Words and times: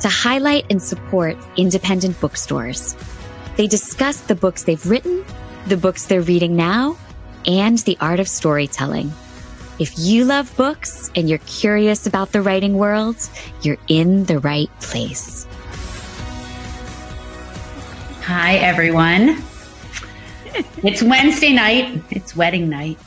to 0.00 0.08
highlight 0.08 0.66
and 0.70 0.82
support 0.82 1.36
independent 1.56 2.20
bookstores. 2.20 2.96
They 3.56 3.66
discuss 3.66 4.20
the 4.20 4.34
books 4.34 4.64
they've 4.64 4.84
written, 4.86 5.24
the 5.66 5.76
books 5.76 6.06
they're 6.06 6.22
reading 6.22 6.56
now, 6.56 6.96
and 7.46 7.78
the 7.78 7.96
art 8.00 8.20
of 8.20 8.28
storytelling. 8.28 9.12
If 9.78 9.98
you 9.98 10.24
love 10.24 10.56
books 10.56 11.10
and 11.16 11.28
you're 11.28 11.38
curious 11.38 12.06
about 12.06 12.32
the 12.32 12.42
writing 12.42 12.78
world, 12.78 13.16
you're 13.62 13.78
in 13.88 14.24
the 14.26 14.38
right 14.38 14.70
place. 14.80 15.46
Hi, 18.22 18.56
everyone. 18.56 19.42
it's 20.82 21.02
Wednesday 21.02 21.52
night, 21.52 22.00
it's 22.10 22.36
wedding 22.36 22.68
night, 22.68 22.98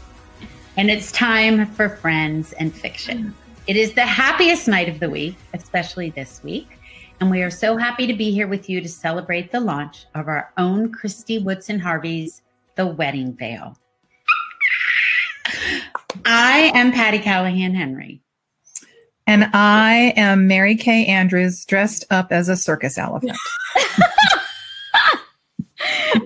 and 0.76 0.92
it's 0.92 1.12
time 1.12 1.66
for 1.68 1.90
Friends 1.90 2.54
and 2.54 2.74
Fiction. 2.74 3.34
It 3.66 3.76
is 3.76 3.94
the 3.94 4.06
happiest 4.06 4.68
night 4.68 4.90
of 4.90 5.00
the 5.00 5.10
week, 5.10 5.36
especially 5.54 6.10
this 6.10 6.42
week. 6.44 6.77
And 7.20 7.32
we 7.32 7.42
are 7.42 7.50
so 7.50 7.78
happy 7.78 8.06
to 8.06 8.14
be 8.14 8.32
here 8.32 8.48
with 8.48 8.70
you 8.70 8.80
to 8.80 8.88
celebrate 8.88 9.52
the 9.52 9.60
launch 9.60 10.06
of 10.14 10.28
our 10.28 10.54
own 10.58 10.92
Kristy 10.92 11.44
Woodson 11.44 11.80
Harvey's 11.80 12.44
The 12.76 12.86
Wedding 12.86 13.34
Veil. 13.34 13.76
I 16.26 16.72
am 16.76 16.92
Patti 16.92 17.18
Callahan 17.18 17.74
Henry. 17.74 18.22
And 19.26 19.50
I 19.54 20.14
am 20.16 20.48
Mary 20.48 20.76
Kay 20.76 21.08
Andrews 21.08 21.66
dressed 21.66 22.06
up 22.12 22.32
as 22.32 22.50
a 22.50 22.56
circus 22.56 23.00
elephant. 23.00 23.36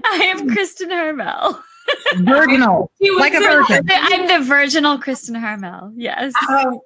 I 0.03 0.23
am 0.25 0.49
Kristin 0.49 0.89
Harmel. 0.89 1.63
Virginal. 2.17 2.91
like 3.17 3.33
a 3.33 3.39
virgin. 3.39 3.87
I'm 3.89 4.27
the 4.27 4.45
virginal 4.45 4.99
Kristin 4.99 5.39
Harmel. 5.39 5.93
Yes. 5.95 6.33
Oh, 6.49 6.81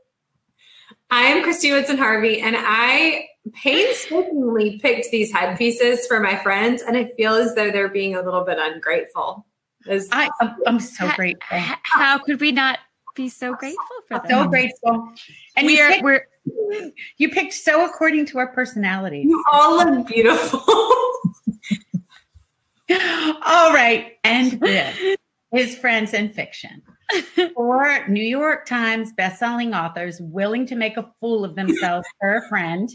I 1.10 1.24
am 1.24 1.44
Kristy 1.44 1.72
Woodson 1.72 1.98
Harvey, 1.98 2.40
and 2.40 2.56
I 2.58 3.28
painstakingly 3.54 4.80
picked 4.80 5.12
these 5.12 5.32
headpieces 5.32 6.08
for 6.08 6.20
my 6.20 6.36
friends, 6.38 6.82
and 6.82 6.98
I 6.98 7.12
feel 7.18 7.34
as 7.34 7.56
though 7.56 7.72
they're 7.72 7.90
being 7.90 8.16
a 8.16 8.22
little 8.22 8.44
bit 8.44 8.58
ungrateful. 8.60 9.46
As- 9.88 10.10
I, 10.12 10.30
I'm 10.66 10.80
so 10.80 11.10
grateful. 11.16 11.60
How 11.84 12.18
could 12.18 12.42
we 12.42 12.52
not 12.52 12.80
be 13.16 13.30
so 13.30 13.54
grateful 13.56 13.86
for 14.08 14.20
them? 14.28 14.44
So 14.44 14.48
grateful. 14.50 15.14
And 15.56 15.68
we 15.68 15.78
you 15.78 15.84
are, 15.84 15.90
picked, 15.90 16.04
we're 16.04 16.28
you 17.18 17.30
picked 17.30 17.54
so 17.54 17.86
according 17.86 18.26
to 18.28 18.40
our 18.40 18.48
personalities. 18.48 19.26
you 19.26 19.44
all 19.52 19.78
look 19.78 20.08
beautiful. 20.08 20.60
All 23.46 23.74
right. 23.74 24.14
And 24.24 24.60
this 24.60 25.18
is 25.54 25.78
Friends 25.78 26.14
and 26.14 26.34
Fiction. 26.34 26.84
Four 27.56 28.08
New 28.08 28.24
York 28.24 28.66
Times 28.66 29.12
bestselling 29.14 29.76
authors 29.80 30.20
willing 30.22 30.66
to 30.68 30.76
make 30.76 30.98
a 30.98 31.12
fool 31.20 31.44
of 31.46 31.56
themselves 31.56 32.08
for 32.20 32.36
a 32.36 32.48
friend. 32.48 32.90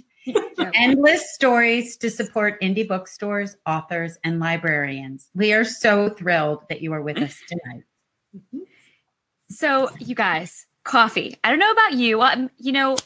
Endless 0.74 1.34
stories 1.34 1.96
to 1.98 2.10
support 2.10 2.60
indie 2.60 2.86
bookstores, 2.86 3.56
authors, 3.66 4.18
and 4.24 4.38
librarians. 4.38 5.28
We 5.34 5.52
are 5.52 5.64
so 5.64 6.10
thrilled 6.10 6.64
that 6.68 6.82
you 6.82 6.92
are 6.92 7.02
with 7.02 7.18
us 7.18 7.36
tonight. 7.48 7.84
So, 9.48 9.90
you 9.98 10.14
guys, 10.14 10.66
coffee. 10.84 11.36
I 11.42 11.50
don't 11.50 11.58
know 11.58 11.70
about 11.70 11.94
you. 11.94 12.22
Um, 12.22 12.50
you 12.58 12.72
know, 12.72 12.96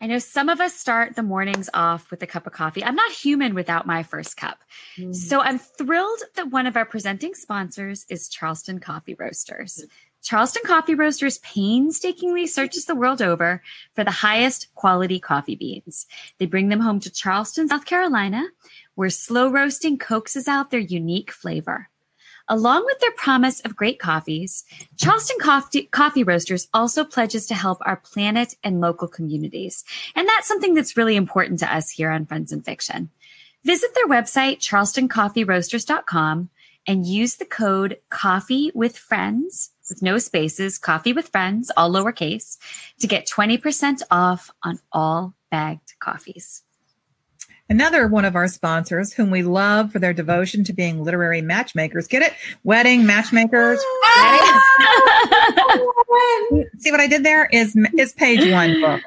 I 0.00 0.06
know 0.06 0.18
some 0.18 0.48
of 0.48 0.60
us 0.60 0.74
start 0.74 1.16
the 1.16 1.22
mornings 1.22 1.68
off 1.74 2.10
with 2.10 2.22
a 2.22 2.26
cup 2.26 2.46
of 2.46 2.52
coffee. 2.52 2.84
I'm 2.84 2.96
not 2.96 3.12
human 3.12 3.54
without 3.54 3.86
my 3.86 4.02
first 4.02 4.36
cup. 4.36 4.58
So, 5.12 5.40
I'm 5.40 5.58
thrilled 5.58 6.20
that 6.36 6.50
one 6.50 6.66
of 6.66 6.76
our 6.76 6.86
presenting 6.86 7.34
sponsors 7.34 8.06
is 8.08 8.28
Charleston 8.28 8.78
Coffee 8.78 9.14
Roasters. 9.14 9.84
Charleston 10.24 10.62
Coffee 10.64 10.94
Roasters 10.94 11.36
painstakingly 11.38 12.46
searches 12.46 12.86
the 12.86 12.94
world 12.94 13.20
over 13.20 13.62
for 13.92 14.04
the 14.04 14.10
highest 14.10 14.74
quality 14.74 15.20
coffee 15.20 15.54
beans. 15.54 16.06
They 16.38 16.46
bring 16.46 16.70
them 16.70 16.80
home 16.80 16.98
to 17.00 17.12
Charleston, 17.12 17.68
South 17.68 17.84
Carolina, 17.84 18.42
where 18.94 19.10
slow 19.10 19.50
roasting 19.50 19.98
coaxes 19.98 20.48
out 20.48 20.70
their 20.70 20.80
unique 20.80 21.30
flavor. 21.30 21.90
Along 22.48 22.86
with 22.86 22.98
their 23.00 23.10
promise 23.12 23.60
of 23.60 23.76
great 23.76 23.98
coffees, 23.98 24.64
Charleston 24.96 25.36
Coffee, 25.40 25.82
Coffee 25.84 26.24
Roasters 26.24 26.68
also 26.72 27.04
pledges 27.04 27.44
to 27.46 27.54
help 27.54 27.78
our 27.84 27.96
planet 27.96 28.54
and 28.64 28.80
local 28.80 29.08
communities. 29.08 29.84
And 30.14 30.26
that's 30.26 30.48
something 30.48 30.72
that's 30.72 30.96
really 30.96 31.16
important 31.16 31.58
to 31.58 31.74
us 31.74 31.90
here 31.90 32.10
on 32.10 32.24
Friends 32.24 32.50
and 32.50 32.64
Fiction. 32.64 33.10
Visit 33.62 33.94
their 33.94 34.08
website, 34.08 34.58
charlestoncoffeeroasters.com, 34.58 36.48
and 36.86 37.06
use 37.06 37.36
the 37.36 37.44
code 37.44 37.98
coffee 38.08 38.70
with 38.74 38.96
friends 38.96 39.70
with 39.88 40.02
no 40.02 40.18
spaces, 40.18 40.78
coffee 40.78 41.12
with 41.12 41.28
friends, 41.28 41.70
all 41.76 41.90
lowercase, 41.90 42.58
to 43.00 43.06
get 43.06 43.26
20% 43.26 44.02
off 44.10 44.50
on 44.62 44.78
all 44.92 45.34
bagged 45.50 45.94
coffees. 46.00 46.62
Another 47.70 48.08
one 48.08 48.26
of 48.26 48.36
our 48.36 48.46
sponsors, 48.46 49.14
whom 49.14 49.30
we 49.30 49.42
love 49.42 49.90
for 49.90 49.98
their 49.98 50.12
devotion 50.12 50.64
to 50.64 50.74
being 50.74 51.02
literary 51.02 51.40
matchmakers. 51.40 52.06
Get 52.06 52.20
it? 52.20 52.34
Wedding 52.62 53.06
matchmakers. 53.06 53.78
See 56.78 56.90
what 56.90 57.00
I 57.00 57.06
did 57.06 57.24
there? 57.24 57.46
Is 57.46 57.74
is 57.96 58.12
page 58.12 58.52
one 58.52 58.82
book. 58.82 59.00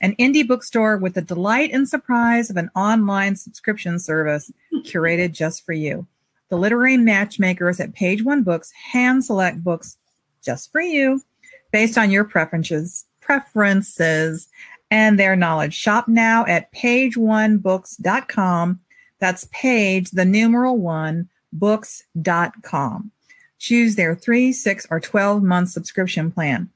An 0.00 0.16
indie 0.16 0.46
bookstore 0.46 0.96
with 0.96 1.14
the 1.14 1.22
delight 1.22 1.70
and 1.72 1.88
surprise 1.88 2.50
of 2.50 2.56
an 2.56 2.70
online 2.74 3.36
subscription 3.36 4.00
service 4.00 4.50
curated 4.84 5.30
just 5.30 5.64
for 5.64 5.72
you. 5.72 6.06
The 6.48 6.56
literary 6.56 6.96
matchmakers 6.96 7.78
at 7.78 7.94
Page 7.94 8.24
One 8.24 8.42
Books 8.42 8.72
hand 8.92 9.24
select 9.24 9.62
books 9.62 9.96
just 10.42 10.72
for 10.72 10.80
you 10.80 11.22
based 11.70 11.96
on 11.96 12.10
your 12.10 12.24
preferences, 12.24 13.06
preferences 13.20 14.48
and 14.90 15.18
their 15.18 15.34
knowledge. 15.34 15.74
Shop 15.74 16.06
now 16.06 16.44
at 16.46 16.72
pageonebooks.com. 16.72 18.80
That's 19.18 19.48
page, 19.52 20.10
the 20.10 20.24
numeral 20.24 20.78
one, 20.78 21.28
books.com. 21.52 23.10
Choose 23.58 23.94
their 23.94 24.14
three, 24.14 24.52
six, 24.52 24.86
or 24.90 25.00
12 25.00 25.42
month 25.42 25.70
subscription 25.70 26.30
plan. 26.30 26.68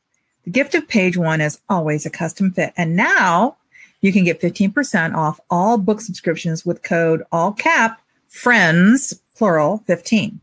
The 0.45 0.51
gift 0.51 0.75
of 0.75 0.89
page 0.89 1.17
one 1.17 1.41
is 1.41 1.59
always 1.69 2.07
a 2.07 2.11
custom 2.11 2.53
fit. 2.53 2.73
And 2.77 2.95
now 2.95 3.57
you 4.01 4.13
can 4.13 4.25
get 4.25 4.41
15% 4.41 5.15
off 5.15 5.41
all 5.51 5.77
book 5.77 6.01
subscriptions 6.01 6.65
with 6.65 6.85
code 6.85 7.25
all 7.33 7.53
cap 7.53 8.01
friends, 8.29 9.21
plural 9.35 9.83
15. 9.87 10.41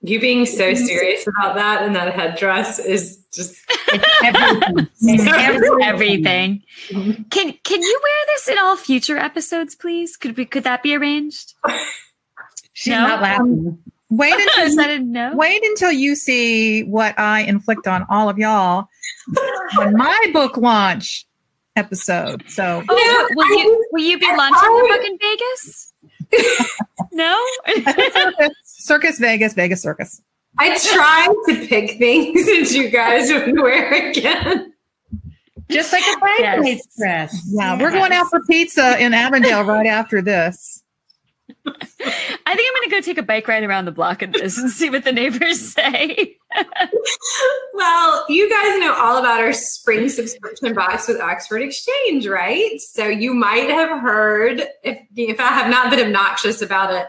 You 0.00 0.20
being 0.20 0.46
so 0.46 0.72
mm-hmm. 0.72 0.84
serious 0.84 1.26
about 1.26 1.56
that 1.56 1.82
and 1.82 1.96
that 1.96 2.14
headdress 2.14 2.78
is 2.78 3.24
just 3.32 3.56
Everything. 4.24 4.88
It's 5.02 5.26
everything. 5.82 6.62
Mm-hmm. 6.88 7.22
Can 7.30 7.54
can 7.64 7.82
you 7.82 8.00
wear 8.02 8.26
this 8.26 8.48
in 8.48 8.58
all 8.58 8.76
future 8.76 9.16
episodes, 9.16 9.74
please? 9.74 10.16
Could 10.16 10.36
we 10.36 10.44
could 10.44 10.64
that 10.64 10.82
be 10.82 10.94
arranged? 10.94 11.54
She's 12.72 12.92
No? 12.92 13.06
not 13.06 13.22
laughing. 13.22 13.42
Um, 13.42 13.78
wait 14.10 14.34
Is 14.38 14.46
until 14.56 14.76
that 14.76 14.90
a 14.90 14.98
no? 15.00 15.34
Wait 15.34 15.64
until 15.64 15.90
you 15.90 16.14
see 16.14 16.84
what 16.84 17.18
I 17.18 17.40
inflict 17.40 17.86
on 17.86 18.06
all 18.08 18.28
of 18.28 18.38
y'all 18.38 18.88
on 19.80 19.94
my 19.94 20.26
book 20.32 20.56
launch 20.56 21.26
episode. 21.76 22.44
So 22.48 22.84
Oh, 22.88 23.28
will 23.34 23.58
you 23.58 23.86
will 23.92 24.04
you 24.04 24.18
be 24.18 24.26
launching 24.26 24.76
the 24.76 24.88
book 24.88 25.04
in 25.04 25.18
Vegas? 25.18 25.92
no. 27.12 27.44
circus, 27.66 28.50
circus 28.64 29.18
Vegas, 29.18 29.54
Vegas 29.54 29.82
Circus. 29.82 30.22
I 30.58 30.76
tried 30.78 31.34
to 31.46 31.66
pick 31.66 31.98
things 31.98 32.34
that 32.46 32.70
you 32.72 32.90
guys 32.90 33.30
would 33.30 33.58
wear 33.60 34.10
again. 34.10 34.72
Just 35.70 35.92
like 35.92 36.02
a 36.02 36.18
bridesmaid's 36.18 36.88
dress. 36.96 37.42
Yeah, 37.46 37.78
we're 37.78 37.90
going 37.90 38.12
out 38.12 38.28
for 38.30 38.40
pizza 38.46 38.98
in 38.98 39.12
Avondale 39.12 39.64
right 39.64 39.86
after 39.86 40.22
this. 40.22 40.77
I 41.66 42.56
think 42.56 42.68
I'm 42.68 42.82
gonna 42.82 42.90
go 42.90 43.00
take 43.00 43.18
a 43.18 43.22
bike 43.22 43.46
ride 43.48 43.62
around 43.62 43.84
the 43.84 43.92
block 43.92 44.22
of 44.22 44.32
this 44.32 44.58
and 44.58 44.70
see 44.70 44.90
what 44.90 45.04
the 45.04 45.12
neighbors 45.12 45.60
say. 45.60 46.36
Well, 47.74 48.24
you 48.28 48.48
guys 48.50 48.80
know 48.80 48.94
all 48.94 49.18
about 49.18 49.40
our 49.40 49.52
spring 49.52 50.08
subscription 50.08 50.74
box 50.74 51.08
with 51.08 51.20
Oxford 51.20 51.62
Exchange, 51.62 52.26
right? 52.26 52.80
So 52.80 53.06
you 53.06 53.34
might 53.34 53.70
have 53.70 54.00
heard 54.00 54.64
if 54.82 54.98
if 55.16 55.40
I 55.40 55.48
have 55.48 55.70
not 55.70 55.90
been 55.90 56.04
obnoxious 56.04 56.62
about 56.62 56.92
it 56.92 57.06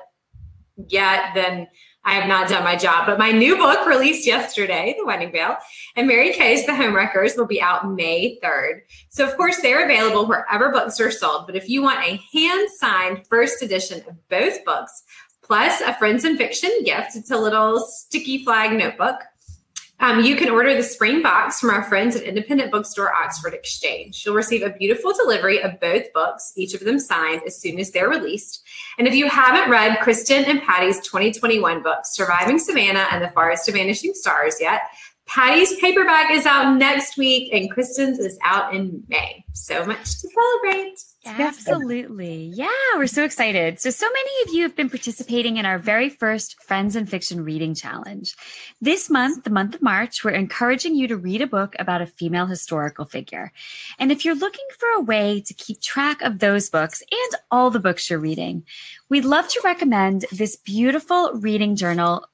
yet, 0.88 1.32
then 1.34 1.68
I 2.06 2.14
have 2.14 2.28
not 2.28 2.50
done 2.50 2.64
my 2.64 2.76
job. 2.76 3.06
But 3.06 3.20
my 3.20 3.32
new 3.32 3.58
book 3.58 3.86
released 3.86 4.26
yesterday, 4.26 4.96
The 4.98 5.06
Wedding 5.06 5.32
Veil, 5.32 5.58
and 6.00 6.08
Mary 6.08 6.32
Kay's 6.32 6.66
The 6.66 6.72
Homewreckers 6.72 7.36
will 7.36 7.46
be 7.46 7.62
out 7.62 7.92
May 7.92 8.40
3rd. 8.42 8.84
So, 9.10 9.28
of 9.28 9.36
course, 9.36 9.62
they're 9.62 9.84
available 9.84 10.26
wherever 10.26 10.72
books 10.72 10.98
are 11.02 11.12
sold. 11.12 11.46
But 11.46 11.58
if 11.58 11.68
you 11.68 11.82
want 11.82 12.08
a 12.08 12.22
hand 12.32 12.70
signed 12.78 13.28
first 13.28 13.62
edition 13.62 14.02
of 14.08 14.30
both 14.30 14.64
books, 14.64 15.04
plus 15.42 15.82
a 15.82 15.94
Friends 15.96 16.24
and 16.24 16.38
Fiction 16.38 16.72
gift, 16.86 17.18
it's 17.18 17.32
a 17.32 17.38
little 17.38 17.82
sticky 17.82 18.46
flag 18.46 18.78
notebook. 18.78 19.18
Um, 20.02 20.24
you 20.24 20.38
can 20.38 20.50
order 20.50 20.74
the 20.74 20.84
spring 20.84 21.22
box 21.22 21.60
from 21.60 21.72
our 21.72 21.84
friends 21.84 22.16
at 22.16 22.24
Independent 22.24 22.72
Bookstore 22.72 23.14
Oxford 23.14 23.54
Exchange. 23.54 24.24
You'll 24.26 24.36
receive 24.36 24.62
a 24.62 24.70
beautiful 24.70 25.12
delivery 25.12 25.62
of 25.62 25.78
both 25.82 26.14
books, 26.14 26.54
each 26.56 26.74
of 26.74 26.80
them 26.80 27.00
signed 27.00 27.42
as 27.46 27.60
soon 27.60 27.78
as 27.78 27.92
they're 27.92 28.08
released. 28.08 28.64
And 28.98 29.06
if 29.06 29.14
you 29.14 29.28
haven't 29.28 29.70
read 29.70 29.98
Kristin 29.98 30.48
and 30.48 30.62
Patti's 30.62 31.02
2021 31.02 31.84
book, 31.84 32.00
Surviving 32.06 32.60
Savannah 32.60 33.08
and 33.12 33.22
the 33.22 33.30
Forest 33.32 33.68
of 33.68 33.76
Vanishing 33.76 34.14
Stars 34.14 34.56
yet, 34.62 34.84
Patti's 35.30 35.76
paperback 35.76 36.32
is 36.32 36.48
out 36.48 36.76
next 36.78 37.16
week 37.16 37.54
and 37.54 37.72
Kristin's 37.72 38.18
is 38.18 38.40
out 38.44 38.74
in 38.74 39.04
May. 39.08 39.46
So 39.54 39.86
much 39.86 40.22
to 40.22 40.28
celebrate. 40.28 40.98
Absolutely. 41.24 42.52
Yeah, 42.56 42.70
we're 42.96 43.06
so 43.06 43.24
excited. 43.24 43.80
So, 43.80 43.92
so 43.92 44.08
many 44.08 44.44
of 44.44 44.54
you 44.56 44.64
have 44.64 44.76
been 44.76 44.90
participating 44.90 45.58
in 45.58 45.66
our 45.68 45.78
very 45.78 46.10
first 46.10 46.60
Friends 46.64 46.96
and 46.96 47.08
Fiction 47.08 47.44
Reading 47.44 47.76
Challenge. 47.76 48.36
This 48.82 49.08
month, 49.10 49.44
the 49.44 49.52
month 49.52 49.76
of 49.76 49.82
March, 49.84 50.24
we're 50.24 50.32
encouraging 50.32 50.96
you 50.96 51.08
to 51.10 51.18
read 51.18 51.42
a 51.42 51.48
book 51.48 51.76
about 51.78 52.02
a 52.02 52.08
female 52.08 52.48
historical 52.48 53.06
figure. 53.06 53.52
And 54.00 54.12
if 54.12 54.26
you're 54.26 54.34
looking 54.34 54.66
for 54.80 54.90
a 54.90 55.02
way 55.02 55.42
to 55.42 55.54
keep 55.54 55.80
track 55.80 56.24
of 56.24 56.40
those 56.40 56.72
books 56.72 57.04
and 57.12 57.42
all 57.52 57.70
the 57.70 57.80
books 57.80 58.10
you're 58.10 58.18
reading, 58.18 58.64
we'd 59.10 59.26
love 59.26 59.48
to 59.50 59.62
recommend 59.64 60.26
this 60.32 60.56
beautiful 60.56 61.34
reading 61.34 61.76
journal 61.76 62.26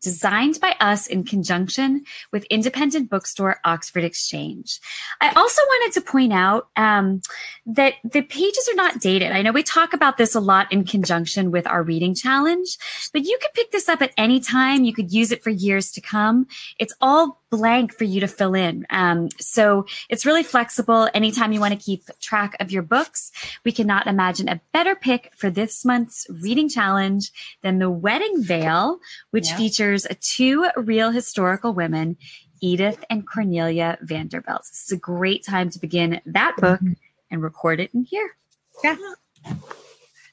designed 0.00 0.60
by 0.60 0.74
us 0.80 1.06
in 1.06 1.24
conjunction 1.24 2.04
with 2.32 2.44
independent 2.44 3.10
bookstore 3.10 3.60
Oxford 3.64 4.04
Exchange. 4.04 4.80
I 5.20 5.30
also 5.30 5.62
wanted 5.62 5.94
to 5.94 6.00
point 6.00 6.32
out 6.32 6.68
um, 6.76 7.22
that 7.66 7.94
the 8.04 8.22
pages 8.22 8.68
are 8.70 8.76
not 8.76 9.00
dated. 9.00 9.32
I 9.32 9.42
know 9.42 9.52
we 9.52 9.62
talk 9.62 9.92
about 9.92 10.16
this 10.16 10.34
a 10.34 10.40
lot 10.40 10.70
in 10.72 10.84
conjunction 10.84 11.50
with 11.50 11.66
our 11.66 11.82
reading 11.82 12.14
challenge, 12.14 12.78
but 13.12 13.24
you 13.24 13.38
could 13.40 13.52
pick 13.54 13.70
this 13.70 13.88
up 13.88 14.02
at 14.02 14.12
any 14.16 14.40
time. 14.40 14.84
You 14.84 14.92
could 14.92 15.12
use 15.12 15.32
it 15.32 15.42
for 15.42 15.50
years 15.50 15.90
to 15.92 16.00
come. 16.00 16.46
It's 16.78 16.94
all 17.00 17.40
blank 17.50 17.92
for 17.92 18.04
you 18.04 18.20
to 18.20 18.28
fill 18.28 18.54
in. 18.54 18.86
Um, 18.90 19.28
so 19.38 19.86
it's 20.08 20.24
really 20.24 20.44
flexible. 20.44 21.08
Anytime 21.12 21.52
you 21.52 21.60
want 21.60 21.74
to 21.74 21.84
keep 21.84 22.04
track 22.20 22.56
of 22.60 22.70
your 22.70 22.82
books, 22.82 23.32
we 23.64 23.72
cannot 23.72 24.06
imagine 24.06 24.48
a 24.48 24.60
better 24.72 24.94
pick 24.94 25.32
for 25.36 25.50
this 25.50 25.84
month's 25.84 26.26
reading 26.30 26.68
challenge 26.68 27.32
than 27.62 27.78
The 27.78 27.90
Wedding 27.90 28.42
Veil, 28.42 29.00
which 29.32 29.48
yeah. 29.48 29.56
features 29.56 29.79
two 30.20 30.68
real 30.76 31.10
historical 31.10 31.72
women, 31.72 32.16
Edith 32.60 33.02
and 33.10 33.26
Cornelia 33.26 33.98
Vanderbilt. 34.02 34.60
It's 34.60 34.92
a 34.92 34.96
great 34.96 35.44
time 35.44 35.70
to 35.70 35.78
begin 35.78 36.20
that 36.26 36.56
book 36.58 36.80
mm-hmm. 36.80 36.92
and 37.30 37.42
record 37.42 37.80
it 37.80 37.90
in 37.94 38.04
here. 38.04 38.36
Yeah. 38.84 38.96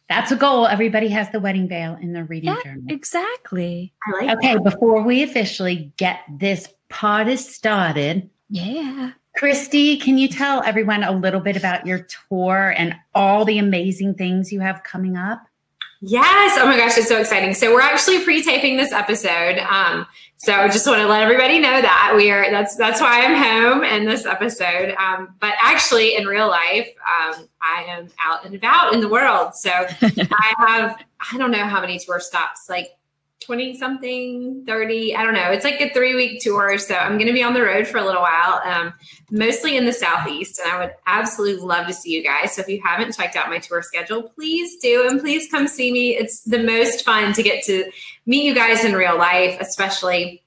That's 0.09 0.31
a 0.31 0.35
goal. 0.35 0.67
Everybody 0.67 1.09
has 1.09 1.29
the 1.31 1.39
wedding 1.39 1.67
veil 1.67 1.97
in 2.01 2.13
their 2.13 2.23
reading 2.23 2.49
yeah, 2.49 2.63
journal. 2.63 2.83
Exactly. 2.87 3.93
Like 4.13 4.37
okay, 4.37 4.53
that. 4.53 4.63
before 4.63 5.01
we 5.01 5.23
officially 5.23 5.91
get 5.97 6.19
this 6.29 6.69
pod 6.89 7.37
started. 7.39 8.29
Yeah. 8.49 9.11
Kristy, 9.37 10.01
can 10.01 10.17
you 10.17 10.27
tell 10.27 10.63
everyone 10.63 11.03
a 11.03 11.11
little 11.11 11.41
bit 11.41 11.57
about 11.57 11.85
your 11.85 12.07
tour 12.29 12.73
and 12.75 12.95
all 13.13 13.45
the 13.45 13.59
amazing 13.59 14.15
things 14.15 14.51
you 14.51 14.61
have 14.61 14.83
coming 14.83 15.17
up? 15.17 15.43
Yes. 16.01 16.57
Oh 16.59 16.65
my 16.65 16.77
gosh, 16.77 16.97
it's 16.97 17.07
so 17.07 17.19
exciting. 17.19 17.53
So 17.53 17.73
we're 17.73 17.81
actually 17.81 18.23
pre-taping 18.23 18.77
this 18.77 18.91
episode. 18.91 19.57
Um, 19.57 20.05
so 20.37 20.53
I 20.53 20.67
just 20.67 20.85
want 20.85 20.99
to 20.99 21.07
let 21.07 21.23
everybody 21.23 21.57
know 21.57 21.81
that 21.81 22.13
we 22.15 22.29
are 22.29 22.51
that's 22.51 22.75
that's 22.75 23.01
why 23.01 23.25
I'm 23.25 23.35
home 23.35 23.83
in 23.83 24.05
this 24.05 24.25
episode. 24.27 24.93
Um, 24.99 25.33
but 25.39 25.55
actually 25.61 26.15
in 26.15 26.27
real 26.27 26.47
life, 26.47 26.87
um, 26.87 27.47
I 27.61 27.85
am 27.87 28.09
out 28.23 28.45
and 28.45 28.53
about 28.53 28.93
in 28.93 28.99
the 28.99 29.09
world. 29.09 29.55
So 29.55 29.71
I 30.01 30.53
have 30.59 31.03
I 31.33 31.37
don't 31.37 31.49
know 31.49 31.65
how 31.65 31.81
many 31.81 31.97
tour 31.97 32.19
stops, 32.19 32.69
like 32.69 32.89
20 33.41 33.77
something, 33.77 34.63
30. 34.65 35.15
I 35.15 35.23
don't 35.23 35.33
know. 35.33 35.51
It's 35.51 35.63
like 35.63 35.79
a 35.79 35.93
three 35.93 36.15
week 36.15 36.41
tour. 36.41 36.77
So 36.77 36.95
I'm 36.95 37.13
going 37.13 37.27
to 37.27 37.33
be 37.33 37.43
on 37.43 37.53
the 37.53 37.61
road 37.61 37.87
for 37.87 37.97
a 37.97 38.03
little 38.03 38.21
while, 38.21 38.61
um, 38.65 38.93
mostly 39.31 39.77
in 39.77 39.85
the 39.85 39.93
Southeast. 39.93 40.59
And 40.59 40.73
I 40.73 40.79
would 40.79 40.93
absolutely 41.05 41.63
love 41.63 41.87
to 41.87 41.93
see 41.93 42.11
you 42.11 42.23
guys. 42.23 42.53
So 42.53 42.61
if 42.61 42.67
you 42.67 42.81
haven't 42.83 43.15
checked 43.15 43.35
out 43.35 43.49
my 43.49 43.59
tour 43.59 43.81
schedule, 43.81 44.23
please 44.23 44.77
do. 44.81 45.07
And 45.07 45.19
please 45.19 45.49
come 45.51 45.67
see 45.67 45.91
me. 45.91 46.15
It's 46.15 46.41
the 46.41 46.61
most 46.61 47.05
fun 47.05 47.33
to 47.33 47.43
get 47.43 47.63
to 47.65 47.89
meet 48.25 48.43
you 48.43 48.55
guys 48.55 48.83
in 48.83 48.93
real 48.93 49.17
life, 49.17 49.57
especially 49.61 50.43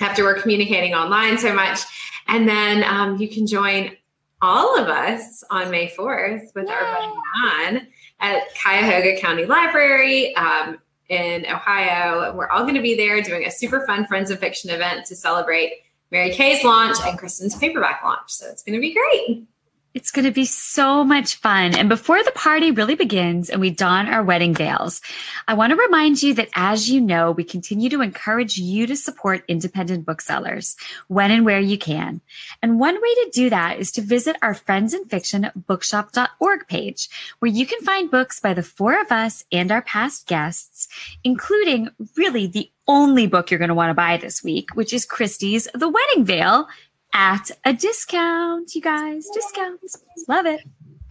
after 0.00 0.22
we're 0.22 0.40
communicating 0.40 0.94
online 0.94 1.38
so 1.38 1.54
much. 1.54 1.80
And 2.28 2.46
then 2.46 2.84
um, 2.84 3.16
you 3.16 3.28
can 3.28 3.46
join 3.46 3.96
all 4.40 4.78
of 4.78 4.88
us 4.88 5.42
on 5.50 5.70
May 5.70 5.88
4th 5.88 6.54
with 6.54 6.68
Yay. 6.68 6.72
our 6.72 6.94
buddy 6.94 7.12
on 7.44 7.86
at 8.20 8.42
Cuyahoga 8.62 9.18
County 9.20 9.46
Library. 9.46 10.36
Um, 10.36 10.78
in 11.08 11.46
Ohio. 11.46 12.34
We're 12.34 12.48
all 12.48 12.62
going 12.62 12.74
to 12.74 12.82
be 12.82 12.96
there 12.96 13.22
doing 13.22 13.46
a 13.46 13.50
super 13.50 13.86
fun 13.86 14.06
Friends 14.06 14.30
and 14.30 14.38
Fiction 14.38 14.70
event 14.70 15.06
to 15.06 15.16
celebrate 15.16 15.72
Mary 16.10 16.32
Kay's 16.32 16.64
launch 16.64 16.96
and 17.04 17.18
Kristin's 17.18 17.56
paperback 17.56 18.02
launch. 18.04 18.30
So 18.30 18.48
it's 18.48 18.62
going 18.62 18.74
to 18.74 18.80
be 18.80 18.94
great. 18.94 19.46
It's 19.94 20.10
going 20.10 20.26
to 20.26 20.30
be 20.30 20.44
so 20.44 21.02
much 21.02 21.36
fun. 21.36 21.74
And 21.76 21.88
before 21.88 22.22
the 22.22 22.30
party 22.32 22.70
really 22.70 22.94
begins 22.94 23.48
and 23.48 23.60
we 23.60 23.70
don 23.70 24.06
our 24.06 24.22
wedding 24.22 24.54
veils, 24.54 25.00
I 25.46 25.54
want 25.54 25.70
to 25.70 25.76
remind 25.76 26.22
you 26.22 26.34
that 26.34 26.50
as 26.54 26.90
you 26.90 27.00
know, 27.00 27.32
we 27.32 27.42
continue 27.42 27.88
to 27.90 28.02
encourage 28.02 28.58
you 28.58 28.86
to 28.86 28.96
support 28.96 29.44
independent 29.48 30.04
booksellers 30.04 30.76
when 31.08 31.30
and 31.30 31.44
where 31.44 31.60
you 31.60 31.78
can. 31.78 32.20
And 32.62 32.78
one 32.78 32.94
way 32.94 33.14
to 33.14 33.30
do 33.32 33.50
that 33.50 33.78
is 33.78 33.90
to 33.92 34.02
visit 34.02 34.36
our 34.42 34.54
Friends 34.54 34.92
and 34.92 35.08
Fiction 35.10 35.50
bookshop.org 35.54 36.68
page, 36.68 37.08
where 37.38 37.50
you 37.50 37.66
can 37.66 37.80
find 37.80 38.10
books 38.10 38.40
by 38.40 38.54
the 38.54 38.62
four 38.62 39.00
of 39.00 39.10
us 39.10 39.44
and 39.50 39.72
our 39.72 39.82
past 39.82 40.26
guests, 40.26 40.88
including 41.24 41.88
really 42.16 42.46
the 42.46 42.70
only 42.86 43.26
book 43.26 43.50
you're 43.50 43.58
going 43.58 43.68
to 43.68 43.74
want 43.74 43.90
to 43.90 43.94
buy 43.94 44.16
this 44.16 44.42
week, 44.42 44.74
which 44.74 44.92
is 44.92 45.06
Kristy's 45.06 45.68
The 45.74 45.88
Wedding 45.88 46.24
Veil 46.24 46.66
at 47.12 47.50
a 47.64 47.72
discount, 47.72 48.74
you 48.74 48.80
guys. 48.80 49.26
Discounts. 49.32 50.02
Love 50.28 50.46
it. 50.46 50.60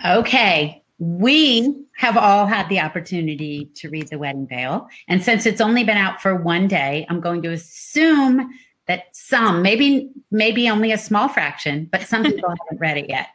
Okay. 0.05 0.83
We 0.99 1.85
have 1.97 2.17
all 2.17 2.47
had 2.47 2.69
the 2.69 2.79
opportunity 2.79 3.69
to 3.75 3.89
read 3.89 4.07
The 4.07 4.17
Wedding 4.17 4.47
Veil. 4.47 4.88
And 5.07 5.23
since 5.23 5.45
it's 5.45 5.61
only 5.61 5.83
been 5.83 5.97
out 5.97 6.21
for 6.21 6.35
one 6.35 6.67
day, 6.67 7.05
I'm 7.09 7.19
going 7.21 7.44
to 7.44 7.51
assume 7.51 8.51
that 8.88 9.03
some, 9.13 9.61
maybe, 9.61 10.09
maybe 10.31 10.69
only 10.69 10.91
a 10.91 10.97
small 10.97 11.27
fraction, 11.29 11.88
but 11.91 12.01
some 12.01 12.23
people 12.31 12.49
haven't 12.49 12.79
read 12.79 12.97
it 12.97 13.09
yet. 13.09 13.27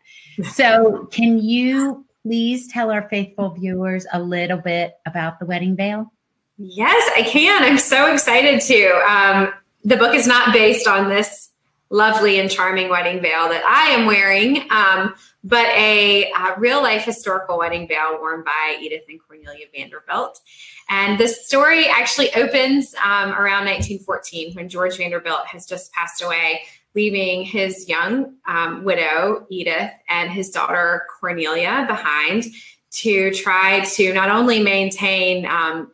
So 0.52 1.08
can 1.12 1.38
you 1.38 2.04
please 2.22 2.68
tell 2.68 2.90
our 2.90 3.08
faithful 3.08 3.50
viewers 3.50 4.06
a 4.12 4.20
little 4.20 4.58
bit 4.58 4.94
about 5.06 5.38
The 5.38 5.46
Wedding 5.46 5.76
Veil? 5.76 6.12
Yes, 6.58 7.10
I 7.16 7.22
can. 7.22 7.62
I'm 7.64 7.78
so 7.78 8.12
excited 8.12 8.60
to. 8.62 8.90
Um, 9.08 9.52
the 9.84 9.96
book 9.96 10.14
is 10.14 10.26
not 10.26 10.52
based 10.52 10.86
on 10.86 11.08
this 11.08 11.50
lovely 11.92 12.40
and 12.40 12.50
charming 12.50 12.88
wedding 12.88 13.20
veil 13.20 13.50
that 13.50 13.62
I 13.64 13.90
am 13.90 14.06
wearing, 14.06 14.66
um, 14.70 15.14
but 15.44 15.66
a, 15.68 16.32
a, 16.32 16.58
real 16.58 16.82
life 16.82 17.04
historical 17.04 17.58
wedding 17.58 17.86
veil 17.86 18.18
worn 18.18 18.42
by 18.42 18.78
Edith 18.80 19.02
and 19.10 19.20
Cornelia 19.20 19.66
Vanderbilt. 19.74 20.40
And 20.88 21.20
this 21.20 21.46
story 21.46 21.86
actually 21.88 22.32
opens 22.32 22.94
um, 22.94 23.32
around 23.32 23.66
1914 23.66 24.54
when 24.54 24.70
George 24.70 24.96
Vanderbilt 24.96 25.46
has 25.46 25.66
just 25.66 25.92
passed 25.92 26.22
away, 26.22 26.62
leaving 26.94 27.44
his 27.44 27.86
young 27.88 28.36
um, 28.48 28.84
widow, 28.84 29.46
Edith, 29.50 29.90
and 30.08 30.30
his 30.30 30.48
daughter, 30.50 31.04
Cornelia, 31.20 31.84
behind 31.86 32.44
to 32.92 33.32
try 33.32 33.80
to 33.80 34.14
not 34.14 34.30
only 34.30 34.62
maintain 34.62 35.44
um, 35.44 35.92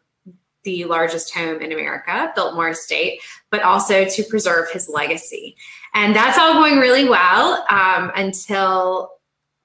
the 0.62 0.84
largest 0.84 1.34
home 1.34 1.60
in 1.60 1.72
America, 1.72 2.32
Biltmore 2.36 2.70
Estate, 2.70 3.20
but 3.50 3.62
also 3.62 4.04
to 4.04 4.22
preserve 4.24 4.70
his 4.70 4.88
legacy. 4.88 5.56
And 5.94 6.14
that's 6.14 6.38
all 6.38 6.54
going 6.54 6.78
really 6.78 7.08
well 7.08 7.64
um, 7.68 8.12
until 8.14 9.10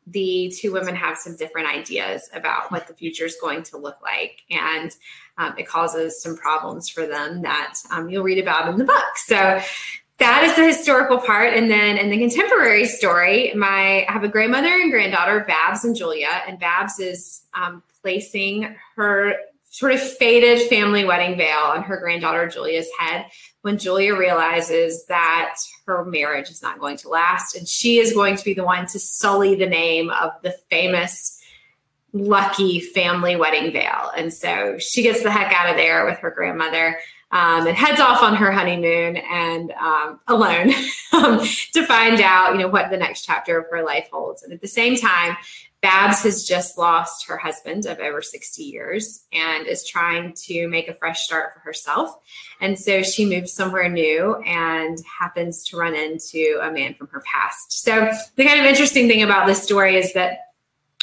the 0.07 0.53
two 0.57 0.73
women 0.73 0.95
have 0.95 1.17
some 1.17 1.35
different 1.35 1.67
ideas 1.67 2.29
about 2.33 2.71
what 2.71 2.87
the 2.87 2.93
future 2.93 3.25
is 3.25 3.37
going 3.39 3.63
to 3.63 3.77
look 3.77 4.01
like. 4.01 4.41
And 4.49 4.91
um, 5.37 5.55
it 5.57 5.67
causes 5.67 6.21
some 6.21 6.35
problems 6.35 6.89
for 6.89 7.05
them 7.05 7.41
that 7.43 7.75
um, 7.91 8.09
you'll 8.09 8.23
read 8.23 8.39
about 8.39 8.67
in 8.69 8.77
the 8.77 8.83
book. 8.83 9.17
So 9.17 9.61
that 10.19 10.43
is 10.43 10.55
the 10.55 10.65
historical 10.65 11.17
part. 11.17 11.53
And 11.53 11.69
then 11.71 11.97
in 11.97 12.09
the 12.09 12.17
contemporary 12.17 12.85
story, 12.85 13.53
my 13.55 14.05
I 14.07 14.11
have 14.11 14.23
a 14.23 14.27
grandmother 14.27 14.67
and 14.67 14.91
granddaughter, 14.91 15.43
Babs 15.47 15.83
and 15.83 15.95
Julia, 15.95 16.29
and 16.47 16.59
Babs 16.59 16.99
is 16.99 17.43
um, 17.53 17.81
placing 18.01 18.75
her 18.95 19.35
sort 19.69 19.91
of 19.91 19.99
faded 19.99 20.69
family 20.69 21.03
wedding 21.03 21.35
veil 21.35 21.57
on 21.57 21.81
her 21.81 21.97
granddaughter 21.97 22.47
Julia's 22.47 22.87
head 22.99 23.25
when 23.63 23.79
Julia 23.79 24.15
realizes 24.15 25.05
that 25.07 25.55
her 25.85 26.05
marriage 26.05 26.49
is 26.49 26.61
not 26.61 26.79
going 26.79 26.97
to 26.97 27.09
last 27.09 27.55
and 27.55 27.67
she 27.67 27.99
is 27.99 28.13
going 28.13 28.35
to 28.37 28.45
be 28.45 28.53
the 28.53 28.63
one 28.63 28.85
to 28.87 28.99
sully 28.99 29.55
the 29.55 29.67
name 29.67 30.09
of 30.09 30.31
the 30.41 30.51
famous 30.69 31.39
lucky 32.13 32.79
family 32.79 33.35
wedding 33.35 33.71
veil. 33.71 34.11
And 34.15 34.31
so 34.33 34.77
she 34.77 35.01
gets 35.01 35.23
the 35.23 35.31
heck 35.31 35.51
out 35.51 35.69
of 35.69 35.75
there 35.75 36.05
with 36.05 36.19
her 36.19 36.31
grandmother. 36.31 36.99
um, 37.33 37.65
and 37.65 37.75
heads 37.75 37.99
off 37.99 38.21
on 38.21 38.35
her 38.35 38.51
honeymoon 38.51 39.17
and 39.17 39.71
um, 39.71 40.19
alone 40.27 40.71
um, 41.13 41.39
to 41.73 41.83
find 41.83 42.21
out, 42.21 42.53
you 42.53 42.59
know, 42.59 42.67
what 42.67 42.91
the 42.91 42.97
next 42.97 43.23
chapter 43.23 43.57
of 43.57 43.65
her 43.71 43.83
life 43.83 44.07
holds. 44.11 44.43
And 44.43 44.53
at 44.53 44.61
the 44.61 44.67
same 44.67 44.95
time, 44.95 45.35
Babs 45.83 46.23
has 46.23 46.45
just 46.45 46.77
lost 46.77 47.27
her 47.27 47.35
husband 47.35 47.85
of 47.85 47.99
over 47.99 48.21
60 48.21 48.63
years 48.63 49.25
and 49.33 49.67
is 49.67 49.85
trying 49.85 50.33
to 50.33 50.69
make 50.69 50.87
a 50.87 50.93
fresh 50.93 51.25
start 51.25 51.53
for 51.53 51.59
herself. 51.59 52.17
And 52.61 52.79
so 52.79 53.03
she 53.03 53.25
moves 53.25 53.51
somewhere 53.51 53.89
new 53.89 54.35
and 54.45 54.97
happens 55.19 55.61
to 55.65 55.77
run 55.77 55.93
into 55.93 56.57
a 56.61 56.71
man 56.71 56.93
from 56.93 57.09
her 57.09 57.21
past. 57.21 57.83
So, 57.83 58.09
the 58.37 58.45
kind 58.45 58.61
of 58.61 58.65
interesting 58.65 59.09
thing 59.09 59.23
about 59.23 59.45
this 59.45 59.61
story 59.61 59.97
is 59.97 60.13
that 60.13 60.53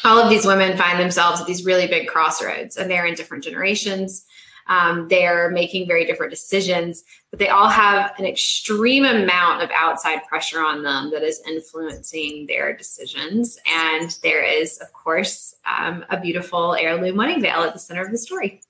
all 0.02 0.18
of 0.18 0.30
these 0.30 0.46
women 0.46 0.78
find 0.78 0.98
themselves 0.98 1.42
at 1.42 1.46
these 1.46 1.62
really 1.62 1.86
big 1.86 2.08
crossroads 2.08 2.78
and 2.78 2.90
they're 2.90 3.04
in 3.04 3.14
different 3.14 3.44
generations. 3.44 4.24
Um, 4.70 5.08
they're 5.08 5.50
making 5.50 5.88
very 5.88 6.06
different 6.06 6.30
decisions, 6.30 7.02
but 7.30 7.40
they 7.40 7.48
all 7.48 7.68
have 7.68 8.12
an 8.18 8.24
extreme 8.24 9.04
amount 9.04 9.62
of 9.62 9.70
outside 9.76 10.24
pressure 10.28 10.60
on 10.60 10.84
them 10.84 11.10
that 11.10 11.24
is 11.24 11.42
influencing 11.46 12.46
their 12.46 12.74
decisions. 12.76 13.58
And 13.66 14.16
there 14.22 14.44
is, 14.44 14.78
of 14.78 14.92
course, 14.92 15.56
um, 15.66 16.04
a 16.08 16.20
beautiful 16.20 16.74
heirloom 16.76 17.16
wedding 17.16 17.42
veil 17.42 17.62
at 17.62 17.72
the 17.72 17.80
center 17.80 18.02
of 18.02 18.12
the 18.12 18.18
story. 18.18 18.62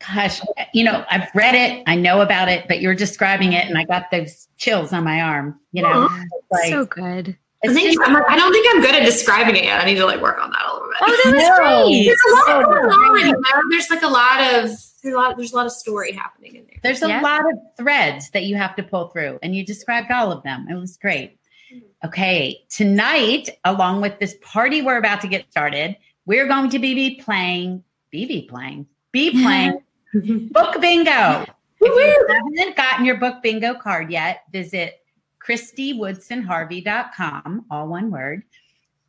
Gosh, 0.00 0.40
you 0.74 0.82
know, 0.82 1.04
I've 1.08 1.28
read 1.32 1.54
it, 1.54 1.84
I 1.86 1.94
know 1.94 2.22
about 2.22 2.48
it, 2.48 2.66
but 2.66 2.80
you're 2.80 2.96
describing 2.96 3.52
it, 3.52 3.66
and 3.66 3.78
I 3.78 3.84
got 3.84 4.10
those 4.10 4.48
chills 4.56 4.92
on 4.92 5.04
my 5.04 5.20
arm. 5.20 5.60
You 5.70 5.82
know, 5.82 6.08
like, 6.50 6.70
so 6.70 6.86
good. 6.86 7.38
I, 7.64 7.72
think, 7.72 7.94
just, 7.96 8.10
I 8.10 8.36
don't 8.36 8.52
think 8.52 8.66
I'm 8.74 8.82
good 8.82 8.96
at 8.96 9.04
describing 9.04 9.54
it 9.54 9.62
yet. 9.62 9.80
I 9.80 9.84
need 9.84 9.94
to 9.94 10.06
like 10.06 10.20
work 10.20 10.42
on 10.42 10.50
that 10.50 10.62
a 10.64 10.66
little 10.66 10.71
bit. 10.71 10.71
Oh, 11.00 11.20
that 11.24 11.32
was 11.32 11.42
no. 11.42 11.56
great. 11.56 12.04
There's 12.06 12.20
a 12.28 12.34
lot 12.34 12.46
going 12.64 12.90
on. 12.90 13.18
You 13.18 13.32
know? 13.32 13.42
There's 13.70 13.90
like 13.90 14.02
a 14.02 14.08
lot 14.08 14.40
of 14.40 14.70
there's 15.02 15.14
a 15.14 15.16
lot 15.16 15.36
there's 15.36 15.52
a 15.52 15.56
lot 15.56 15.66
of 15.66 15.72
story 15.72 16.12
happening 16.12 16.56
in 16.56 16.66
there. 16.66 16.78
There's 16.82 17.02
a 17.02 17.08
yeah. 17.08 17.20
lot 17.20 17.40
of 17.40 17.58
threads 17.76 18.30
that 18.30 18.44
you 18.44 18.56
have 18.56 18.74
to 18.76 18.82
pull 18.82 19.08
through, 19.08 19.38
and 19.42 19.54
you 19.54 19.64
described 19.64 20.10
all 20.10 20.32
of 20.32 20.42
them. 20.42 20.66
It 20.70 20.74
was 20.74 20.96
great. 20.96 21.38
Mm-hmm. 21.72 22.08
Okay, 22.08 22.64
tonight, 22.68 23.50
along 23.64 24.00
with 24.00 24.18
this 24.18 24.36
party 24.42 24.82
we're 24.82 24.98
about 24.98 25.20
to 25.22 25.28
get 25.28 25.50
started, 25.50 25.96
we're 26.26 26.46
going 26.46 26.70
to 26.70 26.78
be 26.78 27.20
playing, 27.20 27.82
be 28.10 28.46
playing, 28.48 28.86
be 29.12 29.30
playing 29.42 29.80
book 30.12 30.80
bingo. 30.80 31.44
If 31.80 31.80
you 31.80 32.26
haven't 32.28 32.76
gotten 32.76 33.04
your 33.04 33.16
book 33.16 33.42
bingo 33.42 33.74
card 33.74 34.08
yet, 34.10 34.44
visit 34.52 35.00
KristyWoodsonHarvey.com, 35.44 37.66
all 37.70 37.88
one 37.88 38.10
word, 38.10 38.42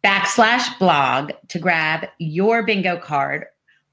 backslash 0.03 0.77
blog 0.79 1.31
to 1.47 1.59
grab 1.59 2.07
your 2.19 2.63
bingo 2.63 2.97
card, 2.97 3.45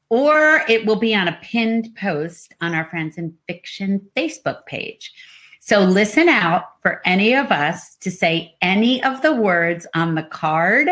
or 0.08 0.62
it 0.68 0.84
will 0.84 0.96
be 0.96 1.14
on 1.14 1.28
a 1.28 1.38
pinned 1.42 1.94
post 1.96 2.54
on 2.60 2.74
our 2.74 2.84
Friends 2.90 3.16
and 3.16 3.32
Fiction 3.46 4.06
Facebook 4.16 4.66
page. 4.66 5.12
So 5.60 5.80
listen 5.80 6.28
out 6.28 6.64
for 6.82 7.00
any 7.04 7.34
of 7.34 7.52
us 7.52 7.94
to 7.96 8.10
say 8.10 8.56
any 8.60 9.02
of 9.04 9.22
the 9.22 9.32
words 9.32 9.86
on 9.94 10.14
the 10.14 10.22
card. 10.22 10.88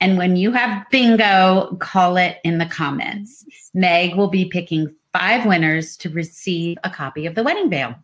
And 0.00 0.18
when 0.18 0.36
you 0.36 0.52
have 0.52 0.84
bingo, 0.90 1.76
call 1.80 2.16
it 2.16 2.38
in 2.44 2.58
the 2.58 2.66
comments. 2.66 3.44
Meg 3.72 4.16
will 4.16 4.28
be 4.28 4.46
picking 4.46 4.94
five 5.12 5.46
winners 5.46 5.96
to 5.98 6.10
receive 6.10 6.76
a 6.84 6.90
copy 6.90 7.26
of 7.26 7.34
The 7.34 7.42
Wedding 7.42 7.70
Veil. 7.70 7.94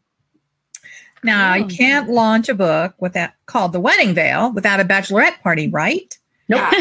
Now, 1.25 1.57
you 1.57 1.65
oh. 1.65 1.69
can't 1.69 2.09
launch 2.09 2.49
a 2.49 2.55
book 2.55 2.95
without 3.01 3.31
called 3.47 3.73
The 3.73 3.81
Wedding 3.81 4.15
Veil 4.15 4.53
without 4.53 4.81
a 4.81 4.85
bachelorette 4.85 5.43
party, 5.43 5.69
right? 5.69 6.17
Nope. 6.49 6.73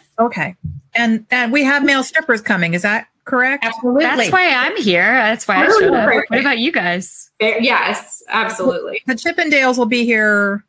okay. 0.18 0.56
And 0.94 1.26
and 1.30 1.52
we 1.52 1.62
have 1.64 1.84
male 1.84 2.02
strippers 2.02 2.40
coming. 2.40 2.74
Is 2.74 2.82
that 2.82 3.08
correct? 3.24 3.64
Absolutely. 3.64 4.04
That's 4.04 4.32
why 4.32 4.48
I'm 4.48 4.76
here. 4.76 5.12
That's 5.12 5.46
why 5.46 5.64
I 5.64 5.66
oh, 5.68 5.80
showed 5.80 5.94
up. 5.94 6.24
What 6.28 6.40
about 6.40 6.58
you 6.58 6.72
guys? 6.72 7.30
Yes, 7.40 8.22
absolutely. 8.28 9.02
The 9.06 9.14
Chippendales 9.14 9.78
will 9.78 9.86
be 9.86 10.04
here 10.04 10.64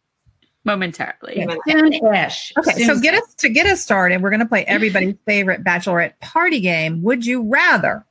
momentarily. 0.66 1.48
Soon-ish. 1.68 2.54
Okay, 2.60 2.72
Soon 2.74 2.96
so 2.96 3.02
get 3.02 3.16
us 3.16 3.34
to 3.36 3.50
get 3.50 3.66
us 3.66 3.82
started. 3.82 4.22
We're 4.22 4.30
going 4.30 4.42
to 4.42 4.46
play 4.46 4.66
everybody's 4.66 5.16
favorite 5.26 5.64
bachelorette 5.64 6.20
party 6.20 6.60
game. 6.60 7.02
Would 7.04 7.26
you 7.26 7.42
rather? 7.42 8.06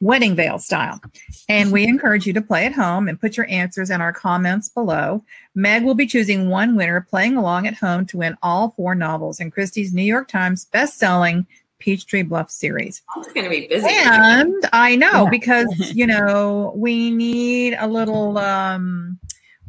Wedding 0.00 0.36
veil 0.36 0.58
style. 0.58 1.00
And 1.48 1.72
we 1.72 1.84
encourage 1.84 2.26
you 2.26 2.32
to 2.32 2.42
play 2.42 2.66
at 2.66 2.72
home 2.72 3.08
and 3.08 3.20
put 3.20 3.36
your 3.36 3.46
answers 3.48 3.90
in 3.90 4.00
our 4.00 4.12
comments 4.12 4.68
below. 4.68 5.24
Meg 5.54 5.84
will 5.84 5.94
be 5.94 6.06
choosing 6.06 6.48
one 6.48 6.76
winner 6.76 7.00
playing 7.00 7.36
along 7.36 7.66
at 7.66 7.74
home 7.74 8.06
to 8.06 8.18
win 8.18 8.36
all 8.42 8.70
four 8.70 8.94
novels 8.94 9.40
in 9.40 9.50
Kristy's 9.50 9.92
New 9.92 10.02
York 10.02 10.28
Times 10.28 10.66
best-selling 10.66 11.46
Peachtree 11.78 12.22
Bluff 12.22 12.50
series. 12.50 13.02
It's 13.18 13.32
going 13.32 13.44
to 13.44 13.50
be 13.50 13.66
busy. 13.66 13.86
And 13.90 14.54
I 14.72 14.96
know 14.96 15.28
because, 15.30 15.68
you 15.94 16.06
know, 16.06 16.72
we 16.74 17.10
need 17.10 17.76
a 17.78 17.86
little 17.86 18.38
um 18.38 19.18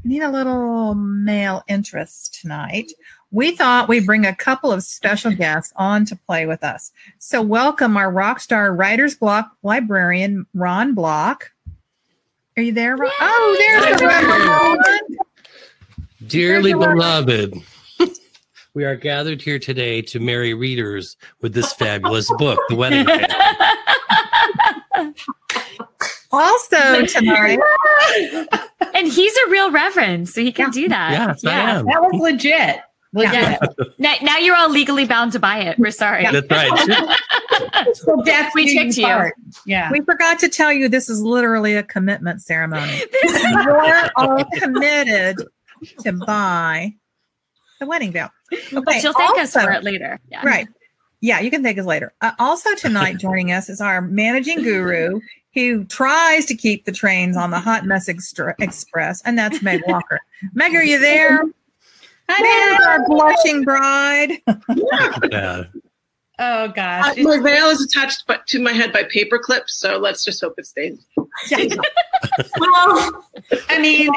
we 0.04 0.12
need 0.12 0.22
a 0.22 0.30
little 0.30 0.94
male 0.96 1.64
interest 1.68 2.40
tonight 2.40 2.92
we 3.36 3.54
thought 3.54 3.88
we'd 3.90 4.06
bring 4.06 4.26
a 4.26 4.34
couple 4.34 4.72
of 4.72 4.82
special 4.82 5.30
guests 5.30 5.74
on 5.76 6.06
to 6.06 6.16
play 6.16 6.46
with 6.46 6.64
us. 6.64 6.94
So, 7.20 7.42
welcome 7.42 7.98
our 7.98 8.10
rock 8.10 8.40
star 8.40 8.74
writer's 8.74 9.14
block 9.14 9.52
librarian, 9.62 10.46
Ron 10.54 10.94
Block. 10.94 11.52
Are 12.56 12.64
you 12.64 12.72
there, 12.72 12.96
Ron? 12.96 13.12
Oh, 13.20 13.56
there's 13.60 14.00
the 14.00 14.08
Ron. 14.08 14.78
Dearly 16.28 16.72
beloved, 16.72 17.56
we 18.74 18.86
are 18.86 18.96
gathered 18.96 19.42
here 19.42 19.60
today 19.60 20.02
to 20.04 20.22
marry 20.22 20.54
readers 20.54 21.18
with 21.42 21.54
this 21.54 21.74
fabulous 21.74 22.32
book, 22.38 22.58
The 22.70 22.78
Wedding 22.78 23.06
also 26.32 27.06
tonight. 27.06 27.60
and 28.94 29.10
he's 29.10 29.36
a 29.46 29.50
real 29.50 29.72
reverend, 29.72 30.30
so 30.30 30.42
he 30.42 30.54
can 30.54 30.72
do 30.72 30.88
that. 30.88 31.12
Yes, 31.12 31.42
yeah, 31.44 31.82
that 31.82 32.02
was 32.02 32.22
legit. 32.22 32.80
Well, 33.16 33.34
yeah. 33.34 33.58
now, 33.98 34.14
now, 34.22 34.38
you're 34.38 34.58
all 34.58 34.70
legally 34.70 35.06
bound 35.06 35.32
to 35.32 35.40
buy 35.40 35.60
it. 35.60 35.80
We're 35.80 35.92
sorry. 35.92 36.28
That's 36.30 36.52
right. 36.52 37.16
so 37.94 38.22
that's 38.26 38.54
we 38.54 38.76
tricked 38.76 38.98
you. 38.98 39.32
Yeah. 39.66 39.90
We 39.90 40.02
forgot 40.02 40.38
to 40.40 40.50
tell 40.50 40.74
you 40.74 40.90
this 40.90 41.10
is 41.10 41.22
literally 41.22 41.76
a 41.76 41.84
commitment 41.84 42.42
ceremony. 42.42 43.04
you're 43.24 44.10
all 44.18 44.44
committed 44.58 45.38
to 46.00 46.12
buy 46.12 46.94
the 47.80 47.86
wedding 47.86 48.12
veil. 48.12 48.30
Okay. 48.52 48.82
But 48.86 49.00
she'll 49.00 49.14
thank 49.14 49.38
also, 49.38 49.42
us 49.44 49.54
for 49.54 49.72
it 49.72 49.86
later. 49.86 50.20
Yeah. 50.30 50.46
Right. 50.46 50.68
Yeah, 51.22 51.40
you 51.40 51.50
can 51.50 51.64
thank 51.64 51.78
us 51.78 51.86
later. 51.86 52.14
Uh, 52.20 52.34
also 52.38 52.76
tonight 52.76 53.18
joining 53.18 53.54
us 53.54 53.70
is 53.70 53.80
our 53.80 54.02
managing 54.02 54.62
guru 54.62 55.22
who 55.54 55.86
tries 55.86 56.46
to 56.48 56.56
keep 56.56 56.84
the 56.84 56.92
trains 56.92 57.38
on 57.38 57.52
the 57.52 57.60
hot 57.62 57.86
mess 57.86 58.10
extra- 58.10 58.56
express, 58.60 59.22
and 59.22 59.38
that's 59.40 59.62
Meg 59.62 59.84
Walker. 59.88 60.20
Meg, 60.54 60.76
are 60.76 60.84
you 60.84 61.00
there? 61.00 61.46
There's 62.28 62.86
our 62.86 63.06
blushing 63.08 63.64
bride. 63.64 64.42
yeah. 65.32 65.64
Oh 66.38 66.68
gosh. 66.70 67.18
Uh, 67.18 67.22
my 67.22 67.40
veil 67.40 67.68
is 67.68 67.82
attached 67.82 68.26
but 68.28 68.46
to 68.48 68.60
my 68.60 68.74
head 68.74 68.92
by 68.92 69.04
paper 69.04 69.40
clips, 69.40 69.76
so 69.76 69.98
let's 69.98 70.26
just 70.26 70.42
hope 70.42 70.56
it 70.58 70.66
stays. 70.66 71.06
well, 72.60 73.26
I 73.70 73.80
mean, 73.80 74.10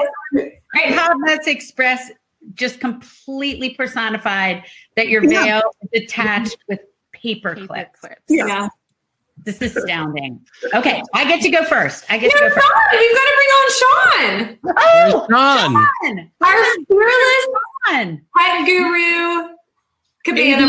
how 0.73 1.15
Let's 1.27 1.47
Express 1.47 2.11
just 2.55 2.81
completely 2.81 3.71
personified 3.71 4.65
that 4.97 5.09
your 5.09 5.21
veil 5.21 5.47
yeah. 5.47 5.61
is 5.93 6.03
attached 6.03 6.59
with 6.69 6.81
paper, 7.13 7.55
paper 7.55 7.67
clips. 7.67 8.01
clips. 8.01 8.23
Yeah. 8.29 8.69
This 9.45 9.61
is 9.63 9.77
astounding. 9.77 10.41
Okay, 10.75 11.01
I 11.15 11.25
get 11.25 11.41
to 11.43 11.51
go 11.51 11.65
first. 11.65 12.05
I 12.11 12.19
get 12.19 12.33
You're 12.33 12.49
to 12.49 12.51
go 12.51 12.55
first. 12.55 12.67
You've 12.93 13.17
got 13.17 13.25
to 13.25 13.35
bring 13.37 13.49
on 13.59 13.71
Shaun. 13.81 14.59
Oh, 14.77 15.27
Shaun. 15.31 15.73
Shaun. 15.73 16.31
Our 16.43 16.65
fearless 16.89 17.47
Shaun. 17.87 18.09
Pet 18.37 18.67
guru. 18.67 19.55
Cabana 20.25 20.67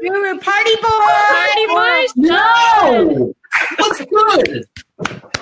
Guru 0.00 0.38
party 0.40 0.76
boy. 0.76 0.88
Party 1.28 1.66
boy. 1.66 2.06
No. 2.16 3.34
What's 3.78 4.00
good? 4.06 4.64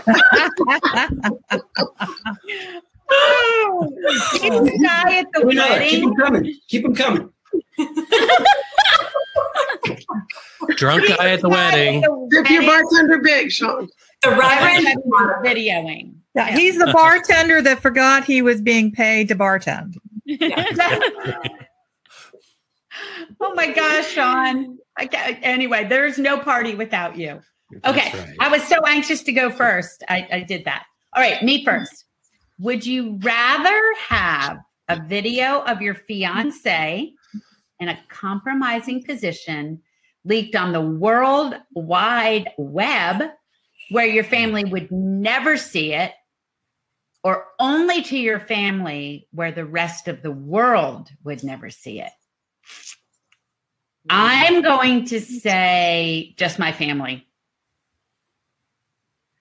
keep 4.32 4.52
the 4.52 4.78
guy 4.82 5.18
at 5.18 5.26
the 5.32 5.40
wedding. 5.46 5.88
Keep 5.88 6.00
them 6.02 6.14
coming. 6.16 6.54
Keep 6.68 6.82
them 6.82 6.94
coming. 6.94 7.30
Drunk 10.76 11.08
guy 11.08 11.30
at 11.30 11.40
the 11.40 11.48
wedding. 11.48 12.02
If 12.30 12.50
your 12.50 12.62
bartender 12.62 13.20
big, 13.22 13.50
Shaun. 13.50 13.88
The 14.22 14.30
Reverend 14.30 14.86
videoing. 15.44 16.14
Yeah, 16.34 16.56
he's 16.56 16.78
the 16.78 16.92
bartender 16.92 17.62
that 17.62 17.80
forgot 17.80 18.24
he 18.24 18.42
was 18.42 18.60
being 18.60 18.92
paid 18.92 19.28
to 19.28 19.36
bartend. 19.36 19.96
oh 23.40 23.54
my 23.54 23.72
gosh, 23.72 24.08
Shaun. 24.08 24.78
anyway, 25.42 25.84
there's 25.88 26.18
no 26.18 26.38
party 26.38 26.74
without 26.74 27.16
you. 27.16 27.40
Okay. 27.84 28.10
Right. 28.12 28.36
I 28.40 28.48
was 28.48 28.62
so 28.64 28.76
anxious 28.86 29.22
to 29.24 29.32
go 29.32 29.50
first. 29.50 30.02
I, 30.08 30.26
I 30.32 30.40
did 30.40 30.64
that. 30.64 30.84
All 31.14 31.22
right, 31.22 31.42
me 31.42 31.64
first. 31.64 32.04
Would 32.58 32.84
you 32.84 33.18
rather 33.22 33.80
have 34.08 34.58
a 34.88 35.00
video 35.06 35.60
of 35.62 35.82
your 35.82 35.94
fiance 35.94 37.12
in 37.80 37.88
a 37.88 37.98
compromising 38.08 39.02
position 39.02 39.80
leaked 40.24 40.56
on 40.56 40.72
the 40.72 40.80
World 40.80 41.54
Wide 41.72 42.50
Web 42.58 43.30
where 43.90 44.06
your 44.06 44.24
family 44.24 44.64
would 44.64 44.90
never 44.90 45.56
see 45.56 45.94
it, 45.94 46.12
or 47.24 47.46
only 47.58 48.02
to 48.02 48.18
your 48.18 48.40
family 48.40 49.26
where 49.32 49.52
the 49.52 49.64
rest 49.64 50.08
of 50.08 50.22
the 50.22 50.30
world 50.30 51.08
would 51.24 51.42
never 51.42 51.70
see 51.70 52.00
it? 52.00 52.10
I'm 54.10 54.62
going 54.62 55.04
to 55.06 55.20
say 55.20 56.34
just 56.36 56.58
my 56.58 56.72
family. 56.72 57.26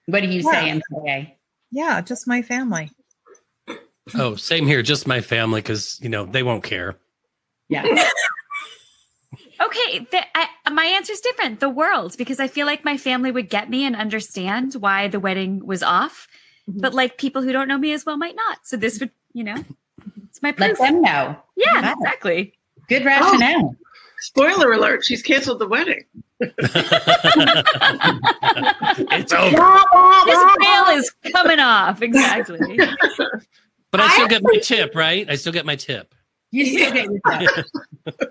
What 0.06 0.22
do 0.22 0.28
you 0.28 0.42
say, 0.42 0.80
MKA? 0.92 1.32
Yeah, 1.70 2.00
just 2.00 2.26
my 2.26 2.40
family. 2.42 2.90
Oh, 4.14 4.36
same 4.36 4.66
here. 4.66 4.82
Just 4.82 5.06
my 5.06 5.20
family, 5.20 5.60
because 5.60 5.98
you 6.02 6.08
know 6.08 6.24
they 6.24 6.42
won't 6.42 6.64
care. 6.64 6.96
Yeah. 7.68 7.84
Okay, 9.60 9.98
the, 10.10 10.20
I, 10.36 10.48
my 10.70 10.84
answer 10.84 11.12
is 11.12 11.20
different. 11.20 11.58
The 11.60 11.68
world, 11.68 12.16
because 12.16 12.38
I 12.40 12.46
feel 12.48 12.66
like 12.66 12.84
my 12.84 12.96
family 12.96 13.30
would 13.32 13.50
get 13.50 13.68
me 13.68 13.84
and 13.84 13.96
understand 13.96 14.74
why 14.74 15.08
the 15.08 15.20
wedding 15.20 15.66
was 15.66 15.82
off, 15.82 16.28
Mm-hmm. 16.68 16.80
but 16.80 16.92
like 16.92 17.16
people 17.16 17.40
who 17.40 17.50
don't 17.50 17.66
know 17.66 17.78
me 17.78 17.92
as 17.92 18.04
well 18.04 18.18
might 18.18 18.36
not. 18.36 18.58
So 18.66 18.76
this 18.76 19.00
would, 19.00 19.10
you 19.32 19.42
know, 19.42 19.56
it's 20.28 20.42
my 20.42 20.50
Let 20.58 20.76
proof. 20.76 20.78
them 20.78 21.00
know. 21.00 21.34
Yeah, 21.56 21.80
Got 21.80 21.96
exactly. 21.98 22.52
Good 22.90 23.06
rationale. 23.06 23.74
Spoiler 24.20 24.72
alert, 24.72 25.02
she's 25.02 25.22
canceled 25.22 25.60
the 25.60 25.66
wedding. 25.68 26.02
it's 26.40 26.52
over. 29.32 29.56
This 30.26 30.56
veil 30.60 30.98
is 30.98 31.10
coming 31.32 31.58
off. 31.58 32.02
Exactly. 32.02 32.78
But 33.90 34.00
I 34.00 34.08
still 34.14 34.28
get 34.28 34.42
my 34.42 34.56
tip, 34.62 34.94
right? 34.94 35.28
I 35.30 35.36
still 35.36 35.52
get 35.52 35.64
my 35.64 35.76
tip. 35.76 36.14
You 36.50 36.66
still 36.66 36.92
get 36.92 37.06
your 37.06 37.18
stuff. 37.26 37.64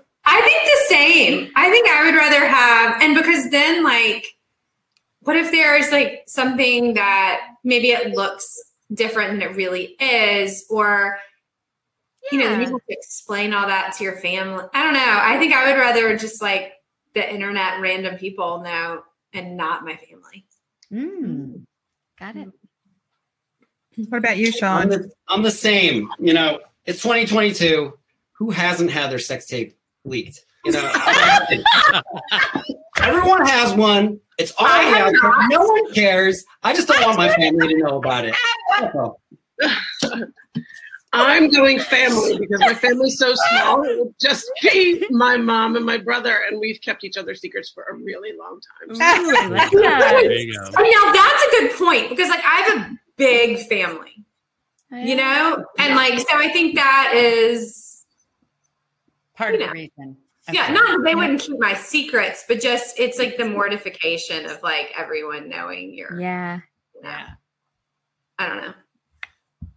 I 0.28 0.40
think 0.42 0.62
the 0.64 0.94
same. 0.94 1.50
I 1.56 1.70
think 1.70 1.88
I 1.88 2.04
would 2.04 2.14
rather 2.14 2.46
have, 2.46 3.02
and 3.02 3.14
because 3.14 3.50
then, 3.50 3.82
like, 3.82 4.26
what 5.20 5.36
if 5.36 5.50
there's 5.50 5.90
like 5.90 6.24
something 6.26 6.94
that 6.94 7.40
maybe 7.64 7.90
it 7.90 8.14
looks 8.14 8.62
different 8.92 9.32
than 9.32 9.42
it 9.42 9.56
really 9.56 9.96
is, 10.00 10.66
or 10.68 11.18
you 12.30 12.38
know, 12.38 12.52
you 12.52 12.60
have 12.60 12.70
to 12.70 12.80
explain 12.88 13.54
all 13.54 13.66
that 13.66 13.94
to 13.96 14.04
your 14.04 14.16
family. 14.16 14.64
I 14.74 14.84
don't 14.84 14.92
know. 14.92 15.00
I 15.22 15.38
think 15.38 15.54
I 15.54 15.70
would 15.70 15.78
rather 15.78 16.16
just 16.18 16.42
like 16.42 16.74
the 17.14 17.32
internet 17.32 17.80
random 17.80 18.16
people 18.16 18.60
know 18.60 19.02
and 19.32 19.56
not 19.56 19.84
my 19.84 19.96
family. 19.96 20.44
Mm. 20.92 21.64
Got 22.18 22.36
it. 22.36 22.48
What 24.10 24.18
about 24.18 24.36
you, 24.36 24.48
I'm 24.48 24.52
Shaun? 24.52 24.88
the, 24.90 25.10
I'm 25.26 25.42
the 25.42 25.50
same. 25.50 26.10
You 26.18 26.34
know, 26.34 26.60
it's 26.84 27.00
2022. 27.02 27.94
Who 28.32 28.50
hasn't 28.50 28.90
had 28.90 29.10
their 29.10 29.18
sex 29.18 29.46
tape 29.46 29.77
leaked? 30.04 30.44
You 30.64 30.72
know, 30.72 30.92
everyone 33.02 33.46
has 33.46 33.74
one. 33.74 34.20
It's 34.38 34.52
all 34.58 34.66
I 34.66 34.82
have 34.82 35.06
out 35.08 35.12
there. 35.12 35.30
not. 35.30 35.50
No 35.50 35.62
one 35.62 35.92
cares. 35.92 36.44
I 36.62 36.74
just 36.74 36.88
don't 36.88 37.02
want 37.02 37.18
my 37.18 37.34
family 37.34 37.68
to 37.68 37.76
know 37.78 37.98
about 37.98 38.24
it. 38.24 38.34
I'm 41.12 41.48
doing 41.48 41.78
family 41.78 42.38
because 42.38 42.60
my 42.60 42.74
family's 42.74 43.18
so 43.18 43.34
small. 43.34 43.82
It 43.82 43.98
would 43.98 44.14
just 44.20 44.50
be 44.62 45.06
my 45.10 45.36
mom 45.38 45.74
and 45.76 45.84
my 45.84 45.96
brother, 45.96 46.38
and 46.48 46.60
we've 46.60 46.80
kept 46.80 47.02
each 47.02 47.16
other's 47.16 47.40
secrets 47.40 47.70
for 47.70 47.84
a 47.84 47.94
really 47.94 48.32
long 48.38 48.60
time. 48.60 48.94
Ooh, 48.94 49.50
like 49.50 49.70
There 49.72 50.32
you 50.32 50.52
go. 50.52 50.70
I 50.76 50.82
mean, 50.82 50.92
now 50.92 51.12
that's 51.12 51.42
a 51.44 51.50
good 51.50 51.78
point 51.78 52.10
because 52.10 52.28
like 52.28 52.44
I 52.44 52.60
have 52.60 52.78
a 52.78 52.98
big 53.16 53.66
family, 53.68 54.24
you 54.92 55.16
know, 55.16 55.64
and 55.78 55.94
like 55.94 56.18
so 56.18 56.26
I 56.30 56.50
think 56.52 56.74
that 56.74 57.12
is 57.14 57.87
Part 59.38 59.54
of 59.54 59.60
You 59.60 59.66
the 59.68 59.72
know. 59.72 59.80
reason. 59.80 60.16
yeah, 60.52 60.64
Okay. 60.64 60.72
not 60.74 61.04
they 61.04 61.14
wouldn't 61.14 61.40
keep 61.40 61.58
my 61.60 61.72
secrets, 61.74 62.44
but 62.48 62.60
just 62.60 62.98
it's 62.98 63.18
like 63.20 63.36
the 63.36 63.44
mortification 63.44 64.46
of 64.46 64.60
like 64.64 64.92
everyone 64.98 65.48
knowing 65.48 65.94
you're. 65.94 66.20
Yeah. 66.20 66.58
you 66.94 67.02
know, 67.02 67.08
Yeah. 67.08 67.28
I 68.40 68.46
don't 68.48 68.56
know. 68.62 68.74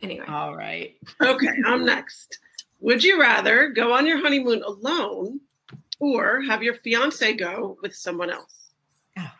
Anyway, 0.01 0.25
All 0.27 0.55
right. 0.55 0.95
Okay, 1.21 1.47
I'm 1.65 1.85
next. 1.85 2.39
Would 2.79 3.03
you 3.03 3.21
rather 3.21 3.69
go 3.69 3.93
on 3.93 4.07
your 4.07 4.17
honeymoon 4.19 4.63
alone 4.63 5.39
or 5.99 6.41
have 6.41 6.63
your 6.63 6.73
fiance 6.73 7.33
go 7.33 7.77
with 7.83 7.93
someone 7.95 8.31
else? 8.31 8.71
Oh. 9.19 9.31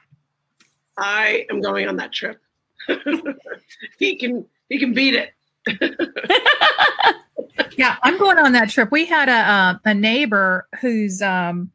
I 1.00 1.48
am 1.50 1.62
going 1.62 1.88
on 1.88 1.96
that 1.96 2.14
trip. 2.14 2.40
he 3.98 4.18
can 4.18 4.46
he 4.70 4.78
can 4.78 4.94
beat 4.94 5.16
it. 5.16 5.32
Yeah, 7.78 7.96
I'm 8.04 8.18
going 8.18 8.38
on 8.38 8.52
that 8.54 8.70
trip. 8.70 8.92
We 8.92 9.06
had 9.06 9.30
a 9.30 9.32
uh, 9.32 9.78
a 9.86 9.94
neighbor 9.94 10.68
whose 10.82 11.22
um 11.22 11.72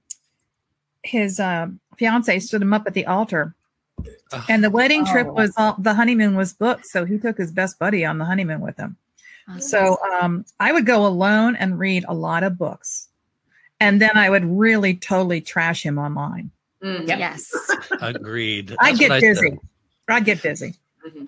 his 1.02 1.40
um 1.40 1.80
fiance 1.96 2.38
stood 2.40 2.60
him 2.62 2.72
up 2.74 2.86
at 2.86 2.94
the 2.94 3.06
altar, 3.06 3.54
and 4.48 4.62
the 4.62 4.70
wedding 4.70 5.04
trip 5.06 5.26
Oh. 5.28 5.32
was 5.32 5.52
all, 5.56 5.74
the 5.78 5.94
honeymoon 5.94 6.36
was 6.36 6.52
booked, 6.52 6.86
so 6.86 7.04
he 7.04 7.18
took 7.18 7.38
his 7.38 7.50
best 7.50 7.78
buddy 7.78 8.04
on 8.04 8.18
the 8.18 8.24
honeymoon 8.24 8.60
with 8.60 8.76
him. 8.76 8.96
So 9.58 9.96
um, 10.20 10.44
I 10.60 10.72
would 10.72 10.86
go 10.86 11.06
alone 11.06 11.54
and 11.56 11.78
read 11.78 12.04
a 12.08 12.14
lot 12.14 12.42
of 12.42 12.58
books, 12.58 13.08
and 13.80 14.00
then 14.00 14.16
I 14.16 14.28
would 14.28 14.44
really 14.44 14.94
totally 14.96 15.40
trash 15.40 15.82
him 15.84 15.98
online. 15.98 16.50
Mm. 16.82 17.06
Yep. 17.08 17.18
Yes. 17.18 17.52
Agreed. 18.00 18.74
I 18.80 18.90
That's 18.90 18.98
get 18.98 19.10
what 19.10 19.20
busy. 19.20 19.40
said. 19.50 19.58
I'd 20.08 20.24
get 20.24 20.42
busy. 20.42 20.74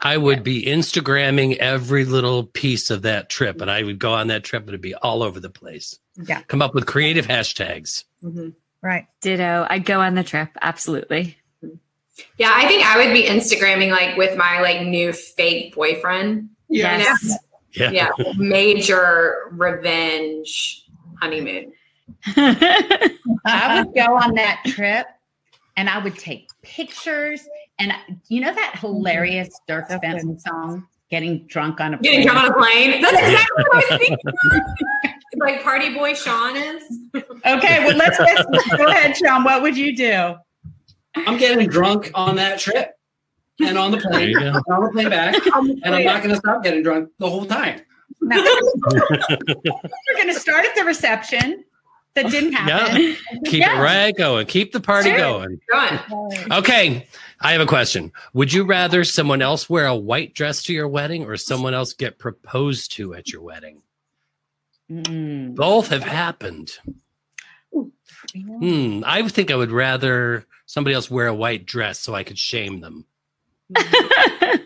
I 0.02 0.16
would 0.16 0.42
be 0.42 0.64
Instagramming 0.64 1.56
every 1.56 2.04
little 2.04 2.44
piece 2.44 2.90
of 2.90 3.02
that 3.02 3.28
trip, 3.28 3.60
and 3.60 3.70
I 3.70 3.82
would 3.82 3.98
go 3.98 4.12
on 4.12 4.28
that 4.28 4.44
trip 4.44 4.62
and 4.62 4.70
it'd 4.70 4.80
be 4.80 4.94
all 4.94 5.22
over 5.22 5.40
the 5.40 5.50
place. 5.50 5.98
Yeah. 6.16 6.42
Come 6.42 6.62
up 6.62 6.74
with 6.74 6.86
creative 6.86 7.26
hashtags. 7.26 8.04
Mhm. 8.22 8.54
Right. 8.82 9.06
Ditto. 9.20 9.66
I'd 9.68 9.84
go 9.84 10.00
on 10.00 10.14
the 10.14 10.24
trip. 10.24 10.50
Absolutely. 10.60 11.36
Yeah, 12.36 12.52
I 12.54 12.66
think 12.66 12.84
I 12.84 12.96
would 13.04 13.12
be 13.12 13.24
Instagramming 13.24 13.90
like 13.90 14.16
with 14.16 14.36
my 14.36 14.60
like 14.60 14.86
new 14.86 15.12
fake 15.12 15.74
boyfriend. 15.74 16.50
Yeah. 16.68 16.98
Yes. 16.98 17.38
Yeah. 17.74 17.90
Yeah, 17.90 18.10
major 18.36 19.48
revenge 19.52 20.84
honeymoon. 21.20 21.72
I 22.26 23.82
would 23.84 23.94
go 23.94 24.16
on 24.16 24.34
that 24.34 24.62
trip 24.66 25.06
and 25.76 25.88
I 25.88 25.98
would 26.02 26.18
take 26.18 26.48
pictures. 26.62 27.46
And 27.78 27.92
I- 27.92 28.00
you 28.28 28.40
know 28.40 28.52
that 28.52 28.72
mm-hmm. 28.74 28.86
hilarious 28.86 29.48
Dierks 29.68 29.88
That's 29.88 30.00
Bentley 30.00 30.38
song, 30.38 30.86
Getting 31.10 31.46
Drunk 31.46 31.80
on 31.80 31.94
a 31.94 31.98
Plane." 31.98 32.12
Getting 32.12 32.26
drunk 32.26 32.38
on 32.38 32.50
a 32.50 32.54
plane. 32.54 33.02
That's 33.02 33.18
exactly 33.18 33.64
what 33.68 33.74
I 33.74 33.86
was 33.90 33.98
thinking. 33.98 34.18
like 35.40 35.62
party 35.62 35.94
boy 35.94 36.14
Shaun 36.14 36.56
is. 36.56 36.82
Okay, 37.14 37.84
well, 37.84 37.96
let's, 37.96 38.18
let's 38.18 38.76
go 38.76 38.86
ahead, 38.86 39.16
Shaun. 39.16 39.44
What 39.44 39.62
would 39.62 39.76
you 39.76 39.96
do? 39.96 40.34
I'm 41.14 41.38
getting 41.38 41.68
drunk 41.68 42.10
on 42.14 42.36
that 42.36 42.58
trip 42.58 42.92
and 43.60 43.78
on 43.78 43.90
the 43.90 43.98
plane, 43.98 44.30
you 44.30 44.38
and 44.38 44.56
on 44.70 44.84
the 44.84 44.90
plane 44.92 45.10
back, 45.10 45.34
and 45.54 45.94
I'm 45.94 46.04
not 46.04 46.22
going 46.22 46.34
to 46.34 46.36
stop 46.36 46.62
getting 46.62 46.82
drunk 46.82 47.10
the 47.18 47.28
whole 47.28 47.44
time. 47.44 47.80
Now, 48.20 48.42
we're 48.92 50.16
going 50.16 50.28
to 50.28 50.38
start 50.38 50.64
at 50.64 50.74
the 50.74 50.84
reception. 50.84 51.64
That 52.14 52.30
didn't 52.30 52.52
happen. 52.52 53.02
Yeah. 53.02 53.14
Keep 53.44 53.60
Yeah. 53.60 53.78
it 53.78 53.82
right 53.82 54.16
going. 54.16 54.46
Keep 54.46 54.72
the 54.72 54.80
party 54.80 55.10
Sure. 55.10 55.18
going. 55.18 55.60
Okay. 56.50 57.06
I 57.40 57.52
have 57.52 57.60
a 57.60 57.66
question. 57.66 58.12
Would 58.32 58.52
you 58.52 58.64
rather 58.64 59.04
someone 59.04 59.42
else 59.42 59.70
wear 59.70 59.86
a 59.86 59.96
white 59.96 60.34
dress 60.34 60.62
to 60.64 60.72
your 60.72 60.88
wedding 60.88 61.24
or 61.24 61.36
someone 61.36 61.74
else 61.74 61.92
get 61.92 62.18
proposed 62.18 62.92
to 62.92 63.14
at 63.14 63.32
your 63.32 63.42
wedding? 63.42 63.82
Mm. 64.90 65.54
Both 65.54 65.88
have 65.88 66.02
happened. 66.02 66.78
Hmm. 68.32 69.02
I 69.04 69.26
think 69.28 69.50
I 69.50 69.56
would 69.56 69.70
rather 69.70 70.46
somebody 70.66 70.94
else 70.94 71.10
wear 71.10 71.28
a 71.28 71.34
white 71.34 71.66
dress 71.66 72.00
so 72.00 72.14
I 72.14 72.24
could 72.24 72.38
shame 72.38 72.80
them. 72.80 73.04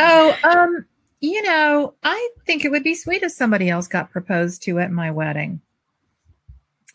Oh, 0.00 0.36
um, 0.42 0.84
you 1.20 1.42
know, 1.42 1.94
I 2.02 2.30
think 2.46 2.64
it 2.64 2.70
would 2.70 2.82
be 2.82 2.94
sweet 2.94 3.22
if 3.22 3.32
somebody 3.32 3.70
else 3.70 3.86
got 3.86 4.10
proposed 4.10 4.62
to 4.64 4.78
at 4.80 4.90
my 4.90 5.10
wedding. 5.10 5.60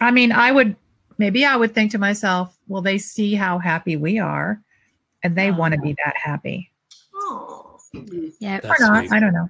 I 0.01 0.11
mean, 0.11 0.31
I 0.31 0.51
would 0.51 0.75
maybe 1.17 1.45
I 1.45 1.55
would 1.55 1.73
think 1.73 1.91
to 1.91 1.97
myself, 1.97 2.57
well, 2.67 2.81
they 2.81 2.97
see 2.97 3.35
how 3.35 3.57
happy 3.57 3.95
we 3.95 4.19
are 4.19 4.61
and 5.23 5.35
they 5.35 5.51
want 5.51 5.73
to 5.73 5.79
oh. 5.79 5.83
be 5.83 5.95
that 6.05 6.15
happy. 6.17 6.71
Oh. 7.15 7.77
yeah. 8.39 8.59
Or 8.63 8.75
not. 8.79 9.05
sweet. 9.05 9.11
I 9.11 9.19
don't 9.19 9.33
know. 9.33 9.49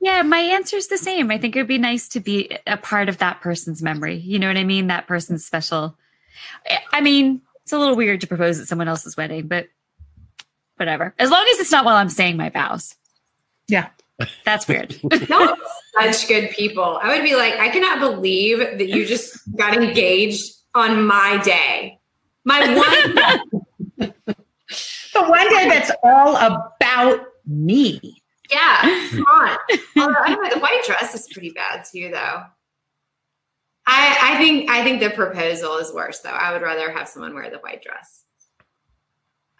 Yeah, 0.00 0.20
my 0.22 0.38
answer 0.38 0.76
is 0.76 0.88
the 0.88 0.98
same. 0.98 1.30
I 1.30 1.38
think 1.38 1.56
it 1.56 1.60
would 1.60 1.66
be 1.66 1.78
nice 1.78 2.08
to 2.08 2.20
be 2.20 2.58
a 2.66 2.76
part 2.76 3.08
of 3.08 3.18
that 3.18 3.40
person's 3.40 3.82
memory. 3.82 4.16
You 4.16 4.38
know 4.38 4.48
what 4.48 4.58
I 4.58 4.64
mean? 4.64 4.88
That 4.88 5.06
person's 5.06 5.46
special. 5.46 5.96
I- 6.68 6.80
I 6.92 7.00
mean, 7.00 7.40
it's 7.62 7.72
a 7.72 7.78
little 7.78 7.96
weird 7.96 8.20
to 8.20 8.26
propose 8.26 8.60
at 8.60 8.68
someone 8.68 8.88
else's 8.88 9.16
wedding, 9.16 9.46
but 9.46 9.68
whatever. 10.76 11.14
As 11.18 11.30
long 11.30 11.46
as 11.52 11.58
it's 11.58 11.72
not 11.72 11.86
while 11.86 11.96
I'm 11.96 12.10
saying 12.10 12.36
my 12.36 12.50
vows. 12.50 12.94
Yeah. 13.66 13.88
That's 14.44 14.68
weird. 14.68 14.92
Y'all 15.28 15.56
are 15.98 16.12
such 16.12 16.28
good 16.28 16.50
people. 16.50 16.98
I 17.02 17.14
would 17.14 17.24
be 17.24 17.34
like, 17.34 17.54
I 17.54 17.70
cannot 17.70 18.00
believe 18.00 18.58
that 18.58 18.88
you 18.88 19.06
just 19.06 19.38
got 19.56 19.74
engaged 19.74 20.52
on 20.74 21.06
my 21.06 21.40
day. 21.42 21.98
My 22.44 22.74
one 22.76 23.63
The 25.14 25.22
one 25.22 25.48
day 25.48 25.68
that's 25.68 25.92
all 26.02 26.36
about 26.36 27.26
me. 27.46 28.22
Yeah, 28.50 28.80
come 29.10 29.20
on. 29.20 29.58
Although, 29.96 30.14
I 30.18 30.28
don't 30.28 30.42
know, 30.42 30.50
the 30.50 30.60
white 30.60 30.82
dress 30.86 31.14
is 31.14 31.28
pretty 31.32 31.50
bad 31.50 31.84
too, 31.90 32.10
though. 32.12 32.42
I 33.86 34.18
I 34.20 34.38
think 34.38 34.70
I 34.70 34.82
think 34.82 35.00
the 35.00 35.10
proposal 35.10 35.76
is 35.76 35.92
worse 35.92 36.20
though. 36.20 36.30
I 36.30 36.52
would 36.52 36.62
rather 36.62 36.90
have 36.90 37.08
someone 37.08 37.34
wear 37.34 37.50
the 37.50 37.58
white 37.58 37.82
dress. 37.82 38.24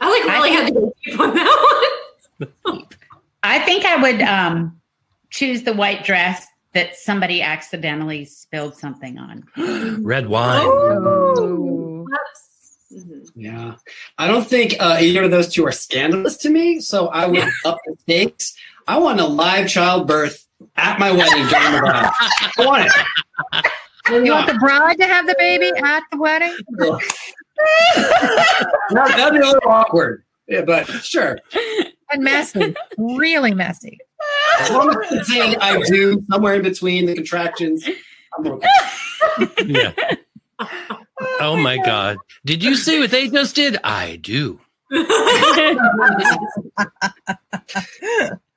I 0.01 0.11
like 0.11 0.29
I 0.29 0.37
really 0.37 0.53
had 0.53 0.67
to 0.67 0.73
go 0.73 0.93
deep 1.05 1.21
on 1.21 1.35
that 1.35 1.89
one. 2.69 2.87
I 3.43 3.59
think 3.61 3.85
I 3.85 3.97
would 3.97 4.23
um, 4.23 4.81
choose 5.31 5.63
the 5.63 5.75
white 5.75 6.05
dress 6.05 6.47
that 6.73 6.97
somebody 6.97 7.41
accidentally 7.43 8.25
spilled 8.25 8.77
something 8.77 9.19
on. 9.19 9.45
Red 10.03 10.29
wine. 10.29 10.67
Ooh. 10.67 12.07
Mhm. 12.93 13.27
Yeah. 13.35 13.75
I 14.19 14.27
don't 14.27 14.47
think 14.47 14.75
uh, 14.81 14.99
either 15.01 15.25
of 15.25 15.31
those 15.31 15.53
two 15.53 15.67
are 15.67 15.73
scandalous 15.73 16.37
to 16.39 16.51
me, 16.51 16.81
so 16.81 17.09
I 17.09 17.27
would 17.27 17.45
up 17.65 17.79
the 17.87 17.97
stakes. 18.01 18.55
I 18.87 18.99
want 18.99 19.21
a 19.21 19.27
live 19.27 19.69
childbirth 19.69 20.47
at 20.77 20.99
my 20.99 21.11
wedding 21.11 21.47
during 21.49 21.73
the 21.73 21.81
vow. 21.81 22.11
I 22.13 22.53
want 22.67 22.87
it. 22.87 22.93
You 24.25 24.33
want 24.33 24.47
the 24.47 24.55
bride 24.59 24.99
to 24.99 25.07
have 25.07 25.27
the 25.27 25.35
baby 25.39 25.71
at 25.83 26.03
the 26.13 26.19
wedding? 26.19 26.55
That- 28.91 29.15
That'd 29.17 29.41
be 29.41 29.47
a 29.47 29.51
little 29.53 29.71
awkward. 29.71 30.25
Yeah, 30.49 30.63
but 30.63 30.85
sure. 30.87 31.39
And 32.11 32.23
messy, 32.23 32.75
really 32.99 33.55
messy. 33.55 33.99
As 34.61 34.71
long 34.71 34.91
as 34.91 35.13
it's 35.13 35.33
saying 35.33 35.57
I 35.61 35.81
do 35.83 36.21
somewhere 36.31 36.55
in 36.57 36.63
between 36.63 37.07
the 37.07 37.15
contractions, 37.15 37.89
I'm 38.37 38.47
okay. 38.47 38.69
Yeah. 39.65 39.93
Oh 41.41 41.57
my 41.57 41.77
God. 41.79 42.17
Did 42.45 42.63
you 42.63 42.75
see 42.77 42.99
what 43.01 43.11
they 43.11 43.29
just 43.29 43.55
did? 43.55 43.79
I 43.85 44.17
do. 44.17 44.61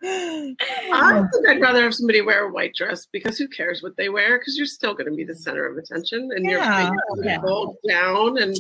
I 0.04 1.24
think 1.34 1.48
I'd 1.50 1.62
rather 1.62 1.84
have 1.84 1.94
somebody 1.96 2.22
wear 2.22 2.48
a 2.48 2.52
white 2.52 2.74
dress 2.76 3.08
because 3.12 3.38
who 3.38 3.48
cares 3.48 3.82
what 3.84 3.96
they 3.98 4.10
wear? 4.10 4.38
Because 4.40 4.58
you're 4.58 4.66
still 4.68 4.94
going 4.94 5.10
to 5.10 5.16
be 5.16 5.24
the 5.24 5.36
center 5.36 5.66
of 5.66 5.78
attention, 5.78 6.30
and 6.36 6.46
Yeah. 6.46 6.90
you're 7.16 7.26
Yeah. 7.26 7.38
gold 7.42 7.78
down 7.88 8.38
and 8.42 8.56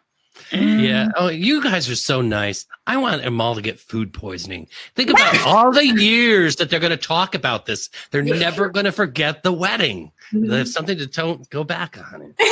Yeah. 0.52 1.08
Oh, 1.16 1.28
you 1.28 1.62
guys 1.62 1.88
are 1.88 1.96
so 1.96 2.20
nice. 2.22 2.66
I 2.86 2.96
want 2.96 3.22
them 3.22 3.40
all 3.40 3.54
to 3.54 3.62
get 3.62 3.78
food 3.78 4.12
poisoning. 4.12 4.66
Think 4.96 5.10
about 5.10 5.40
all 5.46 5.72
the 5.72 5.86
years 5.86 6.56
that 6.56 6.70
they're 6.70 6.80
going 6.80 6.90
to 6.90 6.96
talk 6.96 7.34
about 7.36 7.66
this. 7.66 7.88
They're 8.10 8.22
never 8.22 8.68
going 8.68 8.86
to 8.86 8.92
forget 8.92 9.42
the 9.44 9.52
wedding. 9.52 10.10
They 10.32 10.58
have 10.58 10.68
something 10.68 10.98
to 10.98 11.06
to- 11.06 11.40
go 11.50 11.62
back 11.64 11.98
on. 12.12 12.34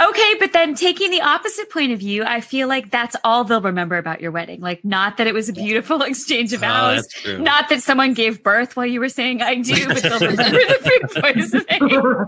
Okay, 0.00 0.34
but 0.38 0.52
then 0.52 0.74
taking 0.74 1.10
the 1.10 1.22
opposite 1.22 1.70
point 1.70 1.90
of 1.90 1.98
view, 1.98 2.22
I 2.22 2.40
feel 2.42 2.68
like 2.68 2.90
that's 2.90 3.16
all 3.24 3.44
they'll 3.44 3.62
remember 3.62 3.96
about 3.96 4.20
your 4.20 4.30
wedding. 4.30 4.60
Like, 4.60 4.84
not 4.84 5.16
that 5.16 5.26
it 5.26 5.32
was 5.32 5.48
a 5.48 5.52
beautiful 5.54 6.02
exchange 6.02 6.52
of 6.52 6.62
Oh, 6.62 6.66
vows, 6.66 6.96
that's 7.02 7.22
true. 7.22 7.38
not 7.38 7.68
that 7.70 7.82
someone 7.82 8.12
gave 8.12 8.42
birth 8.42 8.76
while 8.76 8.84
you 8.86 9.00
were 9.00 9.08
saying 9.08 9.40
I 9.40 9.54
do, 9.56 9.86
but 9.86 10.02
they'll 10.02 10.18
remember 10.18 10.58
the 10.58 11.08
food 11.12 11.22
poisoning. 11.22 12.26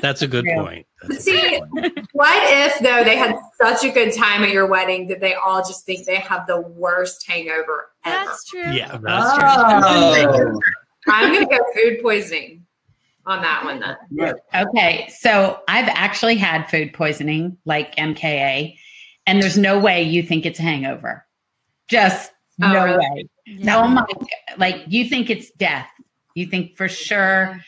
That's 0.00 0.22
a 0.22 0.26
good 0.28 0.46
Yeah. 0.46 0.62
point. 0.62 0.86
That's 1.02 1.26
a 1.26 1.30
good 1.30 1.42
See, 1.42 1.60
point. 1.60 2.08
what 2.12 2.42
if 2.44 2.78
though 2.80 3.04
they 3.04 3.16
had 3.16 3.36
such 3.60 3.84
a 3.84 3.90
good 3.90 4.12
time 4.14 4.42
at 4.42 4.50
your 4.50 4.66
wedding 4.66 5.08
that 5.08 5.20
they 5.20 5.34
all 5.34 5.58
just 5.60 5.84
think 5.84 6.06
they 6.06 6.16
have 6.16 6.46
the 6.46 6.60
worst 6.60 7.26
hangover 7.26 7.90
ever? 8.04 8.26
That's 8.26 8.44
true. 8.48 8.70
Yeah, 8.72 8.96
that's 8.96 9.34
true. 9.36 9.44
Oh. 9.46 10.60
I'm 11.08 11.32
gonna 11.32 11.46
go 11.46 11.58
food 11.74 12.00
poisoning 12.02 12.59
on 13.26 13.42
that 13.42 13.64
one 13.64 13.80
then. 13.80 13.96
Right. 14.10 14.34
Okay, 14.54 15.08
so 15.18 15.60
I've 15.68 15.88
actually 15.88 16.36
had 16.36 16.64
food 16.70 16.92
poisoning, 16.92 17.56
like 17.64 17.94
MKA, 17.96 18.76
and 19.26 19.42
there's 19.42 19.58
no 19.58 19.78
way 19.78 20.02
you 20.02 20.22
think 20.22 20.46
it's 20.46 20.58
a 20.58 20.62
hangover. 20.62 21.26
Just 21.88 22.32
Oh, 22.62 22.72
no 22.72 22.84
really? 22.84 22.98
way. 22.98 23.28
Yeah. 23.46 23.82
Oh 23.82 23.88
my! 23.88 24.06
Like 24.58 24.82
you 24.86 25.08
think 25.08 25.30
it's 25.30 25.50
death. 25.52 25.88
You 26.34 26.46
think 26.46 26.76
for 26.76 26.88
sure. 26.88 27.58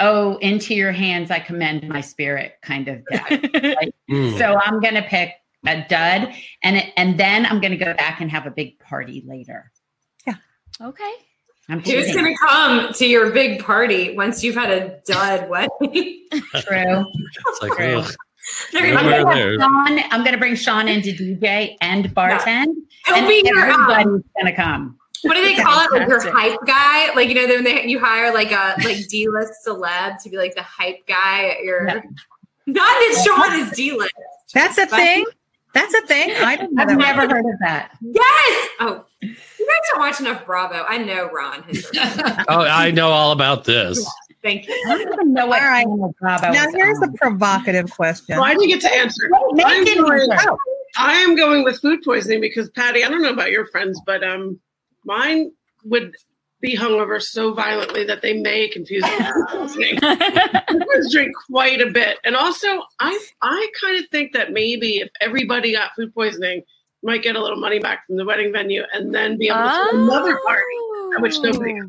Oh, 0.00 0.36
into 0.38 0.74
your 0.74 0.90
hands 0.90 1.30
I 1.30 1.38
commend 1.38 1.88
my 1.88 2.00
spirit, 2.00 2.54
kind 2.62 2.88
of 2.88 3.04
death. 3.10 3.30
Mm. 4.10 4.36
so 4.36 4.58
I'm 4.62 4.80
gonna 4.80 5.02
pick 5.02 5.30
a 5.66 5.82
dud, 5.88 6.34
and 6.62 6.92
and 6.96 7.18
then 7.18 7.46
I'm 7.46 7.60
gonna 7.60 7.76
go 7.78 7.94
back 7.94 8.20
and 8.20 8.30
have 8.30 8.46
a 8.46 8.50
big 8.50 8.78
party 8.80 9.22
later. 9.26 9.70
Yeah. 10.26 10.34
Okay. 10.80 11.12
I'm 11.68 11.78
Who's 11.80 11.86
kidding. 11.86 12.14
gonna 12.14 12.36
come 12.46 12.92
to 12.92 13.06
your 13.06 13.30
big 13.30 13.62
party 13.64 14.14
once 14.16 14.44
you've 14.44 14.54
had 14.54 14.70
a 14.70 15.00
dud 15.06 15.48
wedding? 15.48 15.70
True. 16.32 17.06
It's 17.46 17.62
like, 17.62 17.72
True. 17.72 17.98
ugh. 17.98 18.14
I'm 18.74 18.82
gonna 18.94 19.04
Where 19.06 19.22
gonna, 19.22 19.34
there? 19.34 19.52
have 19.52 19.60
Shaun, 19.60 20.00
I'm 20.10 20.24
gonna 20.24 20.36
bring 20.36 20.54
Shaun 20.54 20.88
into 20.88 21.12
DJ 21.12 21.76
and 21.80 22.14
bartend, 22.14 22.74
He'll 23.06 23.14
and 23.16 23.26
be 23.26 23.42
your 23.44 23.58
um, 23.70 23.90
everybody's 23.90 24.22
gonna 24.38 24.54
come. 24.54 24.98
what 25.22 25.34
do 25.34 25.42
they 25.42 25.54
call 25.54 25.80
it? 25.86 25.92
Like 25.92 26.06
your 26.08 26.20
hype 26.30 26.58
guy? 26.66 27.14
Like 27.14 27.30
you 27.30 27.34
know, 27.34 27.46
when 27.46 27.64
they 27.64 27.86
you 27.86 27.98
hire 27.98 28.34
like 28.34 28.52
a 28.52 28.74
like 28.84 29.08
D 29.08 29.26
list 29.30 29.52
celeb 29.66 30.22
to 30.22 30.28
be 30.28 30.36
like 30.36 30.54
the 30.54 30.62
hype 30.62 31.06
guy 31.06 31.48
at 31.56 31.64
your. 31.64 31.86
Yeah. 31.88 32.00
Not 32.66 32.76
that 32.84 33.22
Shaun 33.24 33.60
is 33.60 33.70
D 33.70 33.92
list. 33.92 34.12
That's 34.52 34.76
a 34.76 34.86
thing. 34.86 35.24
That's 35.72 35.94
a 35.94 36.02
thing. 36.02 36.30
I 36.36 36.56
didn't 36.56 36.74
know 36.74 36.82
I've 36.82 36.98
never 36.98 37.22
heard 37.22 37.44
of 37.46 37.58
that. 37.60 37.96
Yes. 38.02 38.68
Oh, 38.80 39.04
you 39.64 39.68
guys 39.68 39.90
don't 39.92 40.00
watch 40.00 40.20
enough 40.20 40.46
Bravo. 40.46 40.84
I 40.88 40.98
know 40.98 41.30
Ron. 41.32 41.62
Has 41.64 41.90
Oh, 42.48 42.60
I 42.62 42.90
know 42.90 43.10
all 43.10 43.32
about 43.32 43.64
this. 43.64 44.06
Thank 44.42 44.68
you. 44.68 44.84
I 44.88 44.98
don't 44.98 45.12
even 45.12 45.32
know 45.32 45.46
what 45.46 45.62
All 45.62 45.68
right. 45.68 45.86
Bravo 46.20 46.50
Now 46.50 46.68
is 46.68 46.74
here's 46.74 47.00
a 47.02 47.08
provocative 47.16 47.90
question. 47.90 48.36
Well, 48.36 48.44
I 48.44 48.54
didn't 48.54 48.68
get 48.68 48.80
to 48.82 48.92
answer. 48.94 49.28
Wait, 49.30 49.64
I'm 49.66 49.84
going- 49.84 50.30
answer. 50.30 50.50
I 50.96 51.14
am 51.14 51.34
going 51.34 51.64
with 51.64 51.80
food 51.80 52.02
poisoning 52.04 52.40
because 52.40 52.70
Patti, 52.70 53.04
I 53.04 53.08
don't 53.08 53.22
know 53.22 53.32
about 53.32 53.50
your 53.50 53.66
friends, 53.66 54.00
but 54.06 54.22
um, 54.22 54.60
mine 55.04 55.50
would 55.84 56.14
be 56.60 56.76
hungover 56.76 57.20
so 57.20 57.52
violently 57.52 58.04
that 58.04 58.22
they 58.22 58.40
may 58.40 58.68
confuse 58.68 59.02
it 59.04 59.18
with 59.18 59.28
food 59.28 59.46
poisoning. 59.50 59.98
I 60.02 61.00
drink 61.10 61.34
quite 61.50 61.80
a 61.80 61.90
bit, 61.90 62.18
and 62.24 62.36
also 62.36 62.66
I 63.00 63.18
I 63.42 63.68
kind 63.80 64.02
of 64.02 64.08
think 64.10 64.32
that 64.32 64.52
maybe 64.52 64.98
if 64.98 65.10
everybody 65.20 65.72
got 65.72 65.94
food 65.96 66.14
poisoning, 66.14 66.58
you 66.58 66.64
might 67.04 67.22
get 67.22 67.36
a 67.36 67.40
little 67.40 67.58
money 67.58 67.78
back 67.78 68.06
from 68.06 68.16
the 68.16 68.24
wedding 68.24 68.52
venue, 68.52 68.82
and 68.92 69.14
then 69.14 69.38
be 69.38 69.48
able 69.48 69.58
to 69.58 69.88
throw 69.90 70.04
another 70.04 70.38
party 70.44 70.62
at 71.16 71.22
which 71.22 71.38
nobody. 71.40 71.74
got 71.78 71.88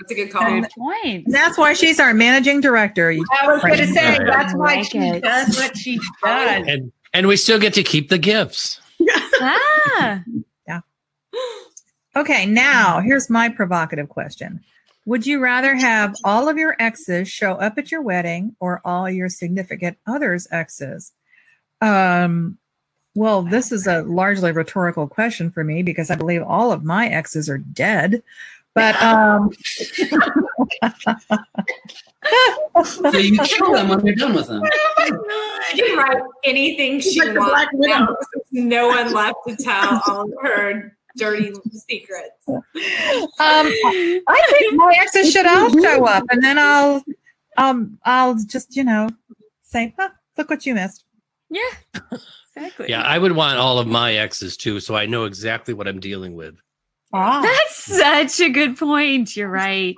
That's 0.00 0.10
a 0.10 0.14
good 0.14 0.30
call. 0.32 0.60
Good 0.60 0.70
point. 0.76 1.26
And 1.26 1.34
that's 1.34 1.56
why 1.58 1.72
she's 1.74 2.00
our 2.00 2.12
managing 2.14 2.60
director. 2.60 3.10
I 3.10 3.46
was 3.46 3.62
going 3.62 3.76
to 3.78 3.86
say 3.86 4.18
Right. 4.18 4.26
that's 4.26 4.54
why 4.54 4.76
Like 4.76 4.90
she 4.90 4.98
it. 4.98 5.22
does 5.22 5.56
what 5.56 5.76
she 5.76 5.98
does. 6.24 6.66
And 6.68 6.90
and 7.14 7.26
we 7.28 7.36
still 7.36 7.58
get 7.60 7.72
to 7.74 7.82
keep 7.82 8.08
the 8.08 8.18
gifts. 8.18 8.80
Ah, 9.40 10.22
Yeah. 10.68 10.80
Okay, 12.16 12.46
now 12.46 13.00
here's 13.00 13.28
my 13.30 13.48
provocative 13.48 14.08
question. 14.08 14.60
Would 15.04 15.26
you 15.26 15.38
rather 15.38 15.74
have 15.76 16.14
all 16.24 16.48
of 16.48 16.56
your 16.58 16.74
exes 16.80 17.28
show 17.28 17.52
up 17.52 17.78
at 17.78 17.92
your 17.92 18.02
wedding 18.02 18.56
or 18.58 18.80
all 18.84 19.08
your 19.08 19.28
significant 19.28 19.98
others' 20.06 20.48
exes? 20.50 21.12
Um, 21.80 22.58
well, 23.16 23.42
this 23.42 23.72
is 23.72 23.86
a 23.86 24.02
largely 24.02 24.52
rhetorical 24.52 25.08
question 25.08 25.50
for 25.50 25.64
me 25.64 25.82
because 25.82 26.10
I 26.10 26.14
believe 26.14 26.42
all 26.42 26.70
of 26.70 26.84
my 26.84 27.08
exes 27.08 27.48
are 27.48 27.58
dead. 27.58 28.22
But 28.74 28.94
um, 29.02 29.50
So 32.84 33.16
you 33.16 33.38
kill 33.38 33.72
them 33.72 33.88
when 33.88 34.04
you're 34.04 34.14
done 34.14 34.34
with 34.34 34.48
them. 34.48 34.62
She 35.70 35.82
can 35.82 35.96
write 35.96 36.22
anything 36.44 37.00
she 37.00 37.20
like 37.20 37.32
the 37.32 37.40
wants. 37.40 37.52
Black 37.52 37.68
now. 37.72 38.16
No 38.52 38.88
one 38.88 39.12
left 39.12 39.38
to 39.48 39.56
tell 39.56 40.02
all 40.06 40.22
of 40.22 40.32
her 40.42 40.96
dirty 41.16 41.54
secrets. 41.70 42.34
um, 42.48 42.62
I 43.38 44.42
think 44.50 44.74
my 44.74 44.94
exes 44.98 45.32
should 45.32 45.46
all 45.46 45.70
show 45.70 46.04
up, 46.04 46.24
and 46.30 46.42
then 46.42 46.58
I'll, 46.58 47.02
um, 47.56 47.98
I'll 48.04 48.34
just 48.34 48.76
you 48.76 48.84
know 48.84 49.08
say, 49.62 49.94
huh, 49.98 50.10
"Look 50.36 50.50
what 50.50 50.66
you 50.66 50.74
missed." 50.74 51.04
Yeah. 51.48 51.70
Exactly. 52.56 52.86
Yeah, 52.88 53.02
I 53.02 53.18
would 53.18 53.32
want 53.32 53.58
all 53.58 53.78
of 53.78 53.86
my 53.86 54.14
exes 54.14 54.56
too, 54.56 54.80
so 54.80 54.96
I 54.96 55.06
know 55.06 55.24
exactly 55.24 55.74
what 55.74 55.86
I'm 55.86 56.00
dealing 56.00 56.34
with. 56.34 56.56
Ah, 57.12 57.42
That's 57.42 57.84
such 57.84 58.40
a 58.40 58.50
good 58.50 58.76
point. 58.76 59.36
You're 59.36 59.48
right. 59.48 59.96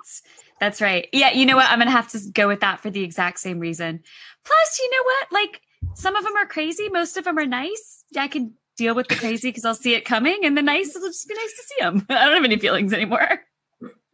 That's 0.60 0.80
right. 0.80 1.08
Yeah, 1.12 1.32
you 1.32 1.46
know 1.46 1.56
what? 1.56 1.70
I'm 1.70 1.78
gonna 1.78 1.90
have 1.90 2.08
to 2.08 2.20
go 2.32 2.48
with 2.48 2.60
that 2.60 2.80
for 2.80 2.90
the 2.90 3.02
exact 3.02 3.38
same 3.38 3.60
reason. 3.60 4.00
Plus, 4.44 4.80
you 4.80 4.90
know 4.90 5.04
what? 5.04 5.32
Like 5.32 5.60
some 5.94 6.16
of 6.16 6.24
them 6.24 6.36
are 6.36 6.46
crazy, 6.46 6.88
most 6.88 7.16
of 7.16 7.24
them 7.24 7.38
are 7.38 7.46
nice. 7.46 8.04
Yeah, 8.10 8.22
I 8.22 8.28
can 8.28 8.54
deal 8.76 8.94
with 8.94 9.08
the 9.08 9.14
crazy 9.14 9.48
because 9.48 9.64
I'll 9.64 9.74
see 9.74 9.94
it 9.94 10.04
coming, 10.04 10.40
and 10.44 10.56
the 10.56 10.62
nice 10.62 10.94
will 10.94 11.08
just 11.08 11.28
be 11.28 11.34
nice 11.34 11.52
to 11.56 11.62
see 11.62 11.74
them. 11.80 12.06
I 12.10 12.24
don't 12.24 12.34
have 12.34 12.44
any 12.44 12.58
feelings 12.58 12.92
anymore. 12.92 13.40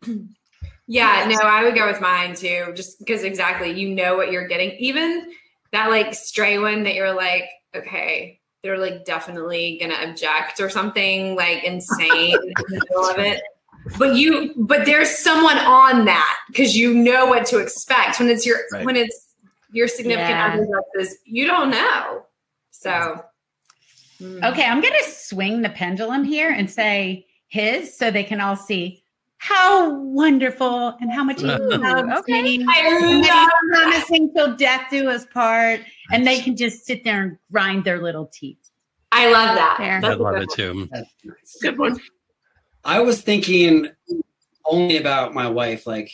Yeah, 0.87 1.27
no, 1.29 1.37
I 1.37 1.65
would 1.65 1.75
go 1.75 1.87
with 1.87 2.01
mine 2.01 2.35
too, 2.35 2.73
just 2.75 2.99
because 2.99 3.23
exactly 3.23 3.71
you 3.71 3.95
know 3.95 4.17
what 4.17 4.31
you're 4.31 4.47
getting. 4.47 4.73
Even 4.73 5.33
that 5.73 5.89
like 5.89 6.13
stray 6.15 6.59
one 6.59 6.83
that 6.83 6.95
you're 6.95 7.15
like, 7.15 7.49
okay, 7.75 8.41
they're 8.63 8.79
like 8.79 9.05
definitely 9.05 9.79
gonna 9.81 9.97
object 10.09 10.61
or 10.61 10.71
something 10.71 11.37
like 11.37 11.65
insane 11.65 12.33
in 12.43 12.55
the 12.69 12.81
middle 12.89 13.05
of 13.07 13.19
it. 13.19 13.43
But 13.99 14.17
you, 14.17 14.55
but 14.57 14.87
there's 14.87 15.11
someone 15.19 15.59
on 15.59 16.07
that 16.07 16.39
because 16.49 16.75
you 16.75 16.95
know 16.95 17.27
what 17.27 17.45
to 17.49 17.59
expect 17.59 18.19
when 18.19 18.31
it's 18.31 18.47
your 18.47 18.61
Right. 18.73 18.85
when 18.85 18.97
it's 18.97 19.35
your 19.73 19.89
significant 19.89 20.31
Yeah. 20.31 20.55
other's 20.55 20.69
exes, 20.97 21.19
You 21.27 21.47
don't 21.47 21.71
know, 21.71 22.25
so. 22.71 23.23
mm. 24.23 24.51
Okay, 24.53 24.65
I'm 24.65 24.81
going 24.81 24.95
to 25.05 25.11
swing 25.11 25.61
the 25.63 25.69
pendulum 25.69 26.25
here 26.25 26.51
and 26.51 26.71
say 26.71 27.27
his 27.49 27.95
so 27.97 28.11
they 28.11 28.25
can 28.25 28.41
all 28.41 28.57
see 28.57 29.04
how 29.45 29.93
wonderful 30.01 30.97
and 31.03 31.13
how 31.13 31.23
much 31.23 31.41
he 31.43 31.47
loves 31.47 32.19
okay. 32.21 32.43
me. 32.43 32.65
I 32.67 32.79
And 33.03 33.23
that 33.25 33.51
love 33.51 33.93
he's 33.93 34.05
promising 34.05 34.33
till 34.35 34.57
death 34.57 34.87
do 34.91 35.11
us 35.11 35.27
part. 35.27 35.81
And 36.11 36.27
they 36.27 36.41
can 36.41 36.57
just 36.57 36.87
sit 36.87 37.05
there 37.05 37.23
and 37.23 37.39
grind 37.53 37.85
their 37.85 38.01
little 38.03 38.27
teeth. 38.33 38.71
I 39.13 39.31
love 39.31 39.55
that. 39.55 39.75
Fair. 39.77 40.01
I 40.03 40.15
love 40.15 40.37
it 40.37 40.49
too. 40.51 40.89
That's 40.91 41.11
nice. 41.25 41.57
Good 41.61 41.79
one. 41.79 42.01
I 42.85 43.01
was 43.01 43.21
thinking 43.21 43.89
only 44.65 44.97
about 44.97 45.35
my 45.35 45.47
wife. 45.47 45.87
Like, 45.87 46.11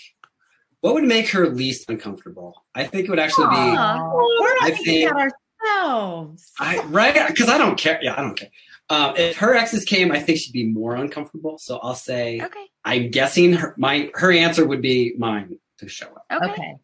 what 0.80 0.94
would 0.94 1.04
make 1.04 1.28
her 1.30 1.48
least 1.48 1.88
uncomfortable? 1.88 2.64
I 2.74 2.82
think 2.84 3.04
it 3.04 3.10
would 3.10 3.20
actually 3.20 3.46
be 3.46 3.54
We're 3.54 3.58
I 3.60 4.56
not 4.60 4.64
thinking 4.64 4.84
think- 4.84 5.10
about 5.12 5.30
ourselves. 5.62 6.52
I 6.58 6.82
right 6.86 7.14
because 7.28 7.48
I 7.48 7.58
don't 7.58 7.78
care. 7.78 8.00
Yeah, 8.02 8.14
I 8.18 8.22
don't 8.22 8.36
care. 8.36 8.50
Um, 8.88 9.14
if 9.16 9.36
her 9.36 9.54
exes 9.54 9.84
came, 9.84 10.10
I 10.10 10.18
think 10.18 10.38
she'd 10.40 10.52
be 10.52 10.66
more 10.66 10.96
uncomfortable. 10.96 11.58
So 11.58 11.78
I'll 11.78 11.94
say 11.94 12.40
Okay. 12.42 12.66
I'm 12.84 13.10
guessing 13.10 13.52
her 13.54 13.74
my 13.76 14.10
her 14.14 14.32
answer 14.32 14.66
would 14.66 14.80
be 14.82 15.14
mine 15.18 15.58
to 15.78 15.88
show 15.88 16.06
up. 16.06 16.24
Okay. 16.42 16.52
Okay. 16.52 16.74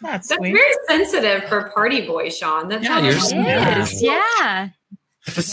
that's 0.00 0.28
That's 0.28 0.38
sweet. 0.38 0.52
very 0.54 0.72
sensitive 0.88 1.48
for 1.48 1.70
party 1.70 2.06
boy, 2.06 2.30
Shaun. 2.30 2.68
That's 2.68 2.82
Yeah, 2.84 3.00
not 3.00 3.04
you're 3.04 3.14
what 3.14 3.32
It 3.32 3.36
it 3.36 3.76
slipping. 3.76 3.82
is. 3.82 4.02
Yeah. 4.02 4.68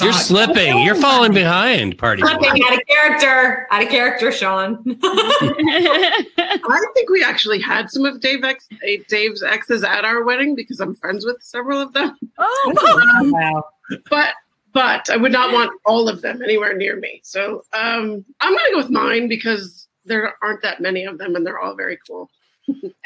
You're 0.02 0.14
slipping. 0.14 0.80
You're 0.80 0.96
falling 0.96 1.34
behind, 1.34 1.98
party 1.98 2.22
boy. 2.22 2.30
Slipping 2.30 2.64
out 2.64 2.74
of 2.74 2.80
character. 2.88 3.68
Out 3.70 3.84
of 3.84 3.90
character, 3.90 4.32
Shaun. 4.32 4.82
I 5.04 6.86
think 6.94 7.10
we 7.10 7.22
actually 7.24 7.60
had 7.60 7.90
some 7.92 8.06
of 8.06 8.22
Dave 8.22 8.46
ex, 8.46 8.68
eh, 8.88 8.98
Dave's 9.10 9.44
exes 9.44 9.84
at 9.84 10.06
our 10.06 10.24
wedding 10.24 10.56
because 10.56 10.80
I'm 10.80 10.96
friends 10.96 11.26
with 11.26 11.42
several 11.44 11.82
of 11.82 11.92
them. 11.94 12.18
oh, 12.38 13.22
Wow. 13.34 13.66
But 14.10 14.34
but 14.78 15.10
I 15.10 15.18
would 15.18 15.32
not 15.32 15.52
want 15.52 15.72
all 15.88 16.08
of 16.08 16.22
them 16.22 16.44
anywhere 16.44 16.78
near 16.78 16.98
me. 16.98 17.20
So 17.24 17.64
um, 17.74 18.24
I'm 18.42 18.54
going 18.54 18.66
to 18.66 18.72
go 18.74 18.78
with 18.78 18.92
mine 18.92 19.28
because 19.28 19.88
there 20.06 20.36
aren't 20.44 20.62
that 20.62 20.80
many 20.80 21.04
of 21.04 21.18
them, 21.18 21.36
and 21.36 21.44
they're 21.44 21.58
all 21.58 21.76
very 21.76 21.98
cool. 22.08 22.30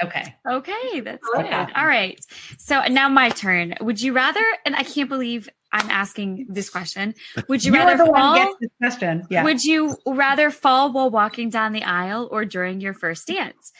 Okay. 0.03 0.35
okay. 0.49 0.99
That's 1.01 1.25
good. 1.33 1.45
that. 1.45 1.71
All 1.75 1.85
right. 1.85 2.19
So 2.57 2.81
now 2.89 3.07
my 3.07 3.29
turn. 3.29 3.75
Would 3.79 4.01
you 4.01 4.11
rather, 4.11 4.43
and 4.65 4.75
I 4.75 4.81
can't 4.81 5.07
believe 5.07 5.47
I'm 5.71 5.89
asking 5.89 6.47
this 6.49 6.69
question, 6.69 7.13
would 7.47 7.63
you 7.63 7.71
You're 7.71 7.85
rather 7.85 8.03
the 8.03 8.11
fall? 8.11 8.35
gets 8.35 8.55
this 8.59 8.71
question. 8.79 9.27
Yeah. 9.29 9.43
Would 9.43 9.63
you 9.63 9.95
rather 10.07 10.49
fall 10.49 10.91
while 10.91 11.11
walking 11.11 11.51
down 11.51 11.73
the 11.73 11.83
aisle 11.83 12.27
or 12.31 12.43
during 12.43 12.81
your 12.81 12.95
first 12.95 13.27
dance? 13.27 13.71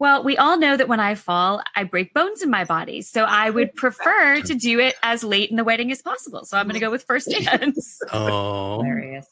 Well, 0.00 0.24
we 0.24 0.36
all 0.38 0.58
know 0.58 0.76
that 0.76 0.88
when 0.88 0.98
I 0.98 1.14
fall, 1.14 1.62
I 1.76 1.84
break 1.84 2.12
bones 2.14 2.42
in 2.42 2.50
my 2.50 2.64
body. 2.64 3.02
So 3.02 3.24
I 3.24 3.50
would 3.50 3.74
prefer 3.76 4.40
to 4.40 4.54
do 4.54 4.80
it 4.80 4.96
as 5.02 5.22
late 5.22 5.50
in 5.50 5.56
the 5.56 5.62
wedding 5.64 5.92
as 5.92 6.00
possible. 6.02 6.44
So 6.44 6.56
I'm 6.56 6.64
going 6.66 6.74
to 6.74 6.80
go 6.80 6.90
with 6.90 7.04
first 7.04 7.28
dance 7.44 8.00
Oh, 8.12 8.78
Hilarious. 8.82 9.26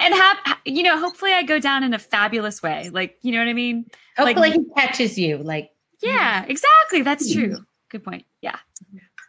and 0.00 0.14
have, 0.14 0.36
you 0.64 0.84
know, 0.84 0.98
hopefully 0.98 1.32
I 1.32 1.42
go 1.42 1.58
down 1.58 1.82
in 1.82 1.92
a 1.92 1.98
fabulous 1.98 2.62
way. 2.62 2.88
Like, 2.90 3.18
you 3.22 3.32
know 3.32 3.38
what 3.38 3.48
I 3.48 3.52
mean? 3.52 3.84
Like- 4.16 4.36
Hopefully 4.36 4.52
he 4.52 4.64
catches 4.80 5.18
you. 5.18 5.38
Like, 5.38 5.70
Yeah, 6.00 6.44
exactly. 6.46 7.02
That's 7.02 7.32
true. 7.32 7.56
Good 7.90 8.04
point. 8.04 8.24
Yeah. 8.40 8.56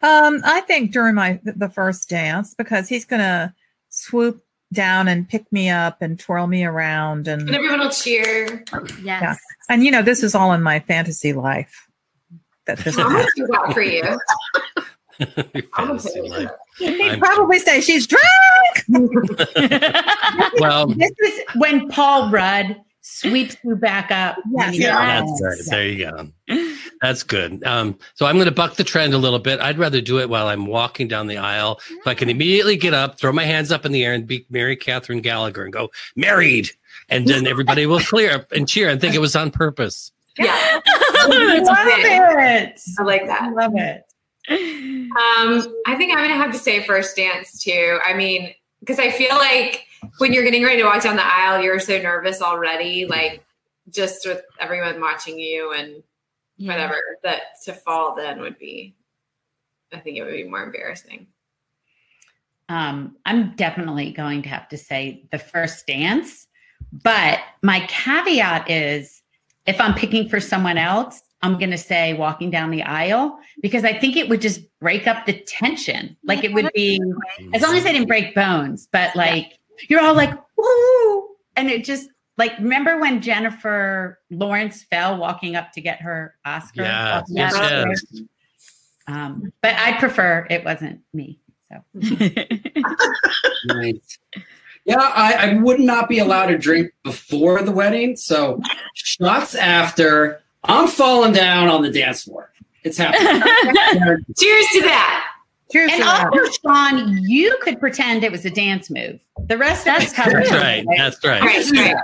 Um, 0.03 0.41
I 0.45 0.61
think 0.61 0.91
during 0.91 1.15
my 1.15 1.39
the 1.43 1.69
first 1.69 2.07
dance 2.09 2.53
because 2.53 2.87
he's 2.89 3.05
gonna 3.05 3.53
swoop 3.89 4.41
down 4.73 5.07
and 5.07 5.27
pick 5.27 5.49
me 5.51 5.69
up 5.69 6.01
and 6.01 6.19
twirl 6.19 6.47
me 6.47 6.65
around 6.65 7.27
and 7.27 7.43
And 7.43 7.55
everyone 7.55 7.79
will 7.79 7.89
cheer. 7.89 8.63
Yes. 9.01 9.39
and 9.69 9.83
you 9.83 9.91
know 9.91 10.01
this 10.01 10.23
is 10.23 10.35
all 10.35 10.51
in 10.53 10.61
my 10.61 10.79
fantasy 10.79 11.33
life. 11.33 11.87
That 12.65 12.79
this 12.79 12.97
I'm 12.97 13.13
would 13.13 13.13
gonna 13.13 13.27
do 13.35 13.47
that 13.47 13.73
for 13.73 13.81
you. 13.81 14.03
Your 15.53 15.63
I'm 15.75 15.87
gonna 15.87 15.99
fantasy 15.99 16.21
life. 16.21 16.49
He'd 16.77 17.19
probably 17.19 17.59
say 17.59 17.81
she's 17.81 18.07
drunk. 18.07 18.23
Well, 20.59 20.87
this 20.87 21.11
is 21.23 21.41
when 21.55 21.87
Paul 21.89 22.29
Rudd 22.29 22.75
sweeps 23.03 23.57
you 23.63 23.75
back 23.75 24.09
up. 24.11 24.37
Yes. 24.51 24.77
Yeah. 24.77 25.19
down. 25.19 25.27
That's 25.27 25.41
right. 25.43 25.69
There 25.69 25.87
you 25.87 26.09
go. 26.09 26.73
That's 27.01 27.21
good. 27.21 27.63
Um, 27.65 27.99
so 28.15 28.25
I'm 28.25 28.35
going 28.35 28.45
to 28.45 28.51
buck 28.51 28.75
the 28.75 28.83
trend 28.83 29.13
a 29.13 29.17
little 29.17 29.39
bit. 29.39 29.59
I'd 29.59 29.77
rather 29.77 30.01
do 30.01 30.19
it 30.19 30.29
while 30.29 30.47
I'm 30.47 30.65
walking 30.65 31.07
down 31.07 31.27
the 31.27 31.37
aisle, 31.37 31.79
so 31.87 32.09
I 32.09 32.15
can 32.15 32.29
immediately 32.29 32.77
get 32.77 32.93
up, 32.93 33.19
throw 33.19 33.31
my 33.31 33.43
hands 33.43 33.71
up 33.71 33.85
in 33.85 33.91
the 33.91 34.03
air, 34.03 34.13
and 34.13 34.25
be 34.25 34.45
Mary 34.49 34.75
Catherine 34.75 35.21
Gallagher 35.21 35.63
and 35.63 35.73
go 35.73 35.91
married, 36.15 36.71
and 37.09 37.27
then 37.27 37.45
everybody 37.45 37.85
will 37.85 37.99
clear 37.99 38.35
up 38.35 38.51
and 38.53 38.67
cheer 38.67 38.89
and 38.89 38.99
think 38.99 39.13
it 39.13 39.19
was 39.19 39.35
on 39.35 39.51
purpose. 39.51 40.11
Yeah, 40.39 40.79
That's 41.27 41.67
Love 41.67 41.77
it. 41.77 42.81
I 42.99 43.03
like 43.03 43.27
that. 43.27 43.41
I 43.43 43.49
love 43.51 43.73
it. 43.75 44.03
Um, 44.49 45.75
I 45.85 45.95
think 45.95 46.11
I'm 46.11 46.23
gonna 46.23 46.35
have 46.35 46.51
to 46.53 46.57
say 46.57 46.83
first 46.83 47.15
dance 47.15 47.61
too. 47.61 47.99
I 48.03 48.13
mean, 48.13 48.53
because 48.79 48.99
I 48.99 49.11
feel 49.11 49.35
like 49.35 49.85
when 50.17 50.33
you're 50.33 50.43
getting 50.43 50.63
ready 50.63 50.81
to 50.81 50.85
walk 50.85 51.03
down 51.03 51.15
the 51.15 51.25
aisle, 51.25 51.61
you're 51.61 51.79
so 51.79 52.01
nervous 52.01 52.41
already, 52.41 53.05
like 53.05 53.43
just 53.89 54.25
with 54.25 54.41
everyone 54.59 54.99
watching 55.01 55.39
you 55.39 55.73
and 55.73 56.03
whatever. 56.57 56.95
That 57.23 57.61
to 57.65 57.73
fall 57.73 58.15
then 58.15 58.39
would 58.41 58.57
be, 58.59 58.95
I 59.93 59.99
think 59.99 60.17
it 60.17 60.23
would 60.23 60.33
be 60.33 60.43
more 60.43 60.63
embarrassing. 60.63 61.27
Um, 62.69 63.17
I'm 63.25 63.55
definitely 63.55 64.11
going 64.11 64.41
to 64.43 64.49
have 64.49 64.69
to 64.69 64.77
say 64.77 65.25
the 65.31 65.39
first 65.39 65.85
dance, 65.85 66.47
but 66.91 67.39
my 67.61 67.81
caveat 67.87 68.69
is 68.69 69.21
if 69.65 69.79
I'm 69.79 69.93
picking 69.93 70.29
for 70.29 70.39
someone 70.39 70.77
else, 70.77 71.21
I'm 71.41 71.59
going 71.59 71.71
to 71.71 71.77
say 71.77 72.13
walking 72.13 72.49
down 72.49 72.71
the 72.71 72.83
aisle 72.83 73.37
because 73.61 73.83
I 73.83 73.99
think 73.99 74.15
it 74.15 74.29
would 74.29 74.39
just 74.39 74.61
break 74.79 75.07
up 75.07 75.25
the 75.25 75.33
tension. 75.41 76.15
Like 76.23 76.45
it 76.45 76.53
would 76.53 76.71
be, 76.73 77.01
as 77.53 77.61
long 77.61 77.75
as 77.75 77.85
I 77.85 77.91
didn't 77.91 78.07
break 78.07 78.33
bones, 78.33 78.87
but 78.91 79.13
like 79.13 79.59
you're 79.89 80.01
all 80.01 80.13
like, 80.13 80.33
woo. 80.57 81.29
And 81.55 81.69
it 81.69 81.83
just 81.83 82.09
like, 82.37 82.57
remember 82.57 82.99
when 82.99 83.21
Jennifer 83.21 84.19
Lawrence 84.29 84.83
fell 84.83 85.17
walking 85.17 85.55
up 85.55 85.71
to 85.73 85.81
get 85.81 86.01
her 86.01 86.35
Oscar? 86.45 86.83
Yeah, 86.83 87.21
yes, 87.27 87.53
up 87.55 87.87
yes. 87.87 88.21
Um, 89.07 89.51
but 89.61 89.75
I 89.75 89.97
prefer 89.99 90.47
it 90.49 90.63
wasn't 90.63 91.01
me. 91.13 91.39
So 91.69 91.83
Nice. 93.65 94.17
Yeah, 94.85 94.99
I, 94.99 95.33
I 95.33 95.53
would 95.55 95.79
not 95.79 96.09
be 96.09 96.19
allowed 96.19 96.47
to 96.47 96.57
drink 96.57 96.91
before 97.03 97.61
the 97.61 97.71
wedding. 97.71 98.17
So 98.17 98.59
shots 98.93 99.55
after, 99.55 100.41
I'm 100.63 100.87
falling 100.87 101.33
down 101.33 101.69
on 101.69 101.81
the 101.81 101.89
dance 101.89 102.23
floor. 102.23 102.51
It's 102.83 102.97
happening. 102.97 103.41
Cheers 104.37 104.65
to 104.73 104.81
that. 104.81 105.32
Cheers 105.73 105.91
And 105.91 105.99
to 106.01 106.05
that. 106.05 106.27
also, 106.31 106.51
Shaun, 106.63 107.17
you 107.23 107.57
could 107.63 107.79
pretend 107.79 108.23
it 108.23 108.31
was 108.31 108.45
a 108.45 108.51
dance 108.51 108.89
move. 108.91 109.19
The 109.47 109.57
rest 109.57 109.87
of 109.87 109.95
us 109.95 110.03
That's 110.03 110.13
covered. 110.13 110.45
That's 110.45 110.51
right. 110.51 110.85
That's 110.97 111.23
right. 111.25 111.41
Right, 111.41 111.71
right. 111.71 111.95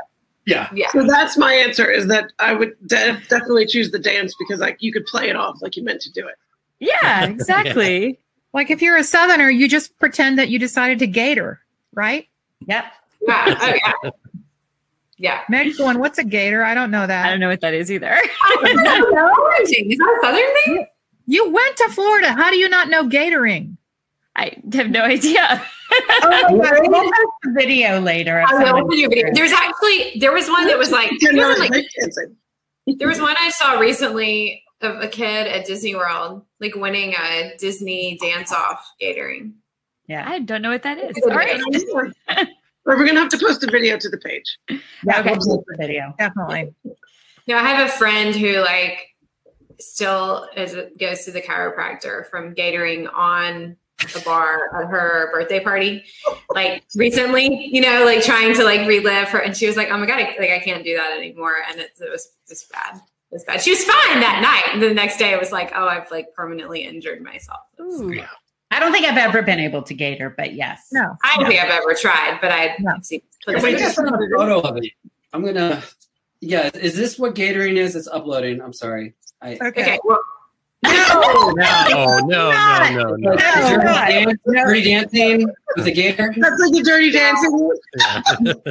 yeah. 0.47 0.69
Yeah. 0.73 0.89
So 0.91 1.05
that's 1.05 1.37
my 1.37 1.53
answer. 1.53 1.89
Is 1.89 2.07
that 2.07 2.31
I 2.39 2.53
would 2.53 2.73
de- 2.87 3.21
definitely 3.29 3.67
choose 3.67 3.91
the 3.91 3.99
dance 3.99 4.33
because 4.39 4.59
like 4.59 4.77
you 4.79 4.91
could 4.91 5.05
play 5.05 5.29
it 5.29 5.35
off 5.35 5.61
like 5.61 5.77
you 5.77 5.83
meant 5.83 6.01
to 6.01 6.11
do 6.11 6.27
it. 6.27 6.35
yeah, 6.79 7.25
exactly. 7.29 8.19
Like 8.53 8.71
if 8.71 8.81
you're 8.81 8.97
a 8.97 9.03
southerner, 9.03 9.51
you 9.51 9.69
just 9.69 9.95
pretend 9.99 10.39
that 10.39 10.49
you 10.49 10.57
decided 10.57 10.97
to 10.99 11.07
gator, 11.07 11.61
right? 11.93 12.27
Yep. 12.65 12.85
Yeah. 13.21 13.55
Oh 13.61 13.73
yeah. 14.03 14.09
Yeah. 15.17 15.41
Meg's 15.49 15.77
going, 15.77 15.99
what's 15.99 16.17
a 16.17 16.23
gator? 16.23 16.63
I 16.63 16.73
don't 16.73 16.89
know 16.89 17.05
that. 17.05 17.25
I 17.25 17.29
don't 17.29 17.39
know 17.39 17.49
what 17.49 17.61
that 17.61 17.73
is 17.75 17.91
either. 17.91 18.07
Is 18.13 18.21
that 18.77 19.01
a 19.03 20.21
southern 20.25 20.53
thing? 20.65 20.87
You 21.29 21.51
went 21.51 21.77
to 21.77 21.89
Florida. 21.89 22.31
How 22.33 22.49
do 22.49 22.57
you 22.57 22.67
not 22.67 22.89
know 22.89 23.07
gatoring? 23.07 23.77
I 24.35 24.57
have 24.73 24.89
no 24.89 25.03
idea. 25.03 25.63
Oh, 26.21 26.29
my 26.29 26.79
We'll 26.83 27.01
post 27.01 27.15
a 27.47 27.51
video 27.53 27.99
later. 27.99 28.43
I 28.47 28.53
will 28.53 28.65
someone- 28.65 28.91
send 28.91 28.99
you 28.99 29.07
a 29.07 29.09
video. 29.09 29.33
There's 29.33 29.51
actually 29.51 30.19
there 30.19 30.31
was 30.31 30.47
one 30.47 30.67
that 30.67 30.77
was 30.77 30.91
like, 30.91 31.09
there 31.19 31.33
was 31.47 31.57
like 31.59 31.71
there 32.99 33.07
was 33.07 33.19
one 33.19 33.35
I 33.39 33.49
saw 33.49 33.79
recently 33.79 34.63
of 34.81 35.01
a 35.01 35.07
kid 35.07 35.47
at 35.47 35.65
Disney 35.65 35.95
World 35.95 36.45
like 36.59 36.75
winning 36.75 37.15
a 37.15 37.53
Disney 37.57 38.19
dance 38.21 38.51
off 38.51 38.87
gatoring. 39.01 39.53
Yeah. 40.07 40.23
I 40.29 40.39
don't 40.39 40.61
know 40.61 40.69
what 40.69 40.83
that 40.83 40.99
is. 40.99 41.17
All 41.23 41.31
All 41.31 41.37
right. 41.37 41.59
Or 42.85 42.95
we're 42.97 43.05
gonna 43.07 43.19
have 43.19 43.29
to 43.29 43.37
post 43.39 43.63
a 43.63 43.71
video 43.71 43.97
to 43.97 44.09
the 44.09 44.17
page. 44.19 44.57
Yeah, 44.69 44.79
Okay. 45.19 45.29
we'll 45.31 45.35
post 45.37 45.65
the 45.67 45.75
video. 45.77 46.13
Definitely. 46.19 46.73
No, 47.47 47.57
I 47.57 47.63
have 47.63 47.87
a 47.87 47.91
friend 47.91 48.35
who 48.35 48.59
like 48.61 49.08
still 49.79 50.47
is 50.55 50.73
it 50.73 50.97
goes 50.97 51.25
to 51.25 51.31
the 51.31 51.41
chiropractor 51.41 52.29
from 52.29 52.53
gatoring 52.55 53.11
on 53.13 53.75
the 54.13 54.21
bar 54.21 54.73
at 54.81 54.87
her 54.87 55.29
birthday 55.33 55.59
party, 55.59 56.03
like 56.53 56.83
recently, 56.95 57.67
you 57.71 57.81
know, 57.81 58.05
like 58.05 58.23
trying 58.23 58.53
to 58.55 58.63
like 58.63 58.87
relive 58.87 59.27
her. 59.29 59.39
And 59.39 59.55
she 59.55 59.67
was 59.67 59.75
like, 59.75 59.89
"Oh 59.91 59.97
my 59.97 60.05
god, 60.05 60.19
I, 60.19 60.35
like 60.39 60.51
I 60.51 60.59
can't 60.59 60.83
do 60.83 60.95
that 60.95 61.17
anymore." 61.17 61.55
And 61.69 61.79
it, 61.79 61.91
it 61.99 62.09
was 62.09 62.29
just 62.47 62.71
bad. 62.71 62.95
It 62.95 63.01
was 63.35 63.43
bad. 63.43 63.61
She 63.61 63.71
was 63.71 63.83
fine 63.83 64.19
that 64.21 64.41
night. 64.41 64.73
And 64.73 64.81
the 64.81 64.93
next 64.93 65.17
day, 65.17 65.33
it 65.33 65.39
was 65.39 65.51
like, 65.51 65.71
"Oh, 65.75 65.85
I've 65.87 66.09
like 66.11 66.33
permanently 66.33 66.83
injured 66.85 67.21
myself." 67.21 67.59
Ooh. 67.81 68.21
I 68.71 68.79
don't 68.79 68.91
think 68.91 69.05
I've 69.05 69.17
ever 69.17 69.41
been 69.41 69.59
able 69.59 69.81
to 69.83 69.93
gator, 69.93 70.33
but 70.37 70.53
yes. 70.53 70.89
No. 70.91 71.17
I 71.23 71.35
don't 71.37 71.47
think 71.47 71.61
I've 71.61 71.71
ever 71.71 71.93
tried, 71.95 72.37
but 72.39 72.51
I 72.51 72.75
No. 72.79 72.93
see. 73.01 73.23
Wait, 73.47 73.61
Wait, 73.63 73.71
just 73.79 73.97
just 73.97 73.99
a 73.99 74.29
photo 74.37 74.59
of 74.61 74.77
it. 74.77 74.91
I'm 75.33 75.43
gonna. 75.43 75.83
Yeah, 76.41 76.69
is 76.73 76.95
this 76.95 77.19
what 77.19 77.35
Gatoring 77.35 77.75
is? 77.75 77.95
It's 77.97 78.07
uploading. 78.07 78.61
I'm 78.61 78.71
sorry. 78.73 79.15
I, 79.41 79.53
Okay. 79.55 79.67
Okay, 79.81 79.99
well, 80.03 80.19
No, 80.83 81.51
no, 81.55 81.85
no, 81.89 82.19
no, 82.19 82.51
no, 82.91 83.15
no. 83.15 83.29
Like, 83.31 83.39
No, 83.39 83.69
dirty, 83.69 83.83
God. 83.85 84.07
dance, 84.07 84.39
dirty 84.45 84.81
dancing 84.83 85.47
with 85.75 85.87
a 85.87 85.91
gator. 85.91 86.33
That's 86.37 86.59
like 86.59 86.81
a 86.81 86.83
dirty 86.83 87.11
dancing. 87.11 87.71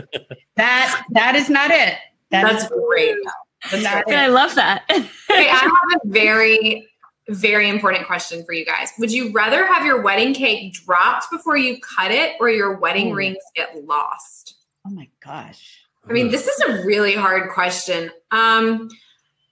That 0.56 1.04
that 1.10 1.36
is 1.36 1.48
not 1.48 1.70
it. 1.70 1.94
That 2.30 2.42
that's 2.42 2.64
is 2.64 2.70
great. 2.88 3.16
That's 3.70 3.82
not 3.84 4.04
great. 4.06 4.16
I 4.16 4.26
love 4.26 4.54
that. 4.56 4.84
Okay, 4.90 5.08
I 5.30 5.54
have 5.54 5.72
a 5.72 6.00
very, 6.08 6.86
very 7.28 7.68
important 7.68 8.06
question 8.06 8.44
for 8.44 8.52
you 8.52 8.64
guys. 8.64 8.90
Would 8.98 9.12
you 9.12 9.30
rather 9.32 9.64
have 9.66 9.86
your 9.86 10.02
wedding 10.02 10.34
cake 10.34 10.72
dropped 10.72 11.30
before 11.30 11.56
you 11.56 11.78
cut 11.80 12.10
it 12.10 12.36
or 12.40 12.50
your 12.50 12.76
wedding 12.78 13.12
Ooh. 13.12 13.14
rings 13.14 13.38
get 13.54 13.84
lost? 13.86 14.56
Oh 14.84 14.90
my 14.90 15.08
gosh. 15.24 15.84
I 16.08 16.12
mean, 16.12 16.30
this 16.30 16.48
is 16.48 16.60
a 16.60 16.84
really 16.84 17.14
hard 17.14 17.50
question. 17.50 18.10
Um, 18.30 18.88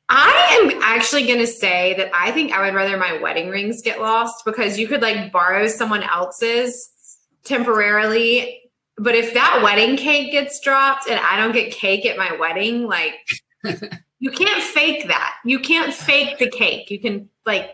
I 0.09 0.61
am 0.63 0.81
actually 0.83 1.27
going 1.27 1.41
to 1.41 1.47
say 1.47 1.95
that 1.95 2.11
I 2.15 2.31
think 2.31 2.53
I 2.53 2.65
would 2.65 2.75
rather 2.75 2.97
my 2.97 3.19
wedding 3.21 3.49
rings 3.49 3.83
get 3.83 4.01
lost 4.01 4.45
because 4.45 4.79
you 4.79 4.87
could 4.87 5.03
like 5.03 5.33
borrow 5.33 5.67
someone 5.67 6.03
else's 6.03 6.91
temporarily. 7.45 8.63
But 8.99 9.15
if 9.15 9.35
that 9.35 9.61
wedding 9.63 9.97
cake 9.97 10.31
gets 10.31 10.61
dropped 10.61 11.09
and 11.09 11.19
I 11.19 11.37
don't 11.37 11.53
get 11.53 11.73
cake 11.73 12.07
at 12.07 12.17
my 12.17 12.37
wedding, 12.37 12.87
like 12.87 13.15
you 14.21 14.31
can't 14.31 14.63
fake 14.63 15.09
that. 15.09 15.35
You 15.45 15.59
can't 15.59 15.93
fake 15.93 16.39
the 16.39 16.51
cake. 16.51 16.91
You 16.91 17.01
can 17.01 17.29
like 17.45 17.71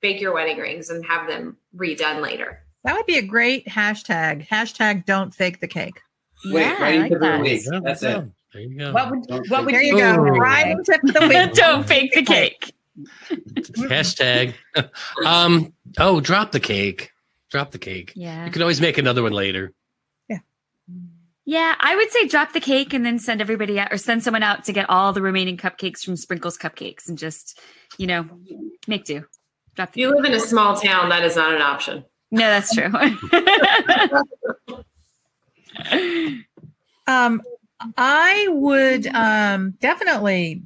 bake 0.00 0.20
your 0.20 0.32
wedding 0.32 0.58
rings 0.58 0.88
and 0.88 1.04
have 1.04 1.28
them 1.28 1.58
redone 1.76 2.22
later. 2.22 2.60
That 2.84 2.94
would 2.96 3.06
be 3.06 3.18
a 3.18 3.22
great 3.22 3.66
hashtag. 3.66 4.46
Hashtag 4.48 5.04
don't 5.04 5.34
fake 5.34 5.60
the 5.60 5.68
cake. 5.68 6.00
Wait, 6.46 6.60
yeah, 6.60 6.82
right 6.82 7.00
like 7.00 7.12
into 7.12 7.18
the 7.18 7.26
that. 7.26 7.40
week. 7.40 7.62
That's 7.82 8.02
yeah. 8.02 8.18
it. 8.18 8.24
There 8.54 8.62
you 8.62 8.78
go. 8.78 8.92
What 8.92 9.10
would 9.10 9.26
Don't 9.26 9.50
what 9.50 9.64
would 9.64 9.74
you 9.74 9.80
you 9.80 9.98
go. 9.98 10.14
Ooh. 10.14 10.38
Riding 10.38 10.82
tip 10.84 11.00
the 11.02 11.26
week. 11.28 11.52
Don't 11.54 11.84
fake 11.84 12.12
the 12.14 12.22
cake. 12.22 12.72
Hashtag. 13.28 14.54
um. 15.26 15.72
Oh, 15.98 16.20
drop 16.20 16.52
the 16.52 16.60
cake. 16.60 17.10
Drop 17.50 17.72
the 17.72 17.78
cake. 17.78 18.12
Yeah. 18.14 18.46
You 18.46 18.52
can 18.52 18.62
always 18.62 18.80
make 18.80 18.96
another 18.96 19.22
one 19.22 19.32
later. 19.32 19.72
Yeah, 20.28 20.38
Yeah, 21.44 21.74
I 21.78 21.96
would 21.96 22.10
say 22.10 22.26
drop 22.26 22.52
the 22.52 22.60
cake 22.60 22.94
and 22.94 23.04
then 23.04 23.18
send 23.18 23.40
everybody 23.40 23.78
out 23.78 23.92
or 23.92 23.96
send 23.96 24.22
someone 24.22 24.42
out 24.42 24.64
to 24.64 24.72
get 24.72 24.88
all 24.88 25.12
the 25.12 25.22
remaining 25.22 25.56
cupcakes 25.56 26.04
from 26.04 26.16
Sprinkles 26.16 26.56
Cupcakes 26.56 27.08
and 27.08 27.18
just, 27.18 27.60
you 27.98 28.06
know, 28.06 28.28
make 28.88 29.04
do. 29.04 29.24
Drop 29.74 29.92
the 29.92 30.00
you 30.00 30.14
live 30.14 30.24
in 30.24 30.32
a 30.32 30.40
small 30.40 30.74
town, 30.76 31.10
that 31.10 31.22
is 31.24 31.36
not 31.36 31.54
an 31.54 31.62
option. 31.62 32.04
No, 32.30 32.40
that's 32.40 32.74
true. 32.74 32.90
Um, 37.06 37.42
I 37.96 38.46
would 38.50 39.06
um, 39.08 39.72
definitely 39.80 40.62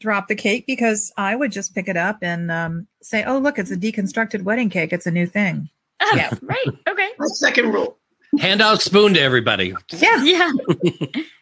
drop 0.00 0.28
the 0.28 0.34
cake 0.34 0.66
because 0.66 1.12
I 1.16 1.34
would 1.34 1.52
just 1.52 1.74
pick 1.74 1.88
it 1.88 1.96
up 1.96 2.18
and 2.22 2.50
um, 2.50 2.86
say, 3.02 3.24
"Oh, 3.24 3.38
look, 3.38 3.58
it's 3.58 3.70
a 3.70 3.76
deconstructed 3.76 4.42
wedding 4.42 4.70
cake. 4.70 4.92
It's 4.92 5.06
a 5.06 5.10
new 5.10 5.26
thing." 5.26 5.68
Yeah. 6.14 6.34
right. 6.42 6.66
Okay. 6.86 7.08
That's 7.18 7.38
second 7.40 7.72
rule. 7.72 7.96
Hand 8.38 8.60
out 8.60 8.82
spoon 8.82 9.14
to 9.14 9.20
everybody. 9.20 9.74
Yeah, 9.92 10.22
Yeah. 10.22 10.52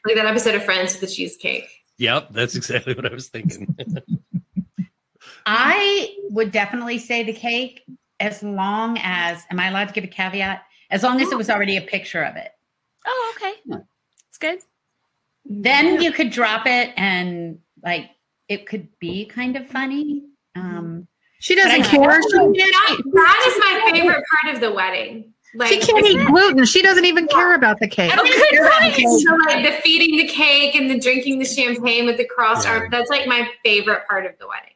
Like 0.05 0.15
that 0.17 0.27
episode 0.27 0.55
of 0.55 0.65
Friends 0.65 0.93
with 0.93 1.01
the 1.01 1.07
cheesecake. 1.15 1.69
Yep, 1.99 2.29
that's 2.31 2.55
exactly 2.55 2.95
what 2.95 3.11
I 3.11 3.13
was 3.15 3.29
thinking. 3.29 3.75
I 5.47 6.15
would 6.31 6.53
definitely 6.53 6.99
say 6.99 7.23
the 7.23 7.33
cake 7.33 7.83
as 8.21 8.43
long 8.43 8.99
as 9.03 9.43
am 9.51 9.59
I 9.59 9.69
allowed 9.69 9.89
to 9.89 9.95
give 9.95 10.05
a 10.05 10.09
caveat? 10.09 10.63
As 10.91 11.03
long 11.03 11.21
as 11.21 11.33
it 11.33 11.39
was 11.39 11.51
already 11.51 11.77
a 11.77 11.83
picture 11.83 12.23
of 12.23 12.37
it. 12.37 12.51
Oh, 13.07 13.35
okay. 13.37 13.81
It's 14.29 14.39
good. 14.39 14.61
Then 15.45 16.01
you 16.01 16.13
could 16.13 16.31
drop 16.31 16.67
it 16.67 16.93
and 16.97 17.59
like 17.85 18.11
it 18.49 18.67
could 18.67 18.89
be 18.99 19.27
kind 19.27 19.57
of 19.57 19.67
funny. 19.69 20.23
Um 20.55 21.07
she 21.41 21.57
doesn't 21.57 21.83
care. 21.85 22.23
She, 22.23 22.29
That, 22.39 23.03
that 23.15 23.45
is 23.49 23.59
my 23.59 23.91
favorite 23.91 24.23
part 24.43 24.55
of 24.55 24.61
the 24.61 24.73
wedding. 24.73 25.33
Like, 25.55 25.69
she 25.69 25.81
can't 25.81 26.07
eat 26.07 26.25
gluten. 26.29 26.65
She 26.65 26.83
doesn't 26.83 27.05
even 27.05 27.27
care 27.27 27.55
about 27.55 27.79
the 27.81 27.89
cake. 27.89 28.13
Oh, 28.17 28.23
good 28.23 28.95
point. 28.95 29.21
So 29.21 29.35
like 29.47 29.65
the 29.67 29.73
feeding 29.83 30.17
the 30.17 30.27
cake 30.27 30.75
and 30.77 30.89
the 30.89 30.99
drinking 30.99 31.41
the 31.41 31.45
champagne 31.45 32.07
with 32.07 32.17
the 32.17 32.25
cross 32.25 32.65
Yeah. 32.65 32.73
arm. 32.79 32.89
That's 32.91 33.11
like 33.11 33.27
my 33.27 33.49
favorite 33.65 34.07
part 34.09 34.25
of 34.25 34.39
the 34.39 34.47
wedding. 34.47 34.69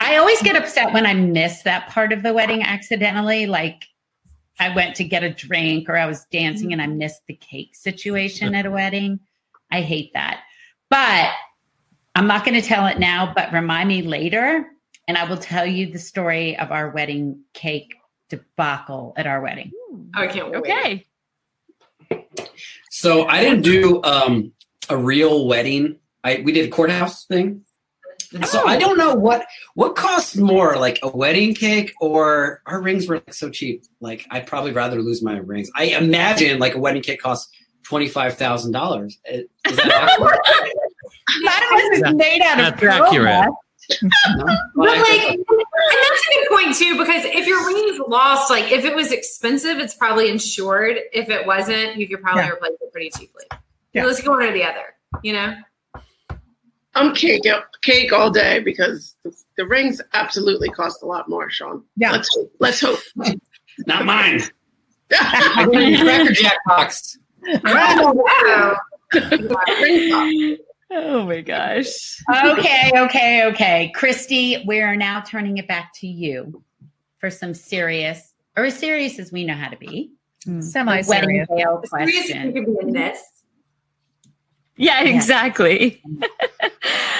I 0.00 0.16
always 0.16 0.42
get 0.42 0.54
upset 0.56 0.92
when 0.92 1.06
I 1.06 1.14
miss 1.14 1.62
that 1.62 1.88
part 1.88 2.12
of 2.12 2.22
the 2.22 2.34
wedding 2.34 2.62
accidentally. 2.62 3.46
Like 3.46 3.84
I 4.60 4.74
went 4.74 4.96
to 4.96 5.04
get 5.04 5.22
a 5.22 5.30
drink 5.30 5.88
or 5.88 5.96
I 5.96 6.06
was 6.06 6.26
dancing 6.32 6.72
and 6.72 6.82
I 6.82 6.86
missed 6.88 7.22
the 7.26 7.34
cake 7.34 7.74
situation 7.74 8.54
at 8.54 8.66
a 8.66 8.70
wedding. 8.70 9.20
I 9.70 9.82
hate 9.82 10.12
that. 10.14 10.40
But 10.90 11.30
I'm 12.14 12.26
not 12.26 12.44
going 12.44 12.60
to 12.60 12.66
tell 12.66 12.86
it 12.86 12.98
now, 12.98 13.32
but 13.34 13.52
remind 13.52 13.88
me 13.88 14.02
later. 14.02 14.66
And 15.06 15.16
I 15.16 15.28
will 15.28 15.38
tell 15.38 15.66
you 15.66 15.90
the 15.90 15.98
story 15.98 16.58
of 16.58 16.70
our 16.70 16.90
wedding 16.90 17.40
cake 17.54 17.94
debacle 18.28 19.14
at 19.16 19.26
our 19.26 19.40
wedding. 19.40 19.70
Oh, 19.74 20.06
I 20.14 20.26
can't 20.26 20.50
wait. 20.50 20.56
Okay. 20.56 21.06
So 22.90 23.26
I 23.26 23.42
didn't 23.42 23.62
do 23.62 24.02
um, 24.02 24.52
a 24.88 24.96
real 24.96 25.46
wedding. 25.46 25.98
I 26.24 26.42
we 26.44 26.52
did 26.52 26.66
a 26.66 26.70
courthouse 26.70 27.24
thing. 27.26 27.64
So 28.44 28.66
I 28.66 28.76
don't 28.76 28.98
know 28.98 29.14
what 29.14 29.46
what 29.74 29.96
costs 29.96 30.36
more, 30.36 30.76
like 30.76 30.98
a 31.02 31.08
wedding 31.16 31.54
cake 31.54 31.94
or 32.00 32.60
our 32.66 32.82
rings 32.82 33.06
were 33.08 33.16
like 33.16 33.32
so 33.32 33.48
cheap. 33.48 33.84
Like 34.00 34.26
I'd 34.30 34.46
probably 34.46 34.72
rather 34.72 35.00
lose 35.00 35.22
my 35.22 35.38
rings. 35.38 35.70
I 35.74 35.84
imagine 35.84 36.58
like 36.58 36.74
a 36.74 36.78
wedding 36.78 37.02
cake 37.02 37.20
costs 37.20 37.50
twenty 37.88 38.08
five 38.08 38.36
thousand 38.36 38.72
dollars. 38.72 39.18
That 39.24 39.46
accurate? 39.66 40.40
That 41.44 42.00
was 42.04 42.14
made 42.14 42.42
out 42.42 42.58
of 42.60 42.80
That's 42.80 42.82
accurate. 42.82 43.24
robot. 43.26 43.54
No? 44.02 44.10
But 44.74 44.98
like, 44.98 45.20
and 45.30 45.38
that's 45.48 46.26
a 46.26 46.34
good 46.34 46.48
point 46.50 46.76
too, 46.76 46.98
because 46.98 47.24
if 47.24 47.46
your 47.46 47.66
ring's 47.66 47.98
lost, 48.06 48.50
like 48.50 48.70
if 48.70 48.84
it 48.84 48.94
was 48.94 49.12
expensive, 49.12 49.78
it's 49.78 49.94
probably 49.94 50.28
insured. 50.28 50.98
If 51.12 51.30
it 51.30 51.46
wasn't, 51.46 51.96
you 51.96 52.06
could 52.06 52.20
probably 52.20 52.42
Yeah. 52.42 52.50
replace 52.50 52.72
it 52.80 52.92
pretty 52.92 53.10
cheaply. 53.10 53.44
Yeah. 53.94 54.04
Let's 54.04 54.20
go 54.22 54.32
one 54.32 54.42
or 54.42 54.52
the 54.52 54.64
other. 54.64 54.94
You 55.22 55.32
know, 55.32 55.54
I'm 56.94 57.14
cake 57.14 57.44
cake 57.82 58.12
all 58.12 58.30
day 58.30 58.60
because 58.60 59.14
the, 59.24 59.32
the 59.56 59.64
rings 59.66 60.02
absolutely 60.12 60.68
cost 60.68 61.02
a 61.02 61.06
lot 61.06 61.28
more, 61.30 61.48
Shaun. 61.48 61.82
Yeah. 61.96 62.12
Let's 62.12 62.28
hope. 62.36 62.52
Let's 62.60 62.80
hope. 62.80 62.98
not 63.86 64.04
mine. 64.04 64.42
I 65.12 65.64
got 65.64 65.74
a 65.82 66.02
Cracker 66.04 66.32
Jack 66.32 66.58
box. 66.66 67.18
Wow. 67.64 68.76
Oh 70.90 71.26
my 71.26 71.42
gosh. 71.42 72.22
okay, 72.34 72.90
okay, 72.94 73.44
okay. 73.46 73.92
Kristy, 73.94 74.64
we're 74.64 74.96
now 74.96 75.20
turning 75.20 75.58
it 75.58 75.68
back 75.68 75.92
to 75.96 76.06
you 76.06 76.62
for 77.18 77.28
some 77.30 77.52
serious, 77.52 78.32
or 78.56 78.64
as 78.64 78.78
serious 78.78 79.18
as 79.18 79.30
we 79.30 79.44
know 79.44 79.54
how 79.54 79.68
to 79.68 79.76
be. 79.76 80.12
Semi 80.60 81.02
Wedding 81.06 81.06
serious. 81.06 81.48
veil 81.54 81.82
Serious, 81.84 82.26
question. 82.30 82.52
could 82.54 82.64
be 82.64 82.76
in 82.80 82.92
this. 82.92 83.20
Yeah, 84.76 85.02
exactly. 85.02 86.02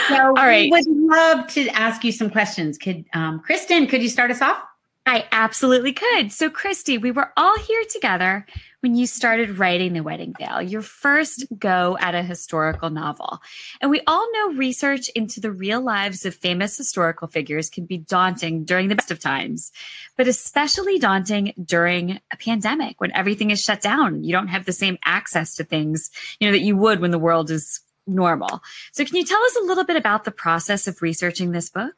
So 0.09 0.15
All 0.15 0.33
right. 0.35 0.71
we 0.73 0.83
would 0.87 0.87
love 0.89 1.47
to 1.49 1.69
ask 1.69 2.03
you 2.03 2.13
some 2.13 2.31
questions. 2.31 2.79
Could 2.79 3.05
um, 3.13 3.43
Kristin, 3.47 3.87
could 3.89 4.03
you 4.03 4.09
start 4.09 4.31
us 4.31 4.41
off? 4.41 4.63
I 5.09 5.27
absolutely 5.33 5.95
could. 5.95 6.33
So, 6.33 6.51
Kristy, 6.51 7.01
we 7.01 7.13
were 7.13 7.33
all 7.35 7.59
here 7.61 7.83
together 7.91 8.45
when 8.81 8.95
you 8.95 9.07
started 9.07 9.59
writing 9.59 9.95
The 9.95 10.03
Wedding 10.03 10.35
Veil, 10.39 10.61
your 10.61 10.83
first 10.83 11.47
go 11.59 11.97
at 11.99 12.15
a 12.15 12.23
historical 12.23 12.91
novel. 12.91 13.41
And 13.81 13.91
we 13.91 14.03
all 14.07 14.31
know 14.35 14.53
research 14.53 15.09
into 15.15 15.41
the 15.41 15.51
real 15.51 15.81
lives 15.81 16.27
of 16.27 16.35
famous 16.35 16.77
historical 16.77 17.27
figures 17.27 17.71
can 17.71 17.87
be 17.87 17.97
daunting 17.97 18.65
during 18.65 18.89
the 18.89 18.97
best 18.97 19.11
of 19.11 19.19
times, 19.19 19.73
but 20.19 20.29
especially 20.29 20.99
daunting 20.99 21.55
during 21.65 22.21
a 22.31 22.37
pandemic 22.37 23.01
when 23.01 23.11
everything 23.13 23.51
is 23.51 23.65
shut 23.65 23.81
down. 23.81 24.25
You 24.25 24.33
don't 24.33 24.49
have 24.49 24.67
the 24.67 24.73
same 24.73 24.99
access 25.07 25.57
to 25.57 25.65
things, 25.65 26.11
you 26.39 26.47
know, 26.47 26.53
that 26.53 26.61
you 26.61 26.77
would 26.77 27.01
when 27.01 27.13
the 27.13 27.19
world 27.19 27.51
is 27.51 27.81
normal. 28.07 28.63
So, 28.93 29.07
can 29.07 29.17
you 29.17 29.25
tell 29.25 29.43
us 29.43 29.57
a 29.57 29.65
little 29.65 29.85
bit 29.85 29.97
about 29.97 30.25
the 30.25 30.33
process 30.33 30.87
of 30.87 31.01
researching 31.01 31.53
this 31.53 31.71
book? 31.71 31.95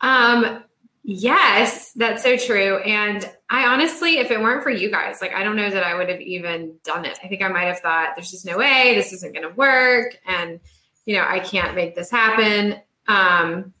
Um, 0.00 0.62
Yes, 1.04 1.92
that's 1.92 2.22
so 2.22 2.36
true. 2.36 2.78
And 2.78 3.28
I 3.50 3.66
honestly, 3.66 4.18
if 4.18 4.30
it 4.30 4.40
weren't 4.40 4.62
for 4.62 4.70
you 4.70 4.90
guys, 4.90 5.20
like 5.20 5.34
I 5.34 5.42
don't 5.42 5.56
know 5.56 5.68
that 5.68 5.82
I 5.82 5.94
would 5.94 6.08
have 6.08 6.20
even 6.20 6.76
done 6.84 7.04
it. 7.04 7.18
I 7.24 7.28
think 7.28 7.42
I 7.42 7.48
might 7.48 7.64
have 7.64 7.80
thought 7.80 8.10
there's 8.14 8.30
just 8.30 8.46
no 8.46 8.58
way 8.58 8.94
this 8.94 9.12
isn't 9.12 9.34
going 9.34 9.48
to 9.48 9.54
work, 9.54 10.16
and 10.26 10.60
you 11.04 11.16
know 11.16 11.24
I 11.26 11.40
can't 11.40 11.74
make 11.74 11.96
this 11.96 12.08
happen. 12.08 12.80
Um, 13.08 13.74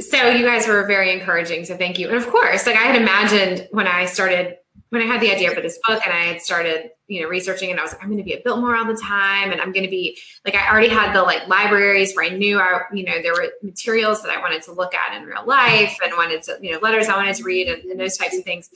so 0.00 0.28
you 0.28 0.46
guys 0.46 0.66
were 0.66 0.86
very 0.86 1.12
encouraging. 1.12 1.66
So 1.66 1.76
thank 1.76 1.98
you. 1.98 2.08
And 2.08 2.16
of 2.16 2.26
course, 2.28 2.66
like 2.66 2.76
I 2.76 2.84
had 2.84 2.96
imagined 2.96 3.68
when 3.70 3.86
I 3.86 4.06
started 4.06 4.56
when 4.94 5.02
I 5.02 5.06
had 5.06 5.20
the 5.20 5.30
idea 5.30 5.50
for 5.50 5.60
this 5.60 5.78
book 5.86 6.00
and 6.06 6.14
I 6.14 6.22
had 6.22 6.40
started, 6.40 6.90
you 7.08 7.20
know, 7.20 7.28
researching 7.28 7.70
and 7.70 7.78
I 7.78 7.82
was 7.82 7.92
like, 7.92 8.02
I'm 8.02 8.08
going 8.08 8.18
to 8.18 8.24
be 8.24 8.32
at 8.32 8.44
Biltmore 8.44 8.76
all 8.76 8.86
the 8.86 8.98
time. 8.98 9.50
And 9.50 9.60
I'm 9.60 9.72
going 9.72 9.84
to 9.84 9.90
be 9.90 10.16
like, 10.44 10.54
I 10.54 10.70
already 10.70 10.88
had 10.88 11.12
the 11.12 11.22
like 11.22 11.46
libraries 11.48 12.14
where 12.14 12.24
I 12.24 12.28
knew 12.28 12.58
I, 12.58 12.82
you 12.92 13.04
know, 13.04 13.20
there 13.20 13.32
were 13.32 13.48
materials 13.62 14.22
that 14.22 14.30
I 14.30 14.40
wanted 14.40 14.62
to 14.62 14.72
look 14.72 14.94
at 14.94 15.16
in 15.16 15.26
real 15.26 15.44
life 15.44 15.98
and 16.02 16.12
wanted 16.16 16.44
to, 16.44 16.58
you 16.62 16.72
know, 16.72 16.78
letters 16.78 17.08
I 17.08 17.16
wanted 17.16 17.34
to 17.36 17.42
read 17.42 17.68
and, 17.68 17.82
and 17.90 18.00
those 18.00 18.16
types 18.16 18.38
of 18.38 18.44
things. 18.44 18.70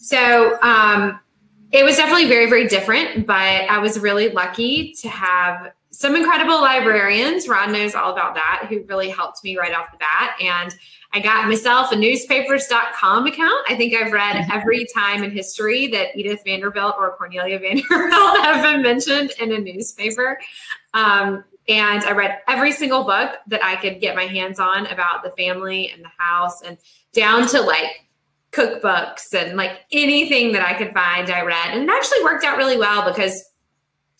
So, 0.00 0.60
um, 0.62 1.18
it 1.72 1.84
was 1.84 1.96
definitely 1.96 2.28
very, 2.28 2.50
very 2.50 2.68
different, 2.68 3.26
but 3.26 3.34
I 3.34 3.78
was 3.78 3.98
really 3.98 4.28
lucky 4.28 4.92
to 5.00 5.08
have 5.08 5.72
some 5.92 6.16
incredible 6.16 6.60
librarians. 6.60 7.46
Ron 7.46 7.70
knows 7.70 7.94
all 7.94 8.12
about 8.12 8.34
that, 8.34 8.66
who 8.68 8.82
really 8.84 9.10
helped 9.10 9.44
me 9.44 9.58
right 9.58 9.74
off 9.74 9.92
the 9.92 9.98
bat. 9.98 10.34
And 10.40 10.74
I 11.12 11.20
got 11.20 11.46
myself 11.46 11.92
a 11.92 11.96
newspapers.com 11.96 13.26
account. 13.26 13.66
I 13.68 13.76
think 13.76 13.94
I've 13.94 14.12
read 14.12 14.48
every 14.50 14.86
time 14.94 15.22
in 15.22 15.30
history 15.30 15.88
that 15.88 16.16
Edith 16.16 16.40
Vanderbilt 16.44 16.94
or 16.98 17.14
Cornelia 17.16 17.58
Vanderbilt 17.60 18.40
have 18.40 18.62
been 18.62 18.82
mentioned 18.82 19.32
in 19.38 19.52
a 19.52 19.58
newspaper. 19.58 20.40
Um, 20.94 21.44
and 21.68 22.02
I 22.04 22.12
read 22.12 22.38
every 22.48 22.72
single 22.72 23.04
book 23.04 23.36
that 23.46 23.62
I 23.62 23.76
could 23.76 24.00
get 24.00 24.16
my 24.16 24.24
hands 24.24 24.58
on 24.58 24.86
about 24.86 25.22
the 25.22 25.30
family 25.32 25.90
and 25.90 26.02
the 26.02 26.10
house 26.16 26.62
and 26.62 26.78
down 27.12 27.46
to 27.48 27.60
like 27.60 28.08
cookbooks 28.50 29.32
and 29.34 29.56
like 29.56 29.80
anything 29.92 30.52
that 30.52 30.66
I 30.66 30.74
could 30.74 30.92
find, 30.92 31.30
I 31.30 31.42
read. 31.42 31.74
And 31.74 31.82
it 31.84 31.90
actually 31.90 32.24
worked 32.24 32.44
out 32.44 32.56
really 32.56 32.78
well 32.78 33.06
because 33.06 33.51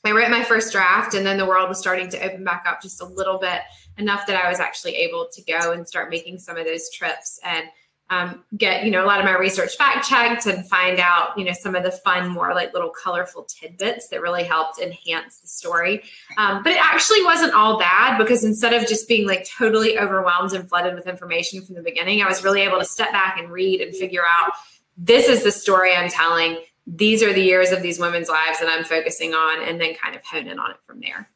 I 0.04 0.10
wrote 0.12 0.30
my 0.30 0.42
first 0.42 0.72
draft 0.72 1.14
and 1.14 1.24
then 1.24 1.36
the 1.36 1.46
world 1.46 1.68
was 1.68 1.78
starting 1.78 2.08
to 2.10 2.24
open 2.24 2.44
back 2.44 2.64
up 2.68 2.82
just 2.82 3.00
a 3.00 3.06
little 3.06 3.38
bit 3.38 3.60
enough 3.98 4.26
that 4.26 4.42
I 4.42 4.48
was 4.48 4.58
actually 4.58 4.96
able 4.96 5.28
to 5.32 5.42
go 5.42 5.72
and 5.72 5.86
start 5.86 6.10
making 6.10 6.38
some 6.38 6.56
of 6.56 6.66
those 6.66 6.90
trips 6.90 7.38
and 7.44 7.66
um, 8.10 8.44
get 8.56 8.84
you 8.84 8.90
know 8.90 9.04
a 9.04 9.06
lot 9.06 9.20
of 9.20 9.24
my 9.24 9.36
research 9.38 9.76
fact 9.76 10.06
checked 10.06 10.46
and 10.46 10.68
find 10.68 10.98
out 10.98 11.38
you 11.38 11.44
know 11.44 11.52
some 11.52 11.74
of 11.74 11.82
the 11.82 11.90
fun 11.90 12.28
more 12.28 12.52
like 12.52 12.74
little 12.74 12.90
colorful 12.90 13.44
tidbits 13.44 14.08
that 14.08 14.20
really 14.20 14.44
helped 14.44 14.78
enhance 14.80 15.38
the 15.38 15.48
story. 15.48 16.02
Um, 16.36 16.62
but 16.62 16.72
it 16.72 16.84
actually 16.84 17.24
wasn't 17.24 17.54
all 17.54 17.78
bad 17.78 18.18
because 18.18 18.44
instead 18.44 18.74
of 18.74 18.86
just 18.86 19.08
being 19.08 19.26
like 19.26 19.48
totally 19.48 19.98
overwhelmed 19.98 20.52
and 20.52 20.68
flooded 20.68 20.94
with 20.94 21.06
information 21.06 21.62
from 21.62 21.74
the 21.74 21.82
beginning 21.82 22.22
i 22.22 22.28
was 22.28 22.44
really 22.44 22.60
able 22.60 22.78
to 22.78 22.84
step 22.84 23.12
back 23.12 23.38
and 23.38 23.50
read 23.50 23.80
and 23.80 23.94
figure 23.94 24.24
out 24.28 24.52
this 24.96 25.28
is 25.28 25.42
the 25.42 25.52
story 25.52 25.94
i'm 25.94 26.10
telling 26.10 26.58
these 26.86 27.22
are 27.22 27.32
the 27.32 27.42
years 27.42 27.70
of 27.70 27.82
these 27.82 27.98
women's 27.98 28.28
lives 28.28 28.58
that 28.60 28.68
i'm 28.68 28.84
focusing 28.84 29.34
on 29.34 29.62
and 29.62 29.80
then 29.80 29.94
kind 29.94 30.16
of 30.16 30.22
hone 30.24 30.46
in 30.46 30.58
on 30.58 30.70
it 30.70 30.78
from 30.86 31.00
there 31.00 31.28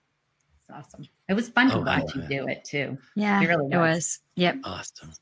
That's 0.69 0.89
awesome 0.95 1.07
it 1.29 1.35
was 1.35 1.49
fun 1.49 1.71
to 1.71 1.79
oh, 1.79 1.81
watch 1.81 2.15
you 2.15 2.23
do 2.23 2.47
it 2.47 2.65
too. 2.65 2.97
Yeah, 3.17 3.43
it, 3.43 3.49
really 3.49 3.65
was. 3.65 3.73
it 3.73 3.79
was. 3.79 4.21
Yep. 4.37 4.57
Awesome. 4.63 5.13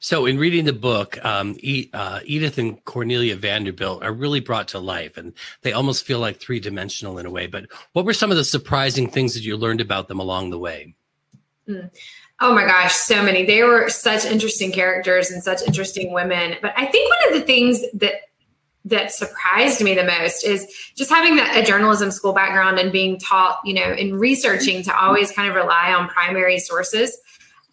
So, 0.00 0.26
in 0.26 0.36
reading 0.36 0.64
the 0.64 0.72
book, 0.72 1.24
um, 1.24 1.56
e- 1.60 1.88
uh, 1.92 2.20
Edith 2.24 2.58
and 2.58 2.84
Cornelia 2.84 3.36
Vanderbilt 3.36 4.02
are 4.02 4.12
really 4.12 4.40
brought 4.40 4.68
to 4.68 4.80
life, 4.80 5.16
and 5.16 5.32
they 5.62 5.72
almost 5.72 6.04
feel 6.04 6.18
like 6.18 6.40
three 6.40 6.58
dimensional 6.58 7.18
in 7.18 7.26
a 7.26 7.30
way. 7.30 7.46
But 7.46 7.66
what 7.92 8.04
were 8.04 8.12
some 8.12 8.32
of 8.32 8.36
the 8.36 8.44
surprising 8.44 9.08
things 9.08 9.34
that 9.34 9.44
you 9.44 9.56
learned 9.56 9.80
about 9.80 10.08
them 10.08 10.18
along 10.18 10.50
the 10.50 10.58
way? 10.58 10.94
Mm. 11.68 11.90
Oh 12.40 12.52
my 12.52 12.64
gosh, 12.64 12.92
so 12.92 13.22
many. 13.22 13.46
They 13.46 13.62
were 13.62 13.88
such 13.88 14.24
interesting 14.24 14.72
characters 14.72 15.30
and 15.30 15.44
such 15.44 15.62
interesting 15.62 16.12
women. 16.12 16.56
But 16.60 16.74
I 16.76 16.86
think 16.86 17.08
one 17.08 17.34
of 17.34 17.40
the 17.40 17.46
things 17.46 17.82
that 17.94 18.14
that 18.84 19.12
surprised 19.12 19.80
me 19.80 19.94
the 19.94 20.04
most 20.04 20.44
is 20.44 20.66
just 20.96 21.08
having 21.08 21.36
that, 21.36 21.56
a 21.56 21.64
journalism 21.64 22.10
school 22.10 22.32
background 22.32 22.78
and 22.78 22.90
being 22.90 23.18
taught, 23.18 23.60
you 23.64 23.74
know, 23.74 23.92
in 23.92 24.18
researching 24.18 24.82
to 24.82 24.96
always 24.96 25.30
kind 25.30 25.48
of 25.48 25.54
rely 25.54 25.92
on 25.92 26.08
primary 26.08 26.58
sources. 26.58 27.16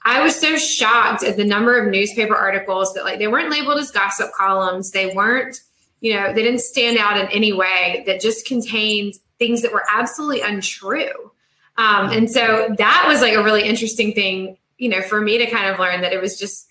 I 0.04 0.22
was 0.22 0.36
so 0.36 0.56
shocked 0.56 1.24
at 1.24 1.36
the 1.36 1.44
number 1.44 1.78
of 1.82 1.92
newspaper 1.92 2.36
articles 2.36 2.94
that 2.94 3.04
like 3.04 3.20
they 3.20 3.28
weren't 3.28 3.50
labeled 3.50 3.80
as 3.80 3.92
gossip 3.92 4.32
columns. 4.34 4.92
They 4.92 5.14
weren't, 5.14 5.62
you 6.00 6.14
know, 6.14 6.32
they 6.34 6.44
didn't 6.44 6.62
stand 6.62 6.98
out 6.98 7.20
in 7.20 7.28
any 7.28 7.54
way 7.54 8.04
that 8.06 8.22
just 8.22 8.46
contained 8.46 9.16
things 9.40 9.62
that 9.64 9.74
were 9.74 9.84
absolutely 9.92 10.42
untrue. 10.42 11.32
Um, 11.78 12.10
and 12.10 12.30
so 12.30 12.74
that 12.78 13.06
was 13.08 13.22
like 13.22 13.34
a 13.34 13.44
really 13.44 13.64
interesting 13.64 14.14
thing, 14.14 14.58
you 14.78 14.90
know, 14.90 15.02
for 15.02 15.22
me 15.22 15.38
to 15.38 15.50
kind 15.50 15.74
of 15.74 15.80
learn 15.80 16.02
that 16.02 16.14
it 16.14 16.22
was 16.22 16.38
just 16.38 16.68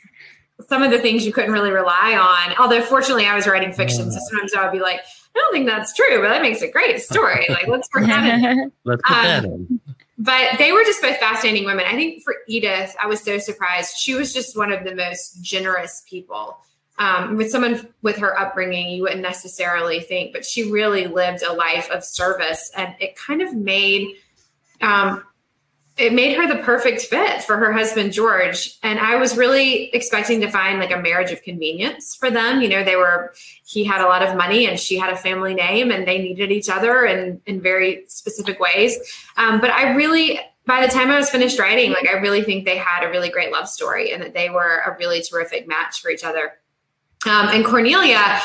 some 0.67 0.83
of 0.83 0.91
the 0.91 0.99
things 0.99 1.25
you 1.25 1.33
couldn't 1.33 1.53
really 1.53 1.71
rely 1.71 2.17
on. 2.17 2.57
Although 2.59 2.83
fortunately 2.83 3.27
I 3.27 3.35
was 3.35 3.47
writing 3.47 3.73
fiction, 3.73 4.11
so 4.11 4.19
sometimes 4.29 4.55
I 4.55 4.65
would 4.65 4.73
be 4.73 4.81
like, 4.81 5.01
I 5.01 5.39
don't 5.39 5.53
think 5.53 5.67
that's 5.67 5.95
true, 5.95 6.21
but 6.21 6.29
that 6.29 6.43
makes 6.43 6.63
a 6.63 6.71
great 6.71 7.01
story. 7.01 7.47
Like 7.49 7.69
let's 7.69 7.89
work 7.95 8.07
that 8.07 8.43
in. 8.43 8.73
Let's 8.85 9.03
put 9.03 9.17
um, 9.17 9.25
that 9.25 9.45
in. 9.45 9.81
But 10.19 10.59
they 10.59 10.73
were 10.73 10.83
just 10.83 11.01
both 11.01 11.17
fascinating 11.19 11.65
women. 11.65 11.85
I 11.87 11.95
think 11.95 12.25
for 12.25 12.35
Edith, 12.49 12.97
I 13.01 13.07
was 13.07 13.23
so 13.23 13.39
surprised. 13.39 13.97
She 13.97 14.15
was 14.15 14.35
just 14.35 14.57
one 14.57 14.73
of 14.73 14.83
the 14.83 14.95
most 14.95 15.43
generous 15.43 16.03
people. 16.11 16.59
Um, 16.99 17.37
with 17.37 17.53
someone 17.53 17.89
with 18.03 18.17
her 18.17 18.37
upbringing, 18.37 18.91
you 18.91 19.03
wouldn't 19.03 19.23
necessarily 19.23 20.01
think, 20.01 20.33
but 20.33 20.45
she 20.45 20.73
really 20.73 21.07
lived 21.07 21.45
a 21.45 21.53
life 21.53 21.89
of 21.93 22.03
service, 22.03 22.73
and 22.77 22.97
it 22.99 23.15
kind 23.15 23.41
of 23.41 23.55
made 23.55 24.17
um, 24.81 25.23
it 25.99 26.13
made 26.13 26.37
her 26.37 26.47
the 26.47 26.63
perfect 26.63 27.03
fit 27.03 27.43
for 27.43 27.57
her 27.57 27.73
husband 27.73 28.13
George. 28.13 28.79
And 28.83 29.01
I 29.01 29.17
was 29.17 29.37
really 29.37 29.87
expecting 29.95 30.41
to 30.43 30.51
find 30.51 30.79
like 30.79 30.93
a 30.93 31.03
marriage 31.03 31.33
of 31.33 31.43
convenience 31.43 32.15
for 32.15 32.31
them. 32.31 32.63
You 32.63 32.69
know, 32.69 32.85
they 32.85 32.97
were 32.97 33.35
he 33.65 33.85
had 33.85 34.01
a 34.01 34.07
lot 34.07 34.23
of 34.23 34.37
money 34.37 34.67
and 34.67 34.79
she 34.79 34.97
had 34.97 35.13
a 35.13 35.17
family 35.17 35.55
name 35.55 35.91
and 35.91 36.07
they 36.07 36.19
needed 36.19 36.53
each 36.53 36.69
other 36.69 37.05
in 37.05 37.41
in 37.47 37.61
very 37.61 38.05
specific 38.07 38.61
ways. 38.61 38.97
Um, 39.37 39.61
but 39.61 39.71
I 39.71 39.95
really 39.95 40.41
by 40.67 40.87
the 40.87 40.93
time 40.93 41.11
I 41.11 41.17
was 41.17 41.31
finished 41.31 41.59
writing, 41.59 41.93
like 41.93 42.07
I 42.07 42.19
really 42.19 42.43
think 42.43 42.65
they 42.65 42.77
had 42.77 43.05
a 43.05 43.11
really 43.11 43.31
great 43.31 43.51
love 43.51 43.69
story 43.69 44.13
and 44.13 44.23
that 44.23 44.35
they 44.35 44.51
were 44.51 44.83
a 44.87 44.97
really 44.99 45.23
terrific 45.23 45.67
match 45.67 46.01
for 46.01 46.11
each 46.11 46.25
other. 46.25 46.53
Um, 47.27 47.49
and 47.49 47.65
Cornelia, 47.65 48.41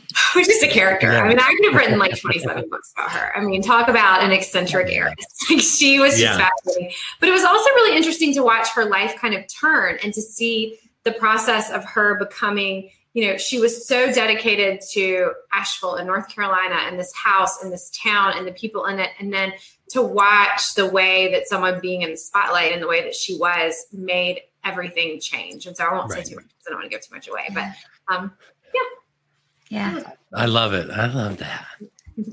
Which 0.34 0.48
is 0.48 0.62
a 0.62 0.68
character. 0.68 1.12
Yeah. 1.12 1.22
I 1.22 1.28
mean, 1.28 1.38
I 1.38 1.54
could 1.56 1.72
have 1.72 1.74
written 1.74 1.98
like 1.98 2.18
27 2.18 2.68
books 2.68 2.92
about 2.96 3.10
her. 3.10 3.36
I 3.36 3.44
mean, 3.44 3.62
talk 3.62 3.88
about 3.88 4.22
an 4.22 4.30
eccentric 4.32 4.90
heiress. 4.90 5.14
Like 5.50 5.60
she 5.60 5.98
was 5.98 6.12
just 6.12 6.22
yeah. 6.22 6.48
fascinating. 6.48 6.92
But 7.18 7.28
it 7.28 7.32
was 7.32 7.42
also 7.42 7.68
really 7.70 7.96
interesting 7.96 8.32
to 8.34 8.42
watch 8.42 8.68
her 8.70 8.84
life 8.84 9.16
kind 9.16 9.34
of 9.34 9.44
turn 9.48 9.98
and 10.02 10.14
to 10.14 10.22
see 10.22 10.78
the 11.04 11.12
process 11.12 11.70
of 11.70 11.84
her 11.84 12.16
becoming, 12.18 12.90
you 13.12 13.26
know, 13.26 13.36
she 13.36 13.58
was 13.58 13.86
so 13.86 14.12
dedicated 14.12 14.80
to 14.92 15.32
Asheville 15.52 15.96
in 15.96 16.06
North 16.06 16.28
Carolina 16.28 16.76
and 16.86 16.98
this 16.98 17.12
house 17.14 17.62
and 17.62 17.72
this 17.72 17.90
town 18.02 18.34
and 18.36 18.46
the 18.46 18.52
people 18.52 18.86
in 18.86 19.00
it. 19.00 19.10
And 19.18 19.32
then 19.32 19.52
to 19.90 20.00
watch 20.00 20.74
the 20.74 20.86
way 20.86 21.32
that 21.32 21.48
someone 21.48 21.80
being 21.80 22.02
in 22.02 22.10
the 22.10 22.16
spotlight 22.16 22.72
and 22.72 22.80
the 22.80 22.88
way 22.88 23.02
that 23.02 23.14
she 23.14 23.36
was 23.36 23.86
made 23.92 24.42
everything 24.64 25.20
change. 25.20 25.66
And 25.66 25.76
so 25.76 25.84
I 25.84 25.92
won't 25.92 26.10
right. 26.10 26.24
say 26.24 26.30
too 26.30 26.36
much 26.36 26.44
because 26.44 26.66
I 26.66 26.70
don't 26.70 26.78
want 26.78 26.90
to 26.90 26.96
give 26.96 27.06
too 27.06 27.14
much 27.14 27.28
away. 27.28 27.48
But 27.52 27.64
um, 28.14 28.32
yeah, 29.72 29.98
yeah. 29.98 30.10
I 30.34 30.46
love 30.46 30.74
it. 30.74 30.90
I 30.90 31.06
love 31.06 31.38
that. 31.38 31.66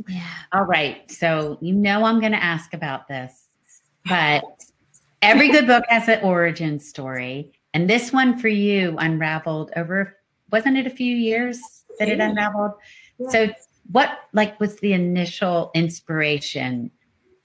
Yeah. 0.07 0.27
All 0.51 0.65
right. 0.65 1.09
So 1.09 1.57
you 1.61 1.73
know 1.73 2.03
I'm 2.03 2.19
going 2.19 2.33
to 2.33 2.43
ask 2.43 2.73
about 2.73 3.07
this, 3.07 3.47
but 4.05 4.43
every 5.21 5.49
good 5.49 5.65
book 5.65 5.85
has 5.87 6.09
an 6.09 6.19
origin 6.21 6.79
story. 6.79 7.53
And 7.73 7.89
this 7.89 8.11
one 8.11 8.37
for 8.37 8.49
you 8.49 8.95
unraveled 8.97 9.71
over, 9.77 10.17
wasn't 10.51 10.77
it 10.77 10.85
a 10.85 10.89
few 10.89 11.15
years 11.15 11.59
that 11.97 12.09
it 12.09 12.19
unraveled? 12.19 12.71
Yeah. 13.17 13.29
So 13.29 13.49
what 13.91 14.19
like 14.33 14.59
was 14.59 14.75
the 14.81 14.91
initial 14.91 15.71
inspiration 15.73 16.91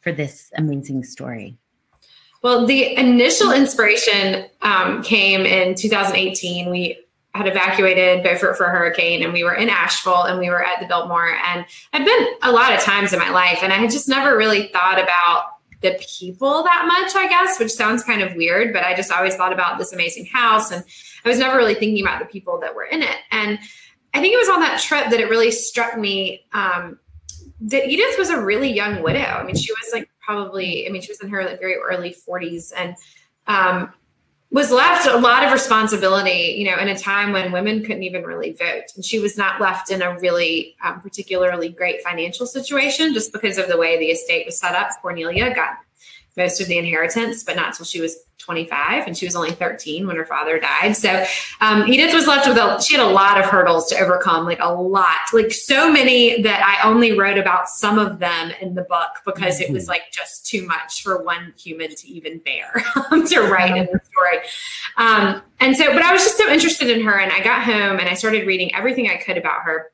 for 0.01 0.11
this 0.11 0.51
amazing 0.57 1.05
story? 1.05 1.57
Well, 2.43 2.67
the 2.67 2.97
initial 2.97 3.53
inspiration 3.53 4.47
um, 4.61 5.03
came 5.03 5.43
in 5.43 5.77
2018. 5.77 6.69
We 6.69 7.04
had 7.39 7.49
evacuated 7.49 8.23
Beaufort 8.23 8.57
for 8.57 8.67
a 8.67 8.71
hurricane 8.71 9.23
and 9.23 9.33
we 9.33 9.43
were 9.43 9.55
in 9.55 9.69
Asheville 9.69 10.23
and 10.23 10.39
we 10.39 10.49
were 10.51 10.65
at 10.65 10.81
the 10.81 10.87
Biltmore 10.87 11.31
and 11.31 11.67
I'd 11.93 12.05
been 12.05 12.27
a 12.43 12.53
lot 12.53 12.73
of 12.73 12.81
times 12.81 13.13
in 13.13 13.19
my 13.19 13.31
life 13.31 13.59
and 13.63 13.73
I 13.73 13.77
had 13.77 13.91
just 13.91 14.09
never 14.09 14.37
really 14.37 14.69
thought 14.69 15.01
about 15.01 15.55
the 15.83 16.01
people 16.19 16.63
that 16.63 16.85
much, 16.87 17.15
I 17.15 17.29
guess, 17.29 17.59
which 17.59 17.73
sounds 17.73 18.05
kind 18.05 18.23
of 18.23 18.35
weird, 18.35 18.73
but 18.73 18.85
I 18.85 18.95
just 18.95 19.11
always 19.11 19.35
thought 19.35 19.53
about 19.53 19.79
this 19.79 19.93
amazing 19.93 20.27
house 20.27 20.71
and 20.71 20.85
I 21.25 21.29
was 21.29 21.39
never 21.39 21.57
really 21.57 21.75
thinking 21.75 22.05
about 22.05 22.21
the 22.21 22.27
people 22.27 22.59
that 22.61 22.75
were 22.75 22.85
in 22.85 23.03
it. 23.03 23.17
And 23.31 23.59
I 24.15 24.21
think 24.21 24.33
it 24.33 24.39
was 24.39 24.49
on 24.49 24.61
that 24.61 24.81
trip 24.81 25.11
that 25.11 25.21
it 25.21 25.29
really 25.29 25.51
struck 25.51 25.99
me 25.99 26.47
um, 26.53 26.99
that 27.63 27.89
Edith 27.89 28.17
was 28.17 28.31
a 28.31 28.41
really 28.41 28.73
young 28.73 29.03
widow. 29.03 29.19
I 29.19 29.43
mean, 29.43 29.57
she 29.57 29.73
was 29.73 29.93
like 29.93 30.09
probably, 30.21 30.87
I 30.87 30.91
mean, 30.91 31.03
she 31.03 31.11
was 31.11 31.21
in 31.21 31.29
her 31.31 31.45
like 31.45 31.59
very 31.59 31.75
early 31.75 32.15
40s 32.15 32.73
and 32.77 32.95
um, 33.47 33.93
was 34.55 34.71
left 34.71 35.09
a 35.09 35.17
lot 35.17 35.43
of 35.43 35.53
responsibility, 35.53 36.55
you 36.57 36.65
know, 36.65 36.79
in 36.79 36.87
a 36.87 36.97
time 36.97 37.33
when 37.33 37.51
women 37.51 37.83
couldn't 37.83 38.05
even 38.05 38.23
really 38.23 38.53
vote. 38.53 38.85
And 38.95 39.05
she 39.05 39.19
was 39.19 39.37
not 39.37 39.61
left 39.61 39.91
in 39.91 40.01
a 40.01 40.17
really 40.21 40.77
um, 40.81 41.01
particularly 41.01 41.71
great 41.71 42.05
financial 42.05 42.47
situation 42.47 43.13
just 43.13 43.33
because 43.33 43.59
of 43.59 43.67
the 43.67 43.77
way 43.77 43.99
the 43.99 44.07
estate 44.07 44.47
was 44.47 44.57
set 44.57 44.77
up. 44.77 44.91
Cornelia 45.03 45.53
got 45.53 45.79
most 46.37 46.61
of 46.61 46.67
the 46.67 46.79
inheritance, 46.79 47.45
but 47.45 47.57
not 47.57 47.69
until 47.69 47.87
she 47.87 48.01
was 48.01 48.17
25, 48.39 49.07
and 49.07 49.17
she 49.17 49.25
was 49.25 49.35
only 49.35 49.53
13 49.53 50.07
when 50.07 50.17
her 50.17 50.25
father 50.27 50.59
died. 50.59 50.95
So 50.97 51.25
um, 51.61 51.89
Edith 51.89 52.13
was 52.13 52.27
left 52.27 52.47
with 52.47 52.59
a 52.59 52.83
she 52.83 52.97
had 52.97 53.05
a 53.05 53.09
lot 53.09 53.39
of 53.39 53.47
hurdles 53.47 53.89
to 53.89 53.99
overcome, 53.99 54.45
like 54.45 54.59
a 54.61 54.73
lot, 54.73 55.17
like 55.33 55.53
so 55.53 55.91
many 55.91 56.43
that 56.43 56.63
I 56.63 56.87
only 56.89 57.17
wrote 57.17 57.39
about 57.39 57.69
some 57.69 57.99
of 57.99 58.19
them 58.19 58.53
in 58.61 58.75
the 58.75 58.83
book 58.83 59.11
because 59.25 59.61
it 59.61 59.73
was 59.73 59.85
mm-hmm. 59.85 59.91
like 59.91 60.03
just 60.13 60.47
too 60.47 60.67
much 60.67 61.03
for 61.03 61.23
one 61.23 61.55
human 61.57 61.95
to 61.95 62.09
even 62.09 62.39
bear 62.39 62.85
to 63.11 63.41
write 63.41 63.77
in 63.77 63.87
the 63.87 64.01
story. 64.13 64.39
Um, 64.97 65.43
and 65.61 65.77
so, 65.77 65.93
but 65.93 66.03
I 66.03 66.13
was 66.13 66.23
just 66.23 66.37
so 66.37 66.49
interested 66.49 66.91
in 66.91 67.03
her, 67.03 67.19
and 67.19 67.33
I 67.33 67.43
got 67.43 67.63
home 67.63 67.99
and 67.99 68.09
I 68.09 68.15
started 68.15 68.47
reading 68.47 68.75
everything 68.75 69.09
I 69.09 69.17
could 69.17 69.39
about 69.39 69.63
her 69.63 69.91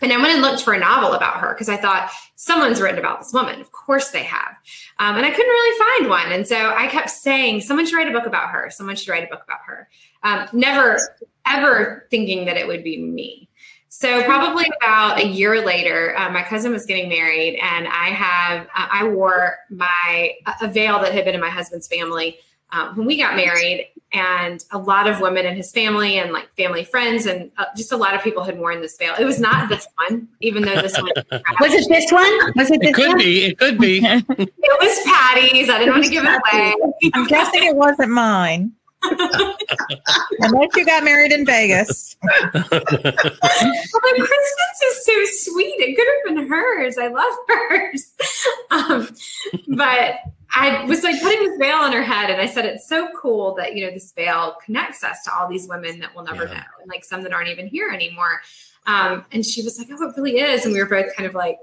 and 0.00 0.12
I 0.12 0.16
went 0.16 0.34
and 0.34 0.42
looked 0.42 0.62
for 0.62 0.72
a 0.72 0.78
novel 0.78 1.12
about 1.12 1.40
her 1.40 1.52
because 1.52 1.68
I 1.68 1.76
thought 1.76 2.10
someone's 2.36 2.80
written 2.80 2.98
about 2.98 3.20
this 3.20 3.32
woman. 3.32 3.60
Of 3.60 3.72
course 3.72 4.10
they 4.10 4.22
have. 4.22 4.56
Um, 4.98 5.16
and 5.16 5.26
I 5.26 5.30
couldn't 5.30 5.46
really 5.46 5.78
find 5.78 6.10
one. 6.10 6.32
And 6.32 6.46
so 6.46 6.72
I 6.74 6.86
kept 6.86 7.10
saying, 7.10 7.62
someone 7.62 7.86
should 7.86 7.96
write 7.96 8.08
a 8.08 8.12
book 8.12 8.26
about 8.26 8.50
her. 8.50 8.70
Someone 8.70 8.96
should 8.96 9.08
write 9.08 9.24
a 9.24 9.28
book 9.28 9.42
about 9.44 9.60
her. 9.66 9.88
Um, 10.22 10.48
never, 10.52 11.00
ever 11.46 12.06
thinking 12.10 12.44
that 12.46 12.56
it 12.56 12.66
would 12.66 12.84
be 12.84 13.00
me. 13.00 13.48
So 13.90 14.22
probably 14.24 14.66
about 14.80 15.18
a 15.18 15.26
year 15.26 15.64
later, 15.64 16.16
uh, 16.16 16.30
my 16.30 16.42
cousin 16.42 16.72
was 16.72 16.84
getting 16.84 17.08
married, 17.08 17.58
and 17.60 17.88
I 17.88 18.10
have 18.10 18.66
uh, 18.66 18.86
I 18.90 19.08
wore 19.08 19.56
my 19.70 20.34
a 20.60 20.68
veil 20.68 21.00
that 21.00 21.12
had 21.12 21.24
been 21.24 21.34
in 21.34 21.40
my 21.40 21.48
husband's 21.48 21.88
family 21.88 22.38
um, 22.72 22.96
when 22.96 23.06
we 23.06 23.16
got 23.16 23.36
married, 23.36 23.88
and 24.12 24.64
a 24.72 24.78
lot 24.78 25.06
of 25.06 25.20
women 25.20 25.44
in 25.44 25.54
his 25.54 25.70
family 25.70 26.18
and 26.18 26.32
like 26.32 26.48
family 26.56 26.82
friends 26.82 27.26
and 27.26 27.50
uh, 27.58 27.66
just 27.76 27.92
a 27.92 27.96
lot 27.96 28.14
of 28.14 28.22
people 28.22 28.42
had 28.42 28.58
worn 28.58 28.80
this 28.80 28.96
veil. 28.96 29.14
It 29.18 29.24
was 29.24 29.38
not 29.38 29.68
this 29.68 29.86
one, 30.08 30.28
even 30.40 30.62
though 30.62 30.80
this 30.80 30.96
one 30.96 31.12
was 31.60 31.74
it. 31.74 31.88
This 31.88 32.10
one 32.10 32.32
was 32.56 32.70
it? 32.70 32.80
This 32.80 32.90
it 32.90 32.94
could 32.94 33.08
one? 33.08 33.18
be. 33.18 33.44
It 33.44 33.58
could 33.58 33.78
be. 33.78 33.98
it 34.02 34.80
was 34.80 34.98
Patti's. 35.04 35.68
I 35.68 35.78
didn't 35.78 35.92
want 35.92 36.04
to 36.04 36.10
give 36.10 36.24
it 36.24 36.28
away. 36.28 36.74
I'm 37.14 37.26
guessing 37.26 37.64
it 37.64 37.76
wasn't 37.76 38.10
mine. 38.10 38.72
Unless 40.40 40.70
you 40.74 40.84
got 40.84 41.04
married 41.04 41.30
in 41.30 41.46
Vegas. 41.46 42.16
well, 42.22 42.50
Kristin's 42.52 44.82
is 44.84 45.04
so 45.04 45.52
sweet. 45.52 45.76
It 45.78 45.96
could 45.96 46.08
have 46.08 46.36
been 46.36 46.48
hers. 46.48 46.98
I 46.98 47.08
love 47.08 47.34
hers. 47.48 48.14
Um, 48.70 49.08
but 49.68 50.16
I 50.54 50.84
was 50.84 51.02
like 51.02 51.20
putting 51.20 51.44
this 51.44 51.58
veil 51.58 51.76
on 51.76 51.92
her 51.92 52.02
head, 52.02 52.30
and 52.30 52.40
I 52.40 52.46
said, 52.46 52.64
"It's 52.64 52.88
so 52.88 53.08
cool 53.20 53.54
that 53.56 53.74
you 53.76 53.84
know 53.84 53.92
this 53.92 54.12
veil 54.12 54.56
connects 54.64 55.04
us 55.04 55.22
to 55.24 55.34
all 55.34 55.48
these 55.48 55.68
women 55.68 55.98
that 56.00 56.14
we'll 56.14 56.24
never 56.24 56.44
yeah. 56.44 56.54
know, 56.54 56.64
and 56.80 56.88
like 56.88 57.04
some 57.04 57.22
that 57.22 57.32
aren't 57.32 57.48
even 57.48 57.66
here 57.66 57.90
anymore." 57.90 58.40
Um, 58.86 59.24
and 59.32 59.44
she 59.44 59.62
was 59.62 59.78
like, 59.78 59.88
"Oh, 59.90 60.08
it 60.08 60.16
really 60.16 60.38
is," 60.38 60.64
and 60.64 60.72
we 60.72 60.80
were 60.80 60.88
both 60.88 61.14
kind 61.14 61.26
of 61.26 61.34
like, 61.34 61.58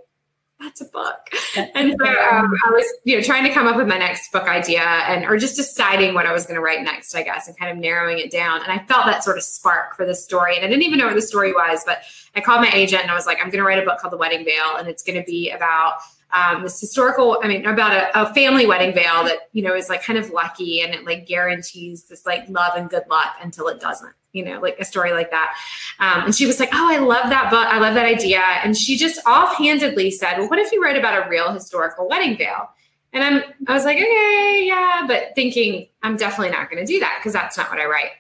"That's 0.60 0.82
a 0.82 0.86
book." 0.86 1.18
and 1.58 1.96
so 2.00 2.08
um, 2.08 2.54
I 2.66 2.70
was, 2.70 2.86
you 3.06 3.18
know, 3.18 3.24
trying 3.24 3.44
to 3.46 3.50
come 3.50 3.66
up 3.66 3.76
with 3.76 3.88
my 3.88 3.98
next 3.98 4.32
book 4.32 4.48
idea, 4.48 4.84
and 4.84 5.26
or 5.26 5.38
just 5.38 5.56
deciding 5.56 6.14
what 6.14 6.28
I 6.28 6.32
was 6.32 6.46
going 6.46 6.56
to 6.56 6.62
write 6.62 6.84
next, 6.84 7.16
I 7.16 7.24
guess, 7.24 7.48
and 7.48 7.58
kind 7.58 7.72
of 7.72 7.78
narrowing 7.78 8.20
it 8.20 8.30
down. 8.30 8.62
And 8.62 8.72
I 8.72 8.86
felt 8.86 9.08
that 9.08 9.24
sort 9.24 9.38
of 9.38 9.44
spark 9.44 9.96
for 9.96 10.06
the 10.06 10.16
story, 10.16 10.58
and 10.58 10.64
I 10.64 10.68
didn't 10.68 10.84
even 10.84 11.00
know 11.00 11.08
what 11.08 11.16
the 11.16 11.24
story 11.24 11.54
was, 11.54 11.84
but 11.86 12.04
I 12.36 12.42
called 12.42 12.62
my 12.62 12.72
agent 12.72 13.02
and 13.02 13.10
I 13.10 13.16
was 13.16 13.26
like, 13.26 13.40
"I'm 13.42 13.50
going 13.50 13.64
to 13.64 13.68
write 13.68 13.80
a 13.80 13.86
book 13.86 13.98
called 13.98 14.14
The 14.14 14.18
Wedding 14.18 14.46
Veil, 14.46 14.78
and 14.78 14.88
it's 14.88 15.02
going 15.02 15.20
to 15.20 15.26
be 15.26 15.50
about." 15.50 15.96
Um, 16.36 16.64
this 16.64 16.82
historical, 16.82 17.40
I 17.42 17.48
mean, 17.48 17.66
about 17.66 17.94
a, 17.94 18.22
a, 18.22 18.34
family 18.34 18.66
wedding 18.66 18.94
veil 18.94 19.24
that, 19.24 19.50
you 19.54 19.62
know, 19.62 19.74
is 19.74 19.88
like 19.88 20.04
kind 20.04 20.20
of 20.20 20.32
lucky 20.32 20.82
and 20.82 20.94
it 20.94 21.06
like 21.06 21.26
guarantees 21.26 22.04
this 22.04 22.26
like 22.26 22.48
love 22.50 22.74
and 22.76 22.90
good 22.90 23.04
luck 23.10 23.38
until 23.42 23.70
it 23.70 23.80
doesn't, 23.80 24.14
you 24.34 24.44
know, 24.44 24.60
like 24.60 24.78
a 24.78 24.84
story 24.84 25.14
like 25.14 25.32
that. 25.32 25.56
Um, 26.00 26.26
and 26.26 26.36
she 26.36 26.46
was 26.46 26.60
like, 26.60 26.70
Oh, 26.74 26.92
I 26.92 26.98
love 26.98 27.30
that 27.30 27.50
book. 27.50 27.66
I 27.66 27.80
love 27.80 27.94
that 27.96 28.06
idea. 28.06 28.42
And 28.42 28.76
she 28.76 28.98
just 28.98 29.26
offhandedly 29.26 30.12
said, 30.12 30.38
Well, 30.38 30.50
what 30.50 30.60
if 30.60 30.74
you 30.74 30.84
wrote 30.84 30.98
about 30.98 31.26
a 31.26 31.30
real 31.30 31.54
historical 31.54 32.10
wedding 32.10 32.38
veil? 32.38 32.70
And 33.14 33.24
I'm, 33.24 33.44
I 33.68 33.74
was 33.74 33.86
like, 33.86 33.96
okay, 33.96 34.64
yeah, 34.68 35.06
but 35.08 35.34
thinking 35.36 35.88
I'm 36.04 36.18
definitely 36.18 36.52
not 36.52 36.70
going 36.70 36.86
to 36.86 36.94
do 36.94 37.00
that 37.00 37.18
because 37.18 37.32
that's 37.32 37.58
not 37.58 37.70
what 37.70 37.80
I 37.80 37.86
write. 37.86 38.12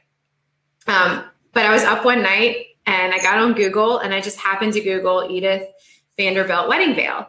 Um, 0.87 1.25
but 1.51 1.65
I 1.65 1.73
was 1.73 1.83
up 1.83 2.05
one 2.05 2.23
night 2.23 2.67
and 2.85 3.13
I 3.13 3.17
got 3.17 3.37
on 3.37 3.51
Google 3.53 3.97
and 3.97 4.13
I 4.13 4.21
just 4.21 4.39
happened 4.39 4.71
to 4.71 4.79
Google 4.79 5.29
Edith 5.29 5.67
Vanderbilt 6.17 6.69
wedding 6.69 6.95
veil. 6.95 7.27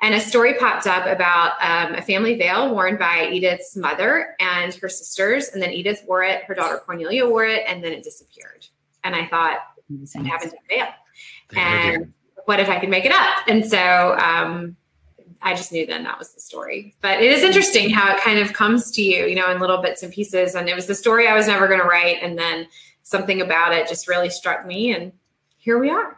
And 0.00 0.14
a 0.14 0.20
story 0.20 0.54
popped 0.54 0.86
up 0.86 1.06
about 1.06 1.54
um, 1.60 1.94
a 1.94 2.02
family 2.02 2.36
veil 2.36 2.72
worn 2.72 2.96
by 2.96 3.28
Edith's 3.32 3.74
mother 3.76 4.36
and 4.38 4.72
her 4.74 4.88
sisters. 4.88 5.48
And 5.48 5.60
then 5.60 5.72
Edith 5.72 6.04
wore 6.06 6.22
it, 6.22 6.44
her 6.44 6.54
daughter 6.54 6.78
Cornelia 6.78 7.26
wore 7.28 7.44
it, 7.44 7.64
and 7.66 7.82
then 7.82 7.92
it 7.92 8.04
disappeared. 8.04 8.66
And 9.02 9.16
I 9.16 9.26
thought, 9.26 9.58
what 9.88 10.26
happened 10.26 10.52
to 10.52 10.56
the 10.68 10.76
veil? 10.76 10.88
And 11.56 12.12
what 12.44 12.60
if 12.60 12.68
I 12.68 12.78
could 12.78 12.90
make 12.90 13.04
it 13.04 13.12
up? 13.12 13.48
And 13.48 13.66
so 13.66 14.16
um, 14.18 14.76
I 15.42 15.54
just 15.54 15.72
knew 15.72 15.84
then 15.86 16.04
that 16.04 16.18
was 16.18 16.32
the 16.32 16.40
story. 16.40 16.94
But 17.00 17.20
it 17.20 17.32
is 17.32 17.42
interesting 17.42 17.90
how 17.90 18.14
it 18.14 18.22
kind 18.22 18.38
of 18.38 18.52
comes 18.52 18.90
to 18.92 19.02
you, 19.02 19.26
you 19.26 19.34
know, 19.34 19.50
in 19.50 19.60
little 19.60 19.82
bits 19.82 20.02
and 20.02 20.12
pieces. 20.12 20.54
And 20.54 20.68
it 20.68 20.74
was 20.74 20.86
the 20.86 20.94
story 20.94 21.26
I 21.26 21.34
was 21.34 21.46
never 21.48 21.66
going 21.66 21.80
to 21.80 21.86
write. 21.86 22.18
And 22.22 22.38
then 22.38 22.68
something 23.02 23.40
about 23.40 23.72
it 23.72 23.88
just 23.88 24.08
really 24.08 24.30
struck 24.30 24.64
me. 24.66 24.94
And 24.94 25.12
here 25.58 25.78
we 25.78 25.90
are. 25.90 26.16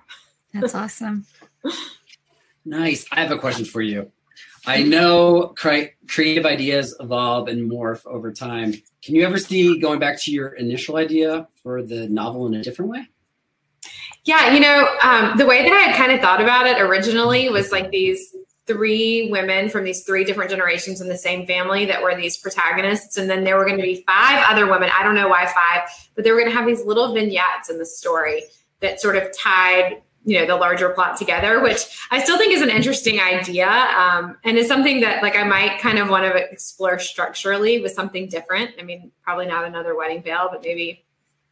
That's 0.52 0.74
awesome. 0.74 1.26
Nice. 2.64 3.06
I 3.10 3.20
have 3.20 3.30
a 3.30 3.38
question 3.38 3.64
for 3.64 3.82
you. 3.82 4.10
I 4.66 4.82
know 4.82 5.54
cre- 5.56 5.94
creative 6.06 6.44
ideas 6.44 6.94
evolve 7.00 7.48
and 7.48 7.70
morph 7.70 8.04
over 8.06 8.32
time. 8.32 8.74
Can 9.02 9.14
you 9.14 9.24
ever 9.24 9.38
see 9.38 9.78
going 9.78 9.98
back 9.98 10.20
to 10.22 10.30
your 10.30 10.48
initial 10.48 10.96
idea 10.96 11.48
for 11.62 11.82
the 11.82 12.08
novel 12.08 12.46
in 12.46 12.54
a 12.54 12.62
different 12.62 12.90
way? 12.90 13.08
Yeah, 14.24 14.52
you 14.52 14.60
know, 14.60 14.96
um, 15.02 15.38
the 15.38 15.46
way 15.46 15.62
that 15.62 15.72
I 15.72 15.80
had 15.80 15.96
kind 15.96 16.12
of 16.12 16.20
thought 16.20 16.42
about 16.42 16.66
it 16.66 16.78
originally 16.80 17.48
was 17.48 17.72
like 17.72 17.90
these 17.90 18.34
three 18.66 19.30
women 19.30 19.70
from 19.70 19.84
these 19.84 20.04
three 20.04 20.24
different 20.24 20.50
generations 20.50 21.00
in 21.00 21.08
the 21.08 21.16
same 21.16 21.46
family 21.46 21.86
that 21.86 22.02
were 22.02 22.14
these 22.14 22.36
protagonists. 22.36 23.16
And 23.16 23.28
then 23.30 23.44
there 23.44 23.56
were 23.56 23.64
going 23.64 23.78
to 23.78 23.82
be 23.82 24.04
five 24.06 24.44
other 24.48 24.70
women. 24.70 24.90
I 24.96 25.02
don't 25.02 25.14
know 25.14 25.28
why 25.28 25.46
five, 25.46 25.88
but 26.14 26.22
they 26.22 26.30
were 26.30 26.38
going 26.38 26.50
to 26.50 26.56
have 26.56 26.66
these 26.66 26.84
little 26.84 27.14
vignettes 27.14 27.70
in 27.70 27.78
the 27.78 27.86
story 27.86 28.44
that 28.80 29.00
sort 29.00 29.16
of 29.16 29.36
tied 29.36 30.02
you 30.24 30.38
know 30.38 30.46
the 30.46 30.56
larger 30.56 30.90
plot 30.90 31.16
together 31.16 31.62
which 31.62 32.06
i 32.10 32.22
still 32.22 32.36
think 32.36 32.52
is 32.52 32.60
an 32.60 32.68
interesting 32.68 33.20
idea 33.20 33.66
um, 33.68 34.36
and 34.44 34.58
is 34.58 34.68
something 34.68 35.00
that 35.00 35.22
like 35.22 35.36
i 35.36 35.44
might 35.44 35.78
kind 35.78 35.98
of 35.98 36.10
want 36.10 36.24
to 36.24 36.36
explore 36.50 36.98
structurally 36.98 37.80
with 37.80 37.92
something 37.92 38.28
different. 38.28 38.70
I 38.78 38.82
mean 38.82 39.10
probably 39.22 39.46
not 39.46 39.64
another 39.64 39.96
wedding 39.96 40.22
veil 40.22 40.48
but 40.50 40.62
maybe 40.62 41.04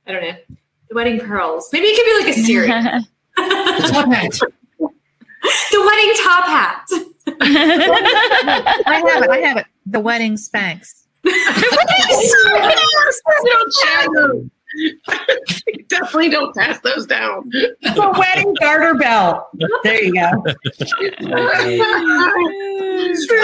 i 0.07 0.13
don't 0.13 0.23
know 0.23 0.37
the 0.89 0.95
wedding 0.95 1.21
pearls. 1.21 1.69
Maybe 1.73 1.87
it 1.89 1.97
could 1.97 2.07
be 2.07 2.25
like 2.25 2.37
a 2.37 2.43
series. 2.47 3.05
The 3.39 3.89
top 3.93 4.11
hat. 4.13 4.39
The 5.71 5.81
wedding 5.81 6.13
top 6.25 6.45
hat. 6.47 6.87
I 8.87 9.03
have 9.07 9.23
it 9.23 9.31
i 9.31 9.39
have 9.39 9.57
it. 9.59 9.67
The 9.87 10.01
wedding 10.01 10.37
spanks 10.37 11.07
Definitely 15.89 16.31
don't 16.31 16.55
pass 16.55 16.81
those 16.81 17.07
down. 17.07 17.49
The 17.51 18.15
wedding 18.19 18.55
garter 18.61 18.95
belt. 18.95 19.49
There 19.83 20.03
you 20.03 20.15
go. 20.15 20.31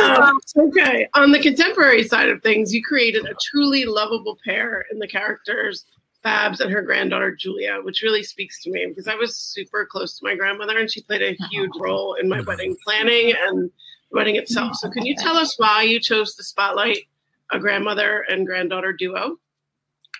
um, 0.00 0.40
okay. 0.56 1.08
On 1.14 1.32
the 1.32 1.40
contemporary 1.40 2.04
side 2.04 2.28
of 2.28 2.42
things, 2.42 2.74
you 2.74 2.82
created 2.82 3.24
a 3.26 3.34
truly 3.40 3.84
lovable 3.84 4.38
pair 4.44 4.84
in 4.90 4.98
the 4.98 5.08
characters 5.08 5.86
Babs 6.24 6.60
and 6.60 6.72
her 6.72 6.80
granddaughter 6.80 7.36
Julia, 7.36 7.80
which 7.82 8.00
really 8.02 8.22
speaks 8.22 8.62
to 8.62 8.70
me 8.70 8.86
because 8.88 9.06
I 9.06 9.14
was 9.14 9.36
super 9.36 9.84
close 9.84 10.18
to 10.18 10.24
my 10.24 10.34
grandmother 10.34 10.78
and 10.78 10.90
she 10.90 11.02
played 11.02 11.20
a 11.22 11.36
huge 11.50 11.72
role 11.78 12.14
in 12.14 12.30
my 12.30 12.40
wedding 12.40 12.74
planning 12.82 13.34
and 13.38 13.70
wedding 14.10 14.36
itself. 14.36 14.74
So, 14.76 14.88
can 14.90 15.04
you 15.04 15.14
tell 15.14 15.36
us 15.36 15.58
why 15.58 15.82
you 15.82 16.00
chose 16.00 16.34
to 16.36 16.42
spotlight 16.42 17.00
a 17.52 17.58
grandmother 17.58 18.24
and 18.30 18.46
granddaughter 18.46 18.94
duo? 18.94 19.36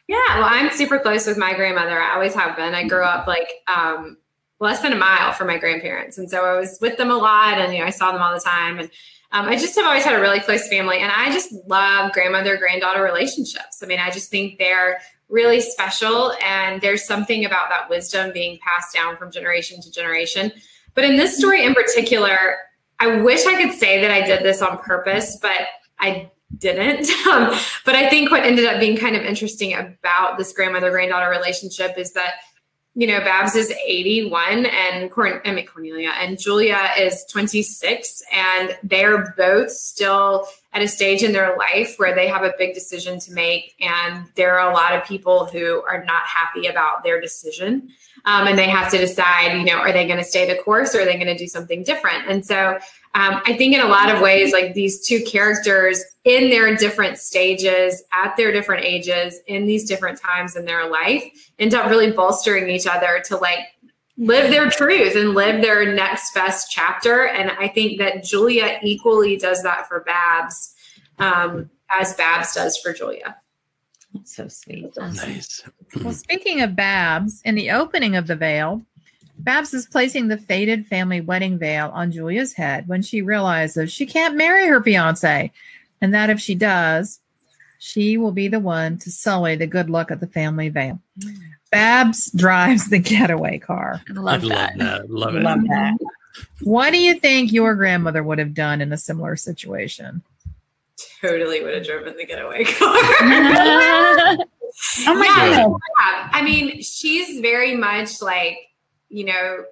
Yeah, 0.07 0.38
well, 0.38 0.48
I'm 0.50 0.70
super 0.70 0.98
close 0.98 1.26
with 1.26 1.38
my 1.38 1.55
grandmother. 1.55 1.98
I 1.98 2.14
always 2.14 2.34
have 2.34 2.57
been. 2.57 2.74
I 2.74 2.86
grew 2.86 3.02
up 3.02 3.26
like 3.26 3.48
um, 3.74 4.18
less 4.61 4.82
than 4.82 4.92
a 4.92 4.96
mile 4.96 5.32
from 5.32 5.46
my 5.46 5.57
grandparents, 5.59 6.18
and 6.18 6.28
so 6.28 6.44
I 6.44 6.59
was 6.59 6.78
with 6.80 6.98
them 6.98 7.11
a 7.11 7.16
lot, 7.16 7.59
and 7.59 7.72
you 7.72 7.80
know, 7.80 7.86
I 7.86 7.90
saw 7.90 8.12
them 8.12 8.20
all 8.20 8.34
the 8.34 8.40
time, 8.40 8.78
and 8.78 8.90
um, 9.32 9.46
I 9.46 9.57
just 9.57 9.74
have 9.76 9.86
always 9.86 10.05
had 10.05 10.14
a 10.14 10.20
really 10.20 10.40
close 10.40 10.68
family, 10.68 10.98
and 10.98 11.11
I 11.11 11.32
just 11.32 11.52
love 11.66 12.12
grandmother 12.12 12.57
granddaughter 12.57 13.02
relationships. 13.02 13.82
I 13.82 13.86
mean, 13.86 13.98
I 13.98 14.11
just 14.11 14.30
think 14.30 14.59
they're 14.59 15.00
really 15.28 15.61
special, 15.61 16.32
and 16.44 16.82
there's 16.82 17.07
something 17.07 17.46
about 17.46 17.70
that 17.70 17.88
wisdom 17.88 18.30
being 18.32 18.59
passed 18.62 18.94
down 18.94 19.16
from 19.16 19.32
generation 19.32 19.80
to 19.80 19.90
generation. 19.90 20.52
But 20.94 21.05
in 21.05 21.16
this 21.16 21.38
story 21.38 21.64
in 21.64 21.74
particular, 21.74 22.57
I 23.00 23.22
wish 23.22 23.46
I 23.46 23.57
could 23.57 23.72
say 23.72 24.00
that 24.02 24.11
I 24.11 24.20
did 24.20 24.42
this 24.42 24.61
on 24.61 24.78
purpose, 24.78 25.38
but 25.40 25.66
I 25.98 26.30
didn't. 26.57 27.09
Um, 27.24 27.59
but 27.84 27.97
I 27.97 28.09
think 28.11 28.30
what 28.30 28.45
ended 28.45 28.66
up 28.66 28.78
being 28.78 28.97
kind 28.97 29.16
of 29.16 29.22
interesting 29.22 29.72
about 29.74 30.38
this 30.38 30.53
grandmother 30.53 30.90
granddaughter 30.90 31.28
relationship 31.30 31.99
is 31.99 32.12
that 32.12 32.34
you 32.97 33.09
know, 33.09 33.18
Babs 33.20 33.57
is 33.57 33.72
81 33.72 34.66
and 34.66 35.11
Corn- 35.11 35.40
I 35.45 35.53
mean, 35.53 35.66
Cornelia 35.66 36.12
and 36.16 36.38
Julia 36.38 36.90
is 36.97 37.24
26 37.28 38.22
and 38.32 38.78
they're 38.84 39.34
both 39.36 39.72
still 39.72 40.47
at 40.72 40.80
a 40.80 40.86
stage 40.86 41.24
in 41.24 41.32
their 41.32 41.57
life 41.57 41.97
where 41.97 42.14
they 42.14 42.28
have 42.28 42.45
a 42.45 42.55
big 42.57 42.72
decision 42.72 43.18
to 43.20 43.32
make. 43.32 43.74
And 43.80 44.26
there 44.36 44.59
are 44.59 44.70
a 44.70 44.72
lot 44.72 44.95
of 44.95 45.05
people 45.05 45.47
who 45.47 45.82
are 45.82 46.05
not 46.05 46.22
happy 46.24 46.68
about 46.68 47.03
their 47.03 47.20
decision. 47.20 47.88
Um, 48.26 48.47
and 48.47 48.57
they 48.57 48.68
have 48.68 48.90
to 48.92 48.99
decide, 48.99 49.59
you 49.59 49.64
know, 49.64 49.78
are 49.78 49.92
they 49.92 50.07
going 50.07 50.18
to 50.18 50.24
stay 50.24 50.47
the 50.47 50.62
course 50.62 50.95
or 50.95 51.01
are 51.01 51.05
they 51.05 51.14
going 51.14 51.26
to 51.26 51.36
do 51.36 51.49
something 51.49 51.82
different? 51.82 52.28
And 52.28 52.47
so 52.47 52.78
um, 53.14 53.40
I 53.46 53.56
think 53.56 53.74
in 53.74 53.80
a 53.80 53.86
lot 53.86 54.12
of 54.12 54.20
ways, 54.20 54.52
like 54.52 54.74
these 54.74 55.06
two 55.06 55.22
characters 55.22 56.02
in 56.24 56.50
their 56.50 56.74
different 56.74 57.18
stages, 57.18 58.02
at 58.12 58.36
their 58.36 58.50
different 58.50 58.84
ages, 58.84 59.38
in 59.46 59.66
these 59.66 59.88
different 59.88 60.20
times 60.20 60.56
in 60.56 60.64
their 60.64 60.90
life, 60.90 61.24
end 61.60 61.74
up 61.74 61.88
really 61.88 62.10
bolstering 62.10 62.68
each 62.68 62.88
other 62.88 63.22
to 63.26 63.36
like 63.36 63.60
live 64.16 64.50
their 64.50 64.68
truth 64.68 65.14
and 65.14 65.34
live 65.34 65.62
their 65.62 65.94
next 65.94 66.34
best 66.34 66.72
chapter. 66.72 67.28
And 67.28 67.52
I 67.52 67.68
think 67.68 67.98
that 67.98 68.24
Julia 68.24 68.78
equally 68.82 69.36
does 69.36 69.62
that 69.62 69.86
for 69.86 70.00
Babs 70.00 70.74
um, 71.18 71.70
as 71.90 72.14
Babs 72.14 72.54
does 72.54 72.76
for 72.78 72.92
Julia. 72.92 73.36
That's 74.12 74.34
so 74.34 74.48
sweet. 74.48 74.92
Nice. 74.96 75.62
Well, 76.02 76.12
speaking 76.12 76.62
of 76.62 76.74
Babs, 76.74 77.42
in 77.44 77.54
the 77.54 77.70
opening 77.70 78.16
of 78.16 78.26
the 78.26 78.36
veil, 78.36 78.84
Babs 79.39 79.74
is 79.74 79.87
placing 79.87 80.28
the 80.28 80.39
faded 80.39 80.87
family 80.87 81.20
wedding 81.20 81.59
veil 81.59 81.91
on 81.93 82.12
Julia's 82.12 82.53
head 82.53 82.87
when 82.89 83.03
she 83.03 83.20
realizes 83.22 83.93
she 83.93 84.07
can't 84.07 84.37
marry 84.37 84.66
her 84.68 84.82
fiance, 84.82 85.53
and 86.01 86.14
that 86.14 86.30
if 86.30 86.41
she 86.41 86.55
does, 86.55 87.20
she 87.78 88.16
will 88.16 88.32
be 88.32 88.49
the 88.49 88.61
one 88.61 88.99
to 88.99 89.11
sully 89.11 89.57
the 89.57 89.66
good 89.66 89.91
luck 89.91 90.11
of 90.11 90.20
the 90.20 90.26
family 90.26 90.68
veil. 90.68 91.01
Babs 91.70 92.30
drives 92.32 92.89
the 92.89 92.99
getaway 92.99 93.59
car. 93.59 94.01
I 94.09 94.12
I 94.12 94.14
love 94.14 94.43
love 94.45 94.49
that. 94.51 94.78
that. 94.78 95.11
Love 95.11 95.35
it. 95.35 95.43
Love 95.43 95.61
that. 95.68 95.97
What 96.62 96.91
do 96.93 96.99
you 96.99 97.14
think 97.14 97.53
your 97.53 97.74
grandmother 97.74 98.22
would 98.22 98.39
have 98.39 98.55
done 98.55 98.80
in 98.80 98.93
a 98.93 98.97
similar 98.97 99.37
situation? 99.37 100.22
Totally 101.20 101.62
would 101.62 101.74
have 101.74 101.85
driven 101.85 102.16
the 102.16 102.24
getaway 102.24 102.64
car. 102.64 102.95
Oh 105.07 105.14
my 105.14 105.24
Yeah. 105.26 105.51
goodness. 105.62 105.78
Yeah, 106.01 106.28
I 106.32 106.43
mean, 106.43 106.82
she's 106.82 107.41
very 107.41 107.76
much 107.76 108.20
like, 108.20 108.57
you 109.14 109.24
know, 109.24 109.64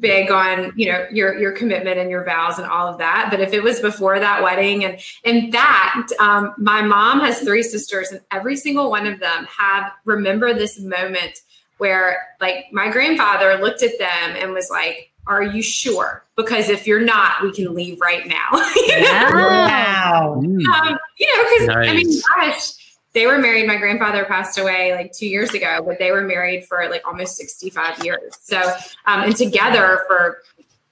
big 0.00 0.30
on, 0.30 0.72
you 0.76 0.90
know, 0.90 1.06
your 1.12 1.38
your 1.38 1.52
commitment 1.52 1.98
and 1.98 2.10
your 2.10 2.24
vows 2.24 2.58
and 2.58 2.66
all 2.66 2.88
of 2.88 2.98
that. 2.98 3.28
But 3.30 3.40
if 3.40 3.52
it 3.52 3.62
was 3.62 3.80
before 3.80 4.18
that 4.18 4.42
wedding, 4.42 4.84
and 4.84 4.98
in 5.24 5.52
fact, 5.52 6.12
um, 6.18 6.52
my 6.58 6.82
mom 6.82 7.20
has 7.20 7.40
three 7.40 7.62
sisters, 7.62 8.10
and 8.10 8.20
every 8.32 8.56
single 8.56 8.90
one 8.90 9.06
of 9.06 9.20
them 9.20 9.46
have 9.46 9.92
remember 10.04 10.52
this 10.52 10.80
moment 10.80 11.42
where 11.78 12.34
like 12.40 12.66
my 12.72 12.90
grandfather 12.90 13.56
looked 13.62 13.84
at 13.84 13.98
them 14.00 14.36
and 14.36 14.52
was 14.52 14.68
like, 14.68 15.12
Are 15.28 15.44
you 15.44 15.62
sure? 15.62 16.24
Because 16.36 16.68
if 16.68 16.86
you're 16.86 17.00
not, 17.00 17.42
we 17.42 17.52
can 17.52 17.72
leave 17.72 18.00
right 18.00 18.26
now. 18.26 18.48
You 18.88 19.00
know? 19.00 19.30
Wow. 19.32 20.34
Um, 20.34 20.44
you 20.44 20.56
know, 20.66 20.98
because 21.18 21.68
I 21.76 21.94
mean, 21.94 22.06
Nice. 22.08 22.22
gosh, 22.36 22.77
they 23.18 23.26
were 23.26 23.38
married. 23.38 23.66
My 23.66 23.76
grandfather 23.78 24.24
passed 24.24 24.58
away 24.58 24.92
like 24.92 25.12
two 25.12 25.26
years 25.26 25.52
ago, 25.52 25.82
but 25.84 25.98
they 25.98 26.12
were 26.12 26.22
married 26.22 26.64
for 26.64 26.88
like 26.88 27.04
almost 27.04 27.36
65 27.36 28.04
years. 28.04 28.38
So, 28.40 28.60
um, 29.06 29.22
and 29.22 29.34
together 29.34 30.02
for, 30.06 30.38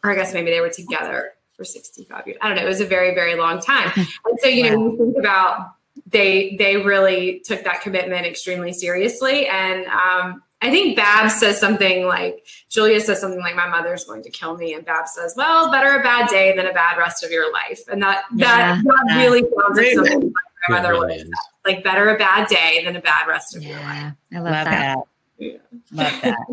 or 0.03 0.11
I 0.11 0.17
guess 0.17 0.35
maybe 0.35 0.51
they 0.51 0.61
were 0.61 0.69
together 0.69 1.35
for 1.57 1.65
65 1.65 2.27
years. 2.27 2.39
I 2.43 2.49
don't 2.49 2.57
know. 2.57 2.65
It 2.65 2.69
was 2.69 2.81
a 2.81 2.85
very, 2.85 3.15
very 3.15 3.37
long 3.37 3.61
time. 3.61 3.93
And 3.97 4.41
so, 4.41 4.49
you 4.49 4.65
know, 4.65 4.91
you 4.91 4.99
think 4.99 5.17
about 5.19 5.75
they 6.09 6.57
they 6.57 6.79
really 6.79 7.43
took 7.45 7.63
that 7.63 7.81
commitment 7.81 8.27
extremely 8.27 8.73
seriously. 8.73 9.47
And 9.47 9.87
um, 9.87 10.43
I 10.61 10.71
think 10.71 10.97
Babs 10.97 11.39
says 11.39 11.61
something 11.61 12.07
like 12.07 12.45
Julia 12.69 13.01
says 13.01 13.21
something 13.21 13.41
like, 13.41 13.55
"My 13.55 13.69
mother's 13.69 14.05
going 14.05 14.23
to 14.25 14.31
kill 14.31 14.57
me," 14.57 14.75
and 14.75 14.85
Babs 14.85 15.13
says, 15.15 15.35
"Well, 15.37 15.71
better 15.71 15.99
a 15.99 16.03
bad 16.03 16.29
day 16.29 16.57
than 16.57 16.67
a 16.67 16.73
bad 16.73 16.99
rest 16.99 17.23
of 17.25 17.31
your 17.31 17.53
life." 17.53 17.81
And 17.89 18.03
that 18.03 18.25
that, 18.37 18.83
that 18.85 19.05
Yeah. 19.09 19.23
really 19.23 19.43
sounds 19.43 19.79
like 19.79 19.93
something 19.95 20.33
grandmother 20.67 20.95
really 20.95 21.19
would 21.19 21.27
is. 21.27 21.31
like. 21.65 21.85
Better 21.85 22.15
a 22.15 22.19
bad 22.19 22.49
day 22.49 22.83
than 22.85 22.97
a 22.97 23.01
bad 23.01 23.27
rest 23.27 23.57
of 23.57 23.63
your 23.63 23.79
life. 23.81 24.13
I 24.33 24.37
love, 24.37 24.45
Love 24.45 24.65
that. 24.65 24.65
that. 24.65 24.99
Yeah. 25.39 25.59
Love 25.93 26.23
that. 26.23 26.47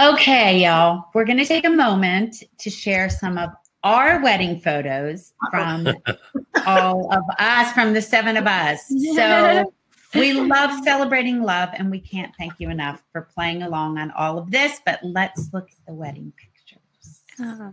Okay, 0.00 0.62
y'all. 0.62 1.04
We're 1.14 1.24
going 1.24 1.38
to 1.38 1.44
take 1.44 1.64
a 1.64 1.70
moment 1.70 2.42
to 2.58 2.70
share 2.70 3.10
some 3.10 3.36
of 3.36 3.50
our 3.82 4.22
wedding 4.22 4.60
photos 4.60 5.32
from 5.50 5.88
all 6.66 7.12
of 7.12 7.22
us, 7.38 7.72
from 7.72 7.92
the 7.92 8.02
seven 8.02 8.36
of 8.36 8.46
us. 8.46 8.86
So 9.14 9.64
we 10.14 10.32
love 10.32 10.82
celebrating 10.84 11.42
love, 11.42 11.70
and 11.74 11.90
we 11.90 12.00
can't 12.00 12.34
thank 12.38 12.54
you 12.58 12.70
enough 12.70 13.02
for 13.12 13.22
playing 13.34 13.62
along 13.62 13.98
on 13.98 14.10
all 14.12 14.38
of 14.38 14.50
this. 14.50 14.80
But 14.84 15.00
let's 15.02 15.50
look 15.52 15.68
at 15.70 15.86
the 15.86 15.94
wedding 15.94 16.32
pictures. 16.36 17.22
Oh. 17.40 17.72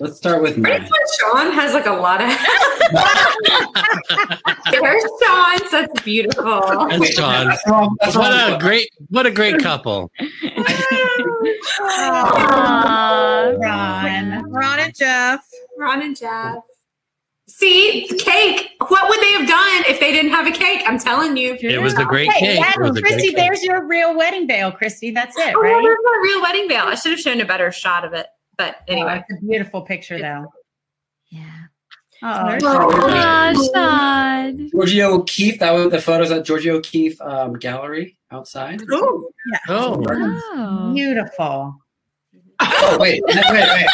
Let's 0.00 0.16
start 0.16 0.42
with 0.42 0.56
Right, 0.58 0.80
mine. 0.80 0.90
Shaun 1.20 1.52
has 1.52 1.74
like 1.74 1.86
a 1.86 1.92
lot 1.92 2.20
of. 2.20 2.28
There's 4.70 5.02
Shaun. 5.22 5.58
That's 5.72 6.02
beautiful. 6.02 6.60
That's 6.88 7.16
John. 7.16 7.46
That's 7.48 7.66
wrong. 7.66 7.96
That's 8.00 8.16
What 8.16 8.30
wrong. 8.30 8.52
a 8.52 8.58
great, 8.60 8.88
what 9.08 9.26
a 9.26 9.30
great 9.32 9.58
couple. 9.60 10.12
Aw. 11.80 13.54
Ron. 13.58 14.50
Ron 14.52 14.78
and 14.80 14.94
Jeff. 14.94 15.40
Ron 15.78 16.02
and 16.02 16.16
Jeff. 16.16 16.56
See, 17.48 18.06
cake. 18.18 18.70
What 18.88 19.08
would 19.08 19.20
they 19.20 19.32
have 19.32 19.48
done 19.48 19.84
if 19.92 19.98
they 20.00 20.12
didn't 20.12 20.30
have 20.30 20.46
a 20.46 20.52
cake? 20.52 20.82
I'm 20.86 20.98
telling 20.98 21.36
you. 21.36 21.56
It 21.60 21.82
was 21.82 21.94
the 21.94 22.04
great 22.04 22.30
Hey, 22.32 22.40
cake. 22.40 22.60
It 22.60 22.66
Adam, 22.66 22.82
was 22.88 22.96
a 22.96 23.00
great 23.02 23.14
Kristy, 23.14 23.20
cake. 23.22 23.36
there's 23.36 23.62
your 23.64 23.84
real 23.86 24.16
wedding 24.16 24.46
veil, 24.46 24.70
Kristy. 24.70 25.12
That's 25.12 25.36
it, 25.36 25.54
Oh, 25.56 25.60
no, 25.60 25.62
right? 25.72 25.82
there's 25.82 25.98
my 26.04 26.20
real 26.22 26.42
wedding 26.42 26.68
veil. 26.68 26.84
I 26.86 26.94
should 26.94 27.10
have 27.12 27.20
shown 27.20 27.40
a 27.40 27.44
better 27.44 27.72
shot 27.72 28.04
of 28.04 28.12
it. 28.12 28.26
But 28.58 28.76
anyway. 28.88 29.18
Oh, 29.20 29.24
it's 29.28 29.42
a 29.42 29.46
beautiful 29.46 29.82
picture, 29.82 30.18
though. 30.18 30.52
Yeah. 31.30 31.44
Oh, 32.22 32.58
Oh, 32.64 33.70
Shaun. 33.72 34.70
Georgia 34.70 35.04
O'Keeffe. 35.04 35.60
That 35.60 35.70
was 35.72 35.90
the 35.92 36.00
photos 36.00 36.30
at 36.32 36.44
Georgia 36.44 36.72
O'Keeffe 36.72 37.20
um, 37.20 37.52
Gallery 37.54 38.18
outside. 38.32 38.82
Oh, 38.90 39.30
Oh, 39.68 40.02
Oh. 40.08 40.92
beautiful. 40.94 41.76
Oh 42.60 42.96
wait, 43.00 43.22
wait, 43.24 43.36
wait. 43.52 43.86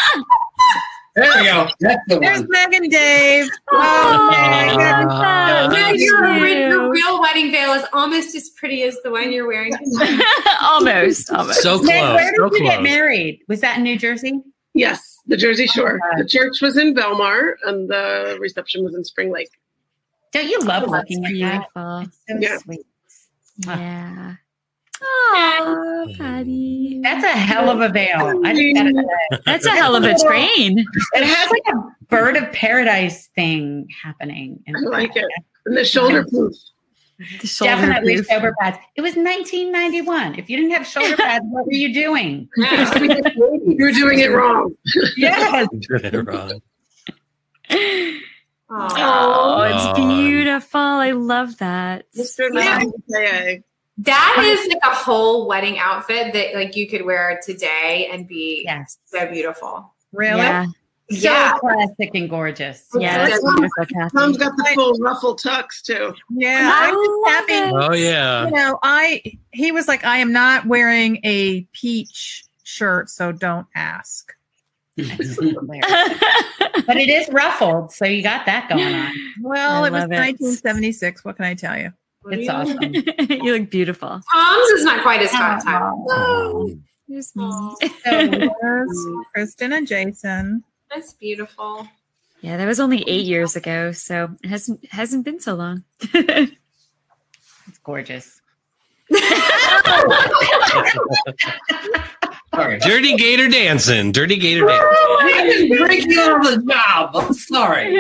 There 1.17 1.31
we 1.39 1.45
go. 1.45 1.69
That's 1.81 2.01
the 2.09 2.19
There's 2.19 2.41
one. 2.41 2.49
Meg 2.49 2.73
and 2.75 2.91
Dave. 2.91 3.47
Oh, 3.71 4.29
Oh, 4.33 5.69
Meg. 5.69 5.71
Yeah, 5.79 5.93
your, 5.93 6.47
your 6.47 6.91
real 6.91 7.21
wedding 7.21 7.53
veil 7.53 7.73
is 7.75 7.85
almost 7.93 8.35
as 8.35 8.51
pretty 8.51 8.83
as 8.85 8.97
the 9.05 9.11
one 9.11 9.31
you're 9.33 9.47
wearing. 9.47 9.75
almost, 10.62 11.31
almost. 11.31 11.61
so 11.62 11.81
Meg, 11.83 12.01
close. 12.01 12.15
where 12.17 12.31
did 12.33 12.39
So 12.41 12.57
you 12.57 12.62
get 12.71 12.83
married? 12.83 13.43
Was 13.49 13.61
that 13.61 13.77
in 13.77 13.85
New 13.85 13.99
Jersey? 13.99 14.41
Yes, 14.75 15.18
the 15.27 15.37
Jersey 15.37 15.66
Shore. 15.66 16.01
Oh, 16.03 16.18
The 16.18 16.29
church 16.29 16.61
was 16.61 16.77
in 16.77 16.95
Belmar, 16.95 17.55
and 17.64 17.89
the 17.89 18.37
reception 18.41 18.85
was 18.85 18.95
in 18.95 19.05
Spring 19.05 19.31
Lake. 19.33 19.51
Don't 20.33 20.49
you 20.49 20.59
love 20.61 20.83
Oh, 20.87 20.91
that's 20.91 21.09
looking 21.11 21.43
at 21.45 21.68
that? 21.75 22.03
It's 22.09 22.18
so 22.29 22.37
Yeah. 22.41 22.59
sweet. 22.59 22.87
Yeah. 23.66 24.35
Hmm. 25.01 25.62
Oh, 25.66 26.07
Patti. 26.18 27.01
That's 27.03 27.25
a 27.25 27.29
hell 27.29 27.68
of 27.70 27.81
a 27.81 27.89
veil. 27.89 28.41
I 28.45 28.53
just 28.55 28.75
gotta. 28.75 29.41
That's 29.45 29.66
a 29.66 29.70
hell 29.70 29.95
of 29.97 30.05
a 30.05 30.18
train. 30.18 30.79
It 31.14 31.25
has 31.25 31.51
like 31.51 31.62
a 31.68 32.05
bird 32.09 32.37
of 32.37 32.51
paradise 32.53 33.29
thing 33.37 33.87
happening. 34.03 34.62
in 34.66 34.75
I 34.77 34.81
like 34.81 35.14
it. 35.16 35.25
And 35.66 35.77
the 35.77 35.85
shoulder 35.85 36.25
proof. 36.29 36.55
The 37.41 37.47
shoulder 37.47 37.75
Definitely 37.77 38.15
proof. 38.17 38.27
shoulder 38.27 38.55
pads. 38.61 38.79
It 38.97 39.01
was 39.03 39.15
1991. 39.15 40.35
If 40.39 40.51
you 40.51 40.57
didn't 40.57 40.73
have 40.73 40.87
shoulder 40.87 41.17
pads, 41.17 41.45
what 41.49 41.65
were 41.67 41.73
you 41.73 41.93
doing? 41.95 42.49
Yeah. 42.57 42.99
You 43.01 43.77
were 43.85 43.93
doing 43.93 44.19
it 44.19 44.29
wrong. 44.29 44.75
Yes. 45.17 45.69
Wrong. 46.12 46.61
Oh, 48.71 49.62
it's 49.62 49.99
beautiful. 49.99 50.81
I 50.81 51.12
love 51.12 51.59
that. 51.59 52.07
Mr. 52.17 52.49
Yeah. 52.53 53.57
That 53.99 54.43
is 54.45 54.67
like 54.69 54.83
a 54.83 54.95
whole 54.95 55.47
wedding 55.47 55.79
outfit 55.79 56.33
that 56.33 56.55
like 56.55 56.75
you 56.75 56.89
could 56.89 57.05
wear 57.05 57.39
today 57.47 58.09
and 58.11 58.27
be 58.27 58.62
Yes. 58.65 58.99
so 59.05 59.31
beautiful. 59.31 59.95
Really? 60.12 60.39
Yeah. 60.39 60.67
So 61.11 61.17
Yeah. 61.19 61.59
classic 61.59 62.11
and 62.15 62.31
gorgeous. 62.31 62.87
Yeah. 62.95 63.27
Yes. 63.29 63.39
It's 63.43 63.55
beautiful, 63.55 63.87
Kathy. 63.95 64.17
Tom's 64.17 64.37
got 64.39 64.57
the 64.57 64.71
full 64.75 64.95
ruffle 64.95 65.37
tux 65.37 65.83
too. 65.83 66.15
Yeah. 66.31 66.71
I 66.73 66.89
I 66.89 66.93
was 66.93 67.23
love 67.27 67.35
happy. 67.35 67.53
it. 67.53 67.73
Oh 67.75 67.93
yeah. 67.95 68.45
You 68.47 68.51
know, 68.53 68.79
I 68.83 69.23
he 69.53 69.71
was 69.73 69.87
like, 69.87 70.05
I 70.05 70.17
am 70.19 70.33
not 70.33 70.67
wearing 70.67 71.21
a 71.25 71.63
peach 71.73 72.45
shirt, 72.63 73.11
so 73.11 73.33
don't 73.33 73.67
ask. 73.75 74.33
but 74.97 75.07
it 76.97 77.09
is 77.11 77.29
ruffled, 77.33 77.93
so 77.93 78.05
you 78.07 78.23
got 78.23 78.47
that 78.47 78.69
going 78.69 78.95
on. 78.95 79.13
Well, 79.43 79.85
I 79.85 79.89
it 79.89 79.91
was 79.91 80.03
love 80.03 80.13
it. 80.13 80.17
1976. 80.17 81.25
What 81.25 81.37
can 81.37 81.45
I 81.45 81.55
tell 81.55 81.77
you? 81.79 81.93
It's 82.31 82.49
awesome. 82.49 82.81
you 83.45 83.59
look 83.59 83.71
beautiful. 83.71 84.09
Tom's 84.33 84.69
is 84.71 84.85
not 84.85 85.03
quite 85.03 85.21
as 85.21 85.31
hot. 85.33 85.63
Tom. 85.65 86.07
Oh. 86.09 86.79
Here's. 87.09 87.33
So 87.33 87.77
Kristin 89.37 89.77
and 89.77 89.87
Jason. 89.87 90.65
That's 90.95 91.12
beautiful. 91.14 91.88
Yeah, 92.40 92.57
that 92.57 92.66
was 92.66 92.78
only 92.78 93.03
eight 93.09 93.24
years 93.24 93.57
ago, 93.57 93.92
so 93.92 94.36
it 94.42 94.49
hasn't 94.49 94.84
hasn't 94.92 95.24
been 95.24 95.40
so 95.40 95.55
long. 95.55 95.84
It's 97.66 97.78
gorgeous. 97.78 98.42
Sorry. 102.55 102.78
Dirty 102.78 103.16
Gator 103.16 103.49
dancing. 103.49 104.12
Dirty 104.12 104.36
Gator 104.36 104.66
dancing. 104.66 104.86
Oh, 104.90 105.18
I 105.22 105.45
didn't 105.45 105.78
break 105.78 106.05
you 106.07 106.20
out 106.20 106.47
of 106.47 106.53
the 106.53 106.72
job. 106.72 107.16
I'm 107.16 107.32
sorry. 107.32 107.97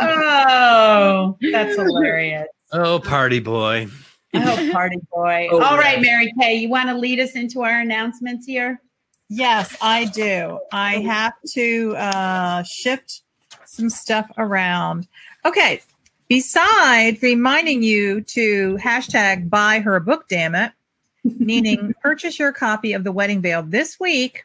Oh, 0.00 1.36
that's 1.52 1.78
oh, 1.78 1.84
hilarious. 1.84 2.48
Oh, 2.72 2.98
party 3.00 3.38
boy. 3.38 3.86
Oh, 4.34 4.70
party 4.72 4.98
boy. 5.12 5.48
Oh, 5.52 5.62
All 5.62 5.78
right, 5.78 5.98
yeah. 5.98 6.02
Mary 6.02 6.32
Kay, 6.40 6.54
you 6.54 6.68
want 6.68 6.88
to 6.88 6.96
lead 6.96 7.20
us 7.20 7.32
into 7.32 7.62
our 7.62 7.80
announcements 7.80 8.46
here? 8.46 8.80
Yes, 9.28 9.76
I 9.80 10.04
do. 10.04 10.60
I 10.72 10.98
have 10.98 11.34
to 11.54 11.96
uh, 11.96 12.62
shift 12.62 13.22
some 13.64 13.90
stuff 13.90 14.30
around. 14.38 15.08
Okay. 15.44 15.80
Besides 16.28 17.22
reminding 17.22 17.82
you 17.82 18.20
to 18.22 18.76
hashtag 18.76 19.48
buy 19.48 19.80
her 19.80 20.00
book, 20.00 20.28
damn 20.28 20.54
it, 20.54 20.72
meaning 21.24 21.94
purchase 22.02 22.38
your 22.38 22.52
copy 22.52 22.92
of 22.92 23.04
The 23.04 23.12
Wedding 23.12 23.42
Veil 23.42 23.62
this 23.62 23.98
week 24.00 24.44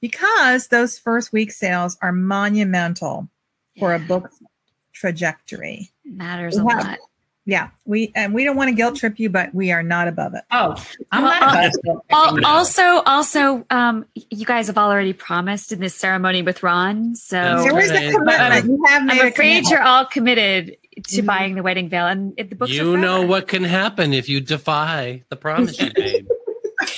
because 0.00 0.68
those 0.68 0.98
first 0.98 1.32
week 1.32 1.50
sales 1.50 1.96
are 2.02 2.12
monumental 2.12 3.28
for 3.78 3.94
a 3.94 3.98
book's 3.98 4.40
trajectory. 4.92 5.90
Matters 6.04 6.56
a 6.56 6.64
lot. 6.64 6.98
Yeah, 7.48 7.68
we 7.86 8.12
and 8.14 8.34
we 8.34 8.44
don't 8.44 8.56
want 8.56 8.68
to 8.68 8.74
guilt 8.74 8.96
trip 8.96 9.18
you, 9.18 9.30
but 9.30 9.54
we 9.54 9.72
are 9.72 9.82
not 9.82 10.06
above 10.06 10.34
it. 10.34 10.42
Oh, 10.50 10.76
I'm 11.10 11.22
Well, 11.22 11.32
not 11.40 11.42
uh, 11.42 11.46
about 11.46 11.72
to- 11.72 12.02
Al- 12.44 12.46
Also, 12.46 12.82
also, 13.06 13.64
um, 13.70 14.04
you 14.14 14.44
guys 14.44 14.66
have 14.66 14.76
already 14.76 15.14
promised 15.14 15.72
in 15.72 15.80
this 15.80 15.94
ceremony 15.94 16.42
with 16.42 16.62
Ron, 16.62 17.14
so 17.14 17.36
There 17.62 17.78
is 17.80 17.90
a 17.90 18.12
commitment. 18.12 18.66
You 18.66 18.84
have 18.88 19.04
made 19.06 19.20
I'm 19.22 19.26
afraid 19.28 19.66
you're 19.70 19.82
all 19.82 20.04
committed 20.04 20.76
to 21.06 21.22
Mhm. 21.22 21.26
buying 21.26 21.54
the 21.54 21.62
wedding 21.62 21.88
veil, 21.88 22.06
and 22.06 22.36
the 22.36 22.44
books. 22.54 22.70
You 22.70 22.98
know 22.98 23.22
what 23.22 23.48
can 23.48 23.64
happen 23.64 24.12
if 24.12 24.28
you 24.28 24.42
defy 24.42 25.22
the 25.30 25.36
promise 25.36 25.80
you 25.80 25.90
made. 25.96 26.26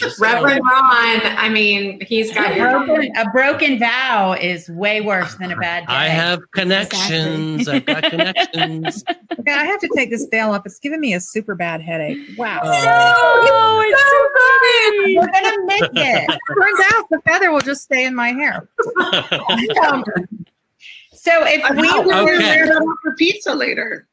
Just 0.00 0.20
know. 0.20 0.26
Reverend 0.32 0.60
Ron, 0.64 1.20
I 1.38 1.48
mean, 1.48 2.00
he's 2.00 2.32
got 2.34 2.52
a 2.52 2.56
broken, 2.56 3.12
a 3.16 3.30
broken 3.30 3.78
vow 3.78 4.32
is 4.32 4.68
way 4.70 5.00
worse 5.00 5.34
than 5.36 5.52
a 5.52 5.56
bad 5.56 5.86
day. 5.86 5.92
I 5.94 6.08
have 6.08 6.40
connections. 6.52 7.68
I've 7.68 7.84
got 7.86 8.04
connections. 8.04 9.04
Okay, 9.38 9.54
I 9.54 9.64
have 9.64 9.80
to 9.80 9.88
take 9.96 10.10
this 10.10 10.26
veil 10.30 10.50
off. 10.50 10.66
It's 10.66 10.78
giving 10.80 11.00
me 11.00 11.14
a 11.14 11.20
super 11.20 11.54
bad 11.54 11.80
headache. 11.80 12.18
Wow. 12.36 12.60
Oh, 12.62 13.84
it's 13.86 14.02
so 14.10 14.20
funny. 14.36 15.16
We're 15.16 15.30
gonna 15.32 15.64
miss 15.64 15.88
it. 15.94 16.40
Turns 16.60 16.80
out 16.92 17.08
the 17.10 17.20
feather 17.26 17.50
will 17.50 17.60
just 17.60 17.80
stay 17.82 18.04
in 18.04 18.14
my 18.14 18.32
hair. 18.32 18.68
Um, 19.86 20.04
So 21.12 21.30
if 21.46 21.70
we 21.70 21.76
We 21.76 21.88
were 22.04 22.22
Okay. 22.24 22.38
wear 22.38 22.66
that 22.66 22.76
up 22.76 22.96
for 23.02 23.14
pizza 23.14 23.54
later. 23.54 24.06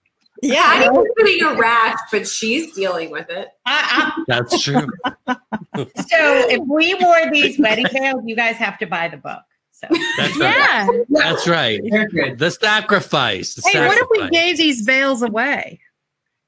I'm 0.44 0.50
yeah. 0.52 0.90
putting 1.18 1.44
a 1.44 1.56
rash, 1.56 1.98
but 2.12 2.28
she's 2.28 2.74
dealing 2.74 3.10
with 3.10 3.30
it. 3.30 3.50
I, 3.66 4.24
That's 4.28 4.62
true. 4.62 4.88
So 5.78 5.86
if 6.10 6.62
we 6.68 6.96
wore 6.96 7.32
these 7.32 7.60
wedding 7.60 7.86
veils, 7.94 8.24
you 8.26 8.36
guys 8.36 8.56
have 8.56 8.80
to 8.80 8.88
buy 8.88 9.10
the 9.10 9.18
book. 9.18 9.44
So 9.72 9.88
That's 10.18 11.48
right. 11.48 11.80
That's 11.92 12.14
right. 12.16 12.36
The 12.36 12.50
sacrifice. 12.50 13.54
The 13.54 13.70
Hey, 13.70 13.88
what 13.88 13.98
if 14.00 14.08
we 14.10 14.28
gave 14.30 14.58
these 14.58 14.82
veils 14.82 15.22
away? 15.22 15.80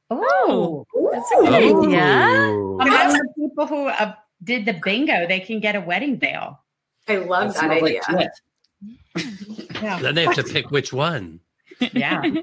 oh, 0.09 0.87
That's 1.11 1.31
a 1.31 1.35
good 1.35 1.53
idea. 1.53 2.49
Ooh. 2.49 2.79
among 2.79 3.13
the 3.13 3.33
people 3.37 3.67
who 3.67 3.87
uh, 3.87 4.13
did 4.43 4.65
the 4.65 4.79
bingo, 4.83 5.27
they 5.27 5.39
can 5.39 5.59
get 5.59 5.75
a 5.75 5.81
wedding 5.81 6.17
veil. 6.17 6.59
I 7.07 7.17
love 7.17 7.53
that 7.53 7.59
smells 7.59 7.83
idea. 7.83 8.01
like. 8.11 8.29
Yeah. 9.81 9.99
Then 9.99 10.15
they 10.15 10.25
have 10.25 10.35
to 10.35 10.43
pick 10.43 10.71
which 10.71 10.91
one. 10.91 11.39
Yeah, 11.93 12.21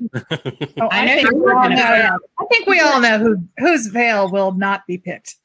Oh, 0.81 0.89
I 0.91 1.01
I, 1.01 1.05
know 1.07 1.23
think 1.23 1.33
we 1.45 1.53
all 1.53 1.69
know. 1.69 2.19
I 2.39 2.45
think 2.51 2.67
we 2.67 2.81
all 2.81 3.01
know 3.01 3.19
who 3.19 3.37
whose 3.59 3.87
veil 3.89 4.31
will 4.31 4.53
not 4.53 4.87
be 4.87 4.99
picked. 4.99 5.37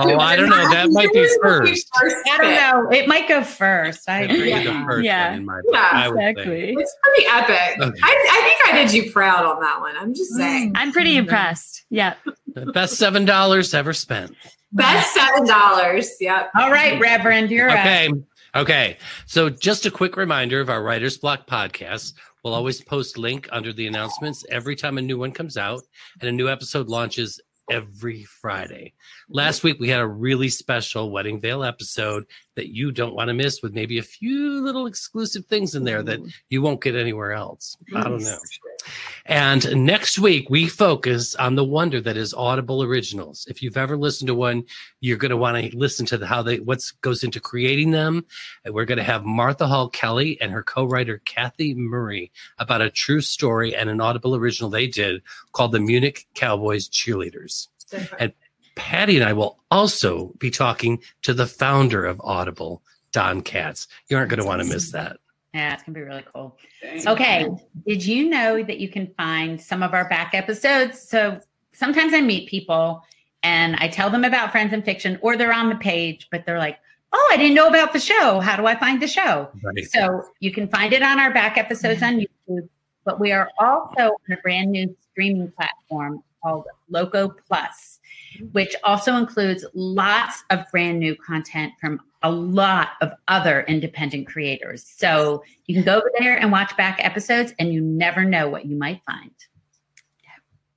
Oh, 0.00 0.18
I 0.18 0.36
don't 0.36 0.48
know. 0.50 0.68
That 0.70 0.88
might 0.90 1.12
be 1.12 1.28
first. 1.42 1.88
I 1.96 2.38
don't 2.38 2.54
know. 2.54 2.90
It 2.96 3.08
might 3.08 3.28
go 3.28 3.42
first. 3.42 4.08
I 4.08 4.20
agree. 4.22 4.52
Be 4.54 4.64
the 4.64 4.84
first 4.86 5.04
Yeah. 5.04 5.30
one 5.30 5.38
in 5.38 5.44
my 5.46 5.60
Yeah, 5.72 5.88
I. 5.92 6.08
Exactly. 6.08 6.74
It's 6.76 6.96
pretty 7.02 7.26
epic. 7.30 7.80
Okay. 7.82 8.00
I, 8.02 8.26
I 8.30 8.42
think 8.42 8.74
I 8.74 8.82
did 8.82 8.92
you 8.92 9.10
proud 9.12 9.44
on 9.44 9.60
that 9.60 9.80
one. 9.80 9.96
I'm 9.96 10.14
just 10.14 10.34
saying. 10.34 10.74
Mm. 10.74 10.76
I'm 10.78 10.92
pretty 10.92 11.16
impressed. 11.16 11.84
Yeah. 11.90 12.14
The 12.54 12.66
best 12.66 12.94
seven 12.96 13.24
dollars 13.24 13.74
ever 13.74 13.92
spent. 13.92 14.34
Best 14.72 15.14
seven 15.14 15.46
dollars. 15.46 16.10
Yep. 16.20 16.50
All 16.58 16.70
right, 16.70 17.00
Reverend, 17.00 17.50
you're 17.50 17.70
up. 17.70 17.78
Okay. 17.78 18.10
Okay. 18.54 18.96
So 19.26 19.50
just 19.50 19.86
a 19.86 19.90
quick 19.90 20.16
reminder 20.16 20.60
of 20.60 20.68
our 20.70 20.82
Writer's 20.82 21.18
Block 21.18 21.46
podcast. 21.46 22.12
We'll 22.42 22.54
always 22.54 22.80
post 22.80 23.18
link 23.18 23.48
under 23.52 23.72
the 23.72 23.86
announcements 23.86 24.44
every 24.50 24.76
time 24.76 24.98
a 24.98 25.02
new 25.02 25.18
one 25.18 25.32
comes 25.32 25.56
out 25.56 25.82
and 26.20 26.28
a 26.28 26.32
new 26.32 26.48
episode 26.48 26.88
launches 26.88 27.40
every 27.70 28.24
Friday. 28.24 28.94
Last 29.30 29.62
week 29.62 29.78
we 29.78 29.88
had 29.88 30.00
a 30.00 30.06
really 30.06 30.48
special 30.48 31.10
Wedding 31.10 31.38
Veil 31.38 31.62
episode 31.62 32.24
that 32.56 32.68
you 32.74 32.90
don't 32.90 33.14
want 33.14 33.28
to 33.28 33.34
miss 33.34 33.62
with 33.62 33.74
maybe 33.74 33.98
a 33.98 34.02
few 34.02 34.62
little 34.62 34.86
exclusive 34.86 35.44
things 35.46 35.74
in 35.74 35.84
there 35.84 36.02
that 36.02 36.20
you 36.48 36.62
won't 36.62 36.82
get 36.82 36.96
anywhere 36.96 37.32
else. 37.32 37.76
I 37.94 38.04
don't 38.04 38.22
know. 38.22 38.38
And 39.26 39.84
next 39.84 40.18
week, 40.18 40.48
we 40.48 40.66
focus 40.66 41.34
on 41.34 41.56
the 41.56 41.64
wonder 41.64 42.00
that 42.00 42.16
is 42.16 42.32
Audible 42.32 42.82
originals. 42.82 43.46
If 43.50 43.62
you've 43.62 43.76
ever 43.76 43.98
listened 43.98 44.28
to 44.28 44.34
one, 44.34 44.64
you're 45.00 45.18
going 45.18 45.30
to 45.30 45.36
want 45.36 45.62
to 45.62 45.76
listen 45.76 46.06
to 46.06 46.16
the, 46.16 46.26
how 46.26 46.42
they 46.42 46.60
what 46.60 46.80
goes 47.02 47.22
into 47.22 47.38
creating 47.38 47.90
them. 47.90 48.24
And 48.64 48.72
we're 48.72 48.86
going 48.86 48.98
to 48.98 49.04
have 49.04 49.24
Martha 49.26 49.66
Hall 49.66 49.90
Kelly 49.90 50.40
and 50.40 50.50
her 50.52 50.62
co-writer 50.62 51.20
Kathy 51.26 51.74
Murray 51.74 52.32
about 52.58 52.80
a 52.80 52.88
true 52.90 53.20
story 53.20 53.76
and 53.76 53.90
an 53.90 54.00
Audible 54.00 54.34
original 54.34 54.70
they 54.70 54.86
did 54.86 55.22
called 55.52 55.72
"The 55.72 55.80
Munich 55.80 56.26
Cowboys 56.34 56.88
Cheerleaders." 56.88 57.68
Patti 58.78 59.16
and 59.16 59.28
I 59.28 59.32
will 59.32 59.58
also 59.70 60.32
be 60.38 60.50
talking 60.50 61.02
to 61.22 61.34
the 61.34 61.46
founder 61.46 62.06
of 62.06 62.20
Audible, 62.22 62.82
Don 63.12 63.42
Katz. 63.42 63.88
You 64.08 64.16
aren't 64.16 64.30
going 64.30 64.40
to 64.40 64.46
want 64.46 64.62
to 64.62 64.68
miss 64.68 64.92
that. 64.92 65.18
Yeah, 65.52 65.74
it's 65.74 65.82
gonna 65.82 65.94
be 65.94 66.02
really 66.02 66.24
cool. 66.32 66.56
Okay. 67.06 67.48
Did 67.86 68.04
you 68.04 68.28
know 68.28 68.62
that 68.62 68.78
you 68.78 68.88
can 68.88 69.12
find 69.16 69.60
some 69.60 69.82
of 69.82 69.94
our 69.94 70.08
back 70.08 70.34
episodes? 70.34 71.00
So 71.00 71.40
sometimes 71.72 72.14
I 72.14 72.20
meet 72.20 72.48
people 72.48 73.02
and 73.42 73.74
I 73.76 73.88
tell 73.88 74.10
them 74.10 74.24
about 74.24 74.52
Friends 74.52 74.72
and 74.72 74.84
Fiction, 74.84 75.18
or 75.22 75.36
they're 75.36 75.52
on 75.52 75.70
the 75.70 75.76
page, 75.76 76.28
but 76.30 76.44
they're 76.44 76.58
like, 76.58 76.78
"Oh, 77.12 77.28
I 77.32 77.36
didn't 77.36 77.54
know 77.54 77.66
about 77.66 77.92
the 77.92 78.00
show. 78.00 78.40
How 78.40 78.56
do 78.56 78.66
I 78.66 78.74
find 78.74 79.00
the 79.00 79.08
show?" 79.08 79.48
Right. 79.62 79.86
So 79.86 80.22
you 80.40 80.52
can 80.52 80.68
find 80.68 80.92
it 80.92 81.02
on 81.02 81.18
our 81.18 81.32
back 81.32 81.56
episodes 81.56 82.02
on 82.02 82.20
YouTube, 82.20 82.68
but 83.04 83.18
we 83.18 83.32
are 83.32 83.50
also 83.58 84.02
on 84.02 84.32
a 84.32 84.36
brand 84.42 84.70
new 84.70 84.94
streaming 85.10 85.50
platform 85.52 86.22
called 86.42 86.64
Loco 86.88 87.28
Plus, 87.28 88.00
mm-hmm. 88.36 88.46
which 88.46 88.74
also 88.84 89.16
includes 89.16 89.64
lots 89.74 90.44
of 90.50 90.60
brand 90.70 90.98
new 90.98 91.14
content 91.16 91.72
from 91.80 92.00
a 92.22 92.30
lot 92.30 92.90
of 93.00 93.12
other 93.28 93.62
independent 93.68 94.26
creators. 94.26 94.84
So 94.84 95.42
you 95.66 95.74
can 95.74 95.84
go 95.84 95.98
over 95.98 96.10
there 96.18 96.36
and 96.36 96.50
watch 96.50 96.76
back 96.76 96.98
episodes, 97.04 97.54
and 97.58 97.72
you 97.72 97.80
never 97.80 98.24
know 98.24 98.48
what 98.48 98.66
you 98.66 98.76
might 98.76 99.02
find. 99.06 99.30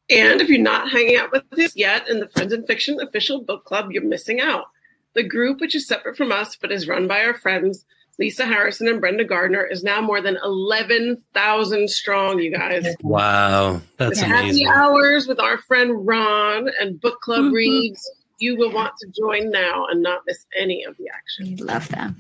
And 0.10 0.42
if 0.42 0.50
you're 0.50 0.60
not 0.60 0.90
hanging 0.90 1.16
out 1.16 1.32
with 1.32 1.44
us 1.58 1.74
yet 1.74 2.10
in 2.10 2.20
the 2.20 2.28
Friends 2.28 2.52
and 2.52 2.68
Fiction 2.68 3.00
official 3.00 3.42
book 3.42 3.64
club, 3.64 3.92
you're 3.92 4.04
missing 4.04 4.42
out. 4.42 4.66
The 5.14 5.24
group, 5.24 5.62
which 5.62 5.74
is 5.74 5.88
separate 5.88 6.18
from 6.18 6.34
us 6.34 6.58
but 6.58 6.72
is 6.72 6.88
run 6.88 7.08
by 7.08 7.24
our 7.24 7.34
friends 7.34 7.86
Lisa 8.22 8.46
Harrison 8.46 8.88
and 8.88 9.02
Brenda 9.02 9.24
Gardner, 9.26 9.66
is 9.66 9.84
now 9.84 10.00
more 10.00 10.22
than 10.22 10.38
11,000 10.44 11.90
strong, 11.90 12.38
you 12.38 12.56
guys. 12.56 12.86
Wow, 13.02 13.82
that's 13.98 14.20
With 14.20 14.30
happy 14.30 14.64
hours 14.68 15.28
with 15.28 15.40
our 15.40 15.58
friend 15.58 16.06
Ron 16.06 16.70
and 16.80 17.02
book 17.02 17.20
club 17.22 17.46
Mhm. 17.46 17.52
reads. 17.54 18.12
You 18.38 18.58
will 18.58 18.72
want 18.72 18.94
to 19.00 19.08
join 19.08 19.50
now 19.50 19.88
and 19.88 20.04
not 20.04 20.22
miss 20.28 20.46
any 20.56 20.84
of 20.84 20.96
the 20.98 21.10
action. 21.12 21.46
We 21.48 21.64
love 21.64 21.90
them. 21.90 22.16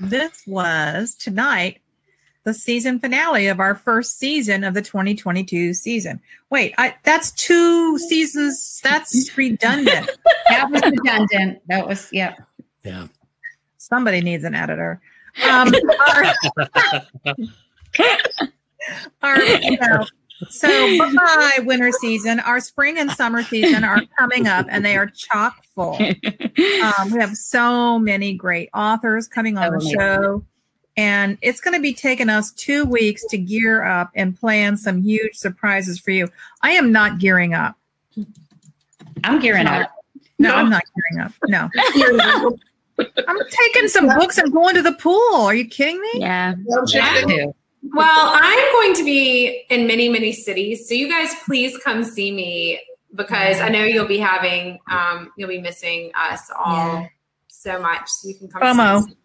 This 0.00 0.42
was 0.46 1.14
tonight 1.14 1.82
the 2.44 2.54
season 2.54 3.00
finale 3.00 3.48
of 3.48 3.60
our 3.60 3.74
first 3.74 4.18
season 4.18 4.64
of 4.64 4.72
the 4.72 4.82
2022 4.82 5.74
season. 5.74 6.18
Wait, 6.48 6.74
I, 6.78 6.94
that's 7.02 7.30
two 7.32 7.98
seasons. 7.98 8.80
That's 8.82 9.36
redundant. 9.36 10.10
That 10.48 10.70
was 10.70 10.82
redundant. 10.82 11.60
That 11.68 11.86
was, 11.88 12.08
yeah. 12.12 12.36
Yeah. 12.84 13.08
Somebody 13.84 14.22
needs 14.22 14.44
an 14.44 14.54
editor. 14.54 14.98
Um, 15.46 15.72
our, 16.08 16.24
our, 19.22 19.42
you 19.42 19.76
know, 19.78 20.06
so 20.48 20.68
bye 21.14 21.58
winter 21.64 21.90
season. 21.92 22.40
Our 22.40 22.60
spring 22.60 22.98
and 22.98 23.10
summer 23.10 23.42
season 23.42 23.84
are 23.84 24.00
coming 24.18 24.46
up, 24.46 24.66
and 24.70 24.84
they 24.84 24.96
are 24.96 25.06
chock 25.06 25.62
full. 25.74 25.98
Um, 26.00 27.10
we 27.12 27.20
have 27.20 27.34
so 27.36 27.98
many 27.98 28.32
great 28.34 28.70
authors 28.72 29.28
coming 29.28 29.58
on 29.58 29.74
Oh, 29.74 29.78
the 29.78 29.90
show. 29.90 30.44
And 30.96 31.36
it's 31.42 31.60
going 31.60 31.74
to 31.74 31.80
be 31.82 31.92
taking 31.92 32.28
us 32.30 32.52
two 32.52 32.84
weeks 32.84 33.24
to 33.26 33.36
gear 33.36 33.82
up 33.84 34.12
and 34.14 34.38
plan 34.38 34.76
some 34.76 35.02
huge 35.02 35.34
surprises 35.34 35.98
for 35.98 36.12
you. 36.12 36.28
I 36.62 36.70
am 36.70 36.90
not 36.92 37.18
gearing 37.18 37.52
up. 37.52 37.76
I'm 39.24 39.40
gearing 39.40 39.66
up. 39.66 39.90
No, 40.38 40.50
No. 40.50 40.54
I'm 40.54 40.70
not 40.70 40.84
gearing 40.94 41.26
up. 41.26 41.32
No. 41.48 41.68
I'm 42.98 43.38
taking 43.50 43.88
some 43.88 44.06
books 44.06 44.38
and 44.38 44.52
going 44.52 44.74
to 44.76 44.82
the 44.82 44.92
pool. 44.92 45.34
Are 45.36 45.54
you 45.54 45.66
kidding 45.68 46.00
me? 46.00 46.10
Yeah. 46.16 46.54
I'm 46.76 46.86
shifting. 46.86 47.28
Too. 47.28 47.54
Well, 47.92 48.30
I'm 48.34 48.72
going 48.72 48.94
to 48.94 49.04
be 49.04 49.64
in 49.68 49.86
many, 49.86 50.08
many 50.08 50.32
cities. 50.32 50.88
So 50.88 50.94
you 50.94 51.08
guys 51.08 51.30
please 51.44 51.76
come 51.84 52.02
see 52.04 52.32
me 52.32 52.80
because 53.14 53.60
I 53.60 53.68
know 53.68 53.84
you'll 53.84 54.06
be 54.08 54.18
having 54.18 54.78
um 54.90 55.32
you'll 55.36 55.48
be 55.48 55.60
missing 55.60 56.10
us 56.16 56.50
all 56.56 56.74
Yeah. 57.00 57.06
so 57.48 57.80
much. 57.80 58.08
So 58.08 58.28
you 58.28 58.34
can 58.36 58.48
come 58.48 58.62
FOMO. 58.62 59.04
see 59.04 59.10
us. 59.10 59.16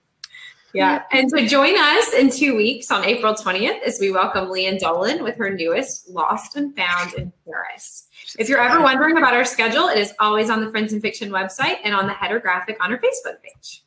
Yeah. 0.74 1.04
And 1.12 1.30
so 1.32 1.44
join 1.46 1.76
us 1.78 2.14
in 2.14 2.30
two 2.30 2.56
weeks 2.56 2.92
on 2.92 3.04
April 3.04 3.34
20th 3.34 3.82
as 3.84 3.98
we 4.00 4.12
welcome 4.12 4.50
Lian 4.50 4.78
Dolan 4.78 5.24
with 5.24 5.36
her 5.38 5.50
newest 5.50 6.10
Lost 6.10 6.56
and 6.56 6.76
Found 6.76 7.14
in 7.16 7.34
Paris. 7.46 8.08
If 8.38 8.50
you're 8.50 8.62
ever 8.62 8.82
wondering 8.82 9.18
about 9.18 9.34
our 9.34 9.46
schedule, 9.46 9.88
it 9.88 9.98
is 9.98 10.14
always 10.20 10.50
on 10.50 10.64
the 10.64 10.70
Friends 10.72 10.94
and 10.94 11.02
Fiction 11.02 11.30
website 11.32 11.78
and 11.84 11.96
on 11.96 12.08
the 12.08 12.14
header 12.14 12.40
graphic 12.40 12.78
on 12.84 12.92
our 12.92 12.98
Facebook 13.00 13.42
page. 13.42 13.84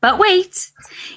But 0.00 0.18
wait, 0.18 0.72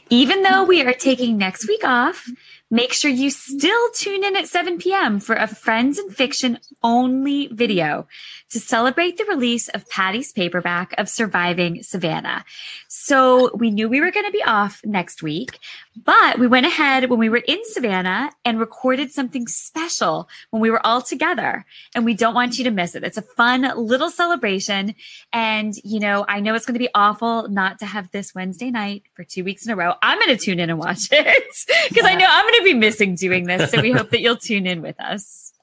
even 0.09 0.43
though 0.43 0.63
we 0.63 0.83
are 0.83 0.93
taking 0.93 1.37
next 1.37 1.67
week 1.67 1.83
off, 1.83 2.29
make 2.69 2.93
sure 2.93 3.09
you 3.09 3.31
still 3.31 3.89
tune 3.95 4.23
in 4.23 4.35
at 4.35 4.47
7 4.47 4.77
p.m. 4.77 5.19
for 5.19 5.35
a 5.35 5.47
Friends 5.47 5.97
and 5.97 6.15
Fiction 6.15 6.59
only 6.83 7.47
video 7.47 8.07
to 8.51 8.59
celebrate 8.59 9.17
the 9.17 9.25
release 9.25 9.69
of 9.69 9.89
Patti's 9.89 10.31
paperback 10.31 10.93
of 10.99 11.09
Surviving 11.09 11.81
Savannah. 11.81 12.45
So 12.87 13.55
we 13.55 13.71
knew 13.71 13.89
we 13.89 14.01
were 14.01 14.11
going 14.11 14.27
to 14.27 14.31
be 14.31 14.43
off 14.43 14.81
next 14.83 15.23
week, 15.23 15.57
but 16.03 16.39
we 16.39 16.47
went 16.47 16.65
ahead 16.65 17.09
when 17.09 17.19
we 17.19 17.29
were 17.29 17.43
in 17.47 17.59
Savannah 17.63 18.31
and 18.43 18.59
recorded 18.59 19.11
something 19.11 19.47
special 19.47 20.27
when 20.49 20.61
we 20.61 20.69
were 20.69 20.85
all 20.85 21.01
together. 21.01 21.65
And 21.93 22.03
we 22.03 22.13
don't 22.13 22.33
want 22.33 22.57
you 22.57 22.65
to 22.65 22.71
miss 22.71 22.95
it. 22.95 23.03
It's 23.03 23.17
a 23.17 23.21
fun 23.21 23.71
little 23.77 24.09
celebration. 24.09 24.93
And, 25.31 25.73
you 25.83 25.99
know, 26.01 26.25
I 26.27 26.41
know 26.41 26.53
it's 26.53 26.65
going 26.65 26.73
to 26.73 26.79
be 26.79 26.89
awful 26.93 27.47
not 27.47 27.79
to 27.79 27.85
have 27.85 28.11
this 28.11 28.35
Wednesday 28.35 28.71
night 28.71 29.03
for 29.13 29.23
two 29.23 29.45
weeks 29.45 29.65
in 29.65 29.71
a 29.71 29.75
row. 29.75 29.93
I'm 30.01 30.19
going 30.19 30.37
to 30.37 30.43
tune 30.43 30.59
in 30.59 30.69
and 30.69 30.79
watch 30.79 31.07
it 31.11 31.55
because 31.89 32.05
I 32.05 32.15
know 32.15 32.27
I'm 32.27 32.45
going 32.45 32.59
to 32.59 32.65
be 32.65 32.73
missing 32.73 33.15
doing 33.15 33.45
this. 33.45 33.71
So 33.71 33.81
we 33.81 33.91
hope 33.91 34.09
that 34.09 34.19
you'll 34.19 34.37
tune 34.37 34.67
in 34.67 34.81
with 34.81 34.99
us. 34.99 35.53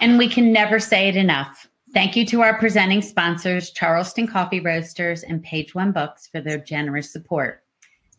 And 0.00 0.16
we 0.16 0.28
can 0.28 0.52
never 0.52 0.80
say 0.80 1.08
it 1.08 1.16
enough. 1.16 1.68
Thank 1.92 2.16
you 2.16 2.24
to 2.26 2.40
our 2.40 2.56
presenting 2.58 3.02
sponsors, 3.02 3.72
Charleston 3.72 4.26
Coffee 4.26 4.60
Roasters 4.60 5.22
and 5.22 5.42
Page 5.42 5.74
One 5.74 5.92
Books, 5.92 6.28
for 6.28 6.40
their 6.40 6.56
generous 6.56 7.12
support. 7.12 7.62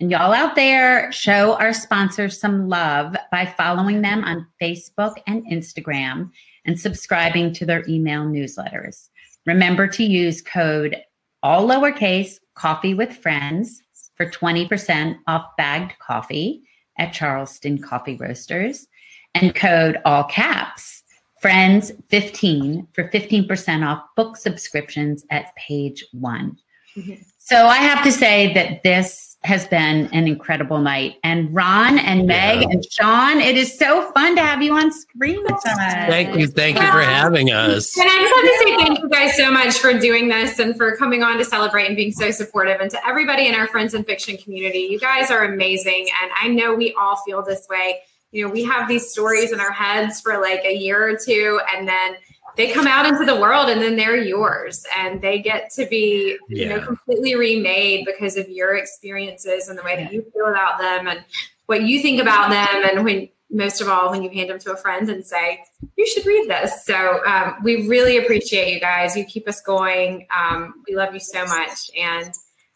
And 0.01 0.09
y'all 0.09 0.33
out 0.33 0.55
there, 0.55 1.11
show 1.11 1.53
our 1.57 1.73
sponsors 1.73 2.39
some 2.39 2.67
love 2.67 3.15
by 3.31 3.45
following 3.45 4.01
them 4.01 4.23
on 4.23 4.47
Facebook 4.59 5.13
and 5.27 5.45
Instagram 5.45 6.31
and 6.65 6.79
subscribing 6.79 7.53
to 7.53 7.67
their 7.67 7.87
email 7.87 8.23
newsletters. 8.25 9.09
Remember 9.45 9.85
to 9.85 10.03
use 10.03 10.41
code 10.41 10.97
all 11.43 11.67
lowercase 11.67 12.39
coffee 12.55 12.95
with 12.95 13.15
friends 13.15 13.83
for 14.15 14.25
20% 14.25 15.19
off 15.27 15.55
bagged 15.55 15.93
coffee 15.99 16.63
at 16.97 17.13
Charleston 17.13 17.79
Coffee 17.79 18.15
Roasters 18.15 18.87
and 19.35 19.53
code 19.53 20.01
all 20.03 20.23
caps 20.23 21.03
friends 21.41 21.91
15 22.09 22.87
for 22.93 23.07
15% 23.09 23.87
off 23.87 24.03
book 24.15 24.35
subscriptions 24.35 25.25
at 25.29 25.55
page 25.55 26.03
one. 26.11 26.57
Mm-hmm. 26.95 27.21
So 27.37 27.67
I 27.67 27.77
have 27.77 28.03
to 28.03 28.11
say 28.11 28.53
that 28.53 28.83
this 28.83 29.30
has 29.43 29.65
been 29.67 30.07
an 30.13 30.27
incredible 30.27 30.77
night. 30.79 31.15
And 31.23 31.51
Ron 31.53 31.97
and 31.97 32.27
Meg 32.27 32.61
Yeah. 32.61 32.67
and 32.69 32.85
Shaun, 32.91 33.41
it 33.41 33.57
is 33.57 33.75
so 33.75 34.11
fun 34.11 34.35
to 34.35 34.41
have 34.41 34.61
you 34.61 34.73
on 34.73 34.91
screen 34.91 35.41
with 35.41 35.53
us. 35.53 35.63
Thank 35.63 36.37
you. 36.37 36.45
Thank 36.47 36.77
you 36.77 36.85
for 36.91 37.01
having 37.01 37.49
us. 37.49 37.97
And 37.97 38.07
I 38.07 38.17
just 38.21 38.35
have 38.35 38.43
to 38.43 38.57
say 38.59 38.85
thank 38.85 38.99
you 38.99 39.09
guys 39.09 39.35
so 39.35 39.49
much 39.49 39.79
for 39.79 39.97
doing 39.97 40.27
this 40.27 40.59
and 40.59 40.77
for 40.77 40.95
coming 40.95 41.23
on 41.23 41.39
to 41.39 41.45
celebrate 41.45 41.87
and 41.87 41.95
being 41.95 42.11
so 42.11 42.29
supportive. 42.29 42.81
And 42.81 42.91
to 42.91 43.07
everybody 43.07 43.47
in 43.47 43.55
our 43.55 43.67
friends 43.67 43.95
and 43.95 44.05
fiction 44.05 44.37
community, 44.37 44.87
you 44.91 44.99
guys 44.99 45.31
are 45.31 45.43
amazing. 45.45 46.07
And 46.21 46.31
I 46.39 46.47
know 46.47 46.75
we 46.75 46.93
all 46.93 47.15
feel 47.25 47.41
this 47.41 47.67
way. 47.67 48.01
You 48.31 48.45
know, 48.45 48.51
we 48.53 48.63
have 48.65 48.87
these 48.87 49.09
stories 49.09 49.51
in 49.51 49.59
our 49.59 49.71
heads 49.71 50.21
for 50.21 50.39
like 50.39 50.63
a 50.63 50.73
year 50.73 51.03
or 51.03 51.17
two, 51.17 51.59
and 51.75 51.87
then 51.87 52.15
they 52.57 52.71
come 52.71 52.87
out 52.87 53.05
into 53.05 53.25
the 53.25 53.39
world 53.39 53.69
and 53.69 53.81
then 53.81 53.95
they're 53.95 54.17
yours. 54.17 54.85
And 54.97 55.21
they 55.21 55.39
get 55.39 55.69
to 55.71 55.85
be 55.87 56.37
you 56.47 56.67
know 56.67 56.81
completely 56.81 57.35
remade 57.35 58.05
because 58.05 58.37
of 58.37 58.49
your 58.49 58.75
experiences 58.75 59.67
and 59.67 59.77
the 59.77 59.83
way 59.83 59.95
that 59.95 60.11
you 60.11 60.25
feel 60.33 60.47
about 60.47 60.79
them 60.79 61.07
and 61.07 61.23
what 61.65 61.83
you 61.83 62.01
think 62.01 62.21
about 62.21 62.49
them. 62.49 62.83
And 62.83 63.05
when 63.05 63.29
most 63.51 63.81
of 63.81 63.89
all 63.89 64.11
when 64.11 64.23
you 64.23 64.29
hand 64.29 64.49
them 64.49 64.59
to 64.59 64.71
a 64.71 64.77
friend 64.77 65.09
and 65.09 65.25
say 65.25 65.63
you 65.97 66.07
should 66.07 66.25
read 66.25 66.49
this. 66.49 66.85
So 66.85 67.25
um, 67.25 67.55
we 67.63 67.87
really 67.87 68.17
appreciate 68.17 68.73
you 68.73 68.79
guys. 68.79 69.15
You 69.15 69.25
keep 69.25 69.47
us 69.47 69.61
going. 69.61 70.27
Um, 70.35 70.83
we 70.87 70.95
love 70.95 71.13
you 71.13 71.19
so 71.19 71.45
much. 71.45 71.91
And 71.97 72.33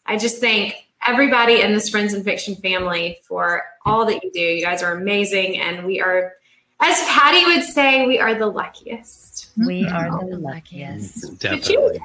i 0.08 0.16
just 0.16 0.38
thank 0.38 0.74
everybody 1.06 1.62
in 1.62 1.72
this 1.72 1.88
friends 1.88 2.12
and 2.12 2.24
fiction 2.24 2.54
family 2.56 3.18
for 3.26 3.64
all 3.84 4.04
that 4.06 4.22
you 4.22 4.30
do. 4.32 4.40
You 4.40 4.64
guys 4.64 4.82
are 4.82 4.92
amazing. 4.92 5.58
And 5.58 5.86
we 5.86 6.00
are 6.00 6.34
as 6.80 6.98
patti 7.08 7.44
would 7.46 7.64
say 7.64 8.06
we 8.06 8.18
are 8.18 8.34
the 8.34 8.46
luckiest 8.46 9.35
We 9.58 9.82
mm-hmm. 9.84 9.96
are 9.96 10.24
the 10.26 10.36
oh, 10.36 10.38
luckiest. 10.38 11.38
Definitely. 11.38 12.00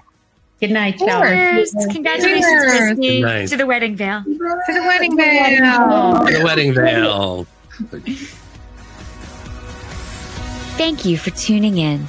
Good 0.61 0.71
night, 0.71 0.99
y'all. 0.99 1.23
Cheers. 1.23 1.75
Congratulations, 1.91 2.45
Cheers. 2.45 2.97
Kristy, 2.97 3.21
Good 3.21 3.21
night. 3.21 3.49
to 3.49 3.57
the 3.57 3.65
wedding 3.65 3.95
veil. 3.95 4.23
To 4.23 4.73
the 4.73 4.83
wedding 4.85 5.17
veil. 5.17 6.23
The 6.25 6.41
wedding 6.43 6.73
veil. 6.73 7.47
Thank 10.77 11.03
you 11.03 11.17
for 11.17 11.31
tuning 11.31 11.77
in. 11.77 12.07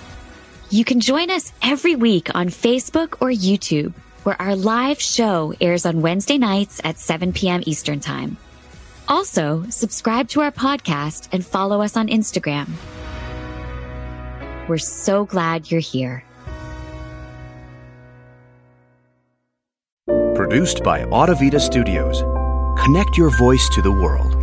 You 0.70 0.84
can 0.84 1.00
join 1.00 1.30
us 1.30 1.52
every 1.62 1.96
week 1.96 2.34
on 2.34 2.48
Facebook 2.48 3.16
or 3.20 3.28
YouTube, 3.30 3.94
where 4.24 4.40
our 4.40 4.54
live 4.54 5.00
show 5.00 5.54
airs 5.60 5.84
on 5.84 6.02
Wednesday 6.02 6.38
nights 6.38 6.80
at 6.84 6.98
7 6.98 7.32
p.m. 7.32 7.62
Eastern 7.66 8.00
Time. 8.00 8.36
Also, 9.08 9.64
subscribe 9.70 10.28
to 10.28 10.40
our 10.40 10.52
podcast 10.52 11.28
and 11.32 11.44
follow 11.44 11.82
us 11.82 11.96
on 11.96 12.08
Instagram. 12.08 12.68
We're 14.72 14.78
so 14.78 15.26
glad 15.26 15.70
you're 15.70 15.82
here. 15.82 16.24
Produced 20.34 20.82
by 20.82 21.04
Audivita 21.04 21.60
Studios. 21.60 22.22
Connect 22.82 23.18
your 23.18 23.36
voice 23.36 23.68
to 23.74 23.82
the 23.82 23.92
world. 23.92 24.41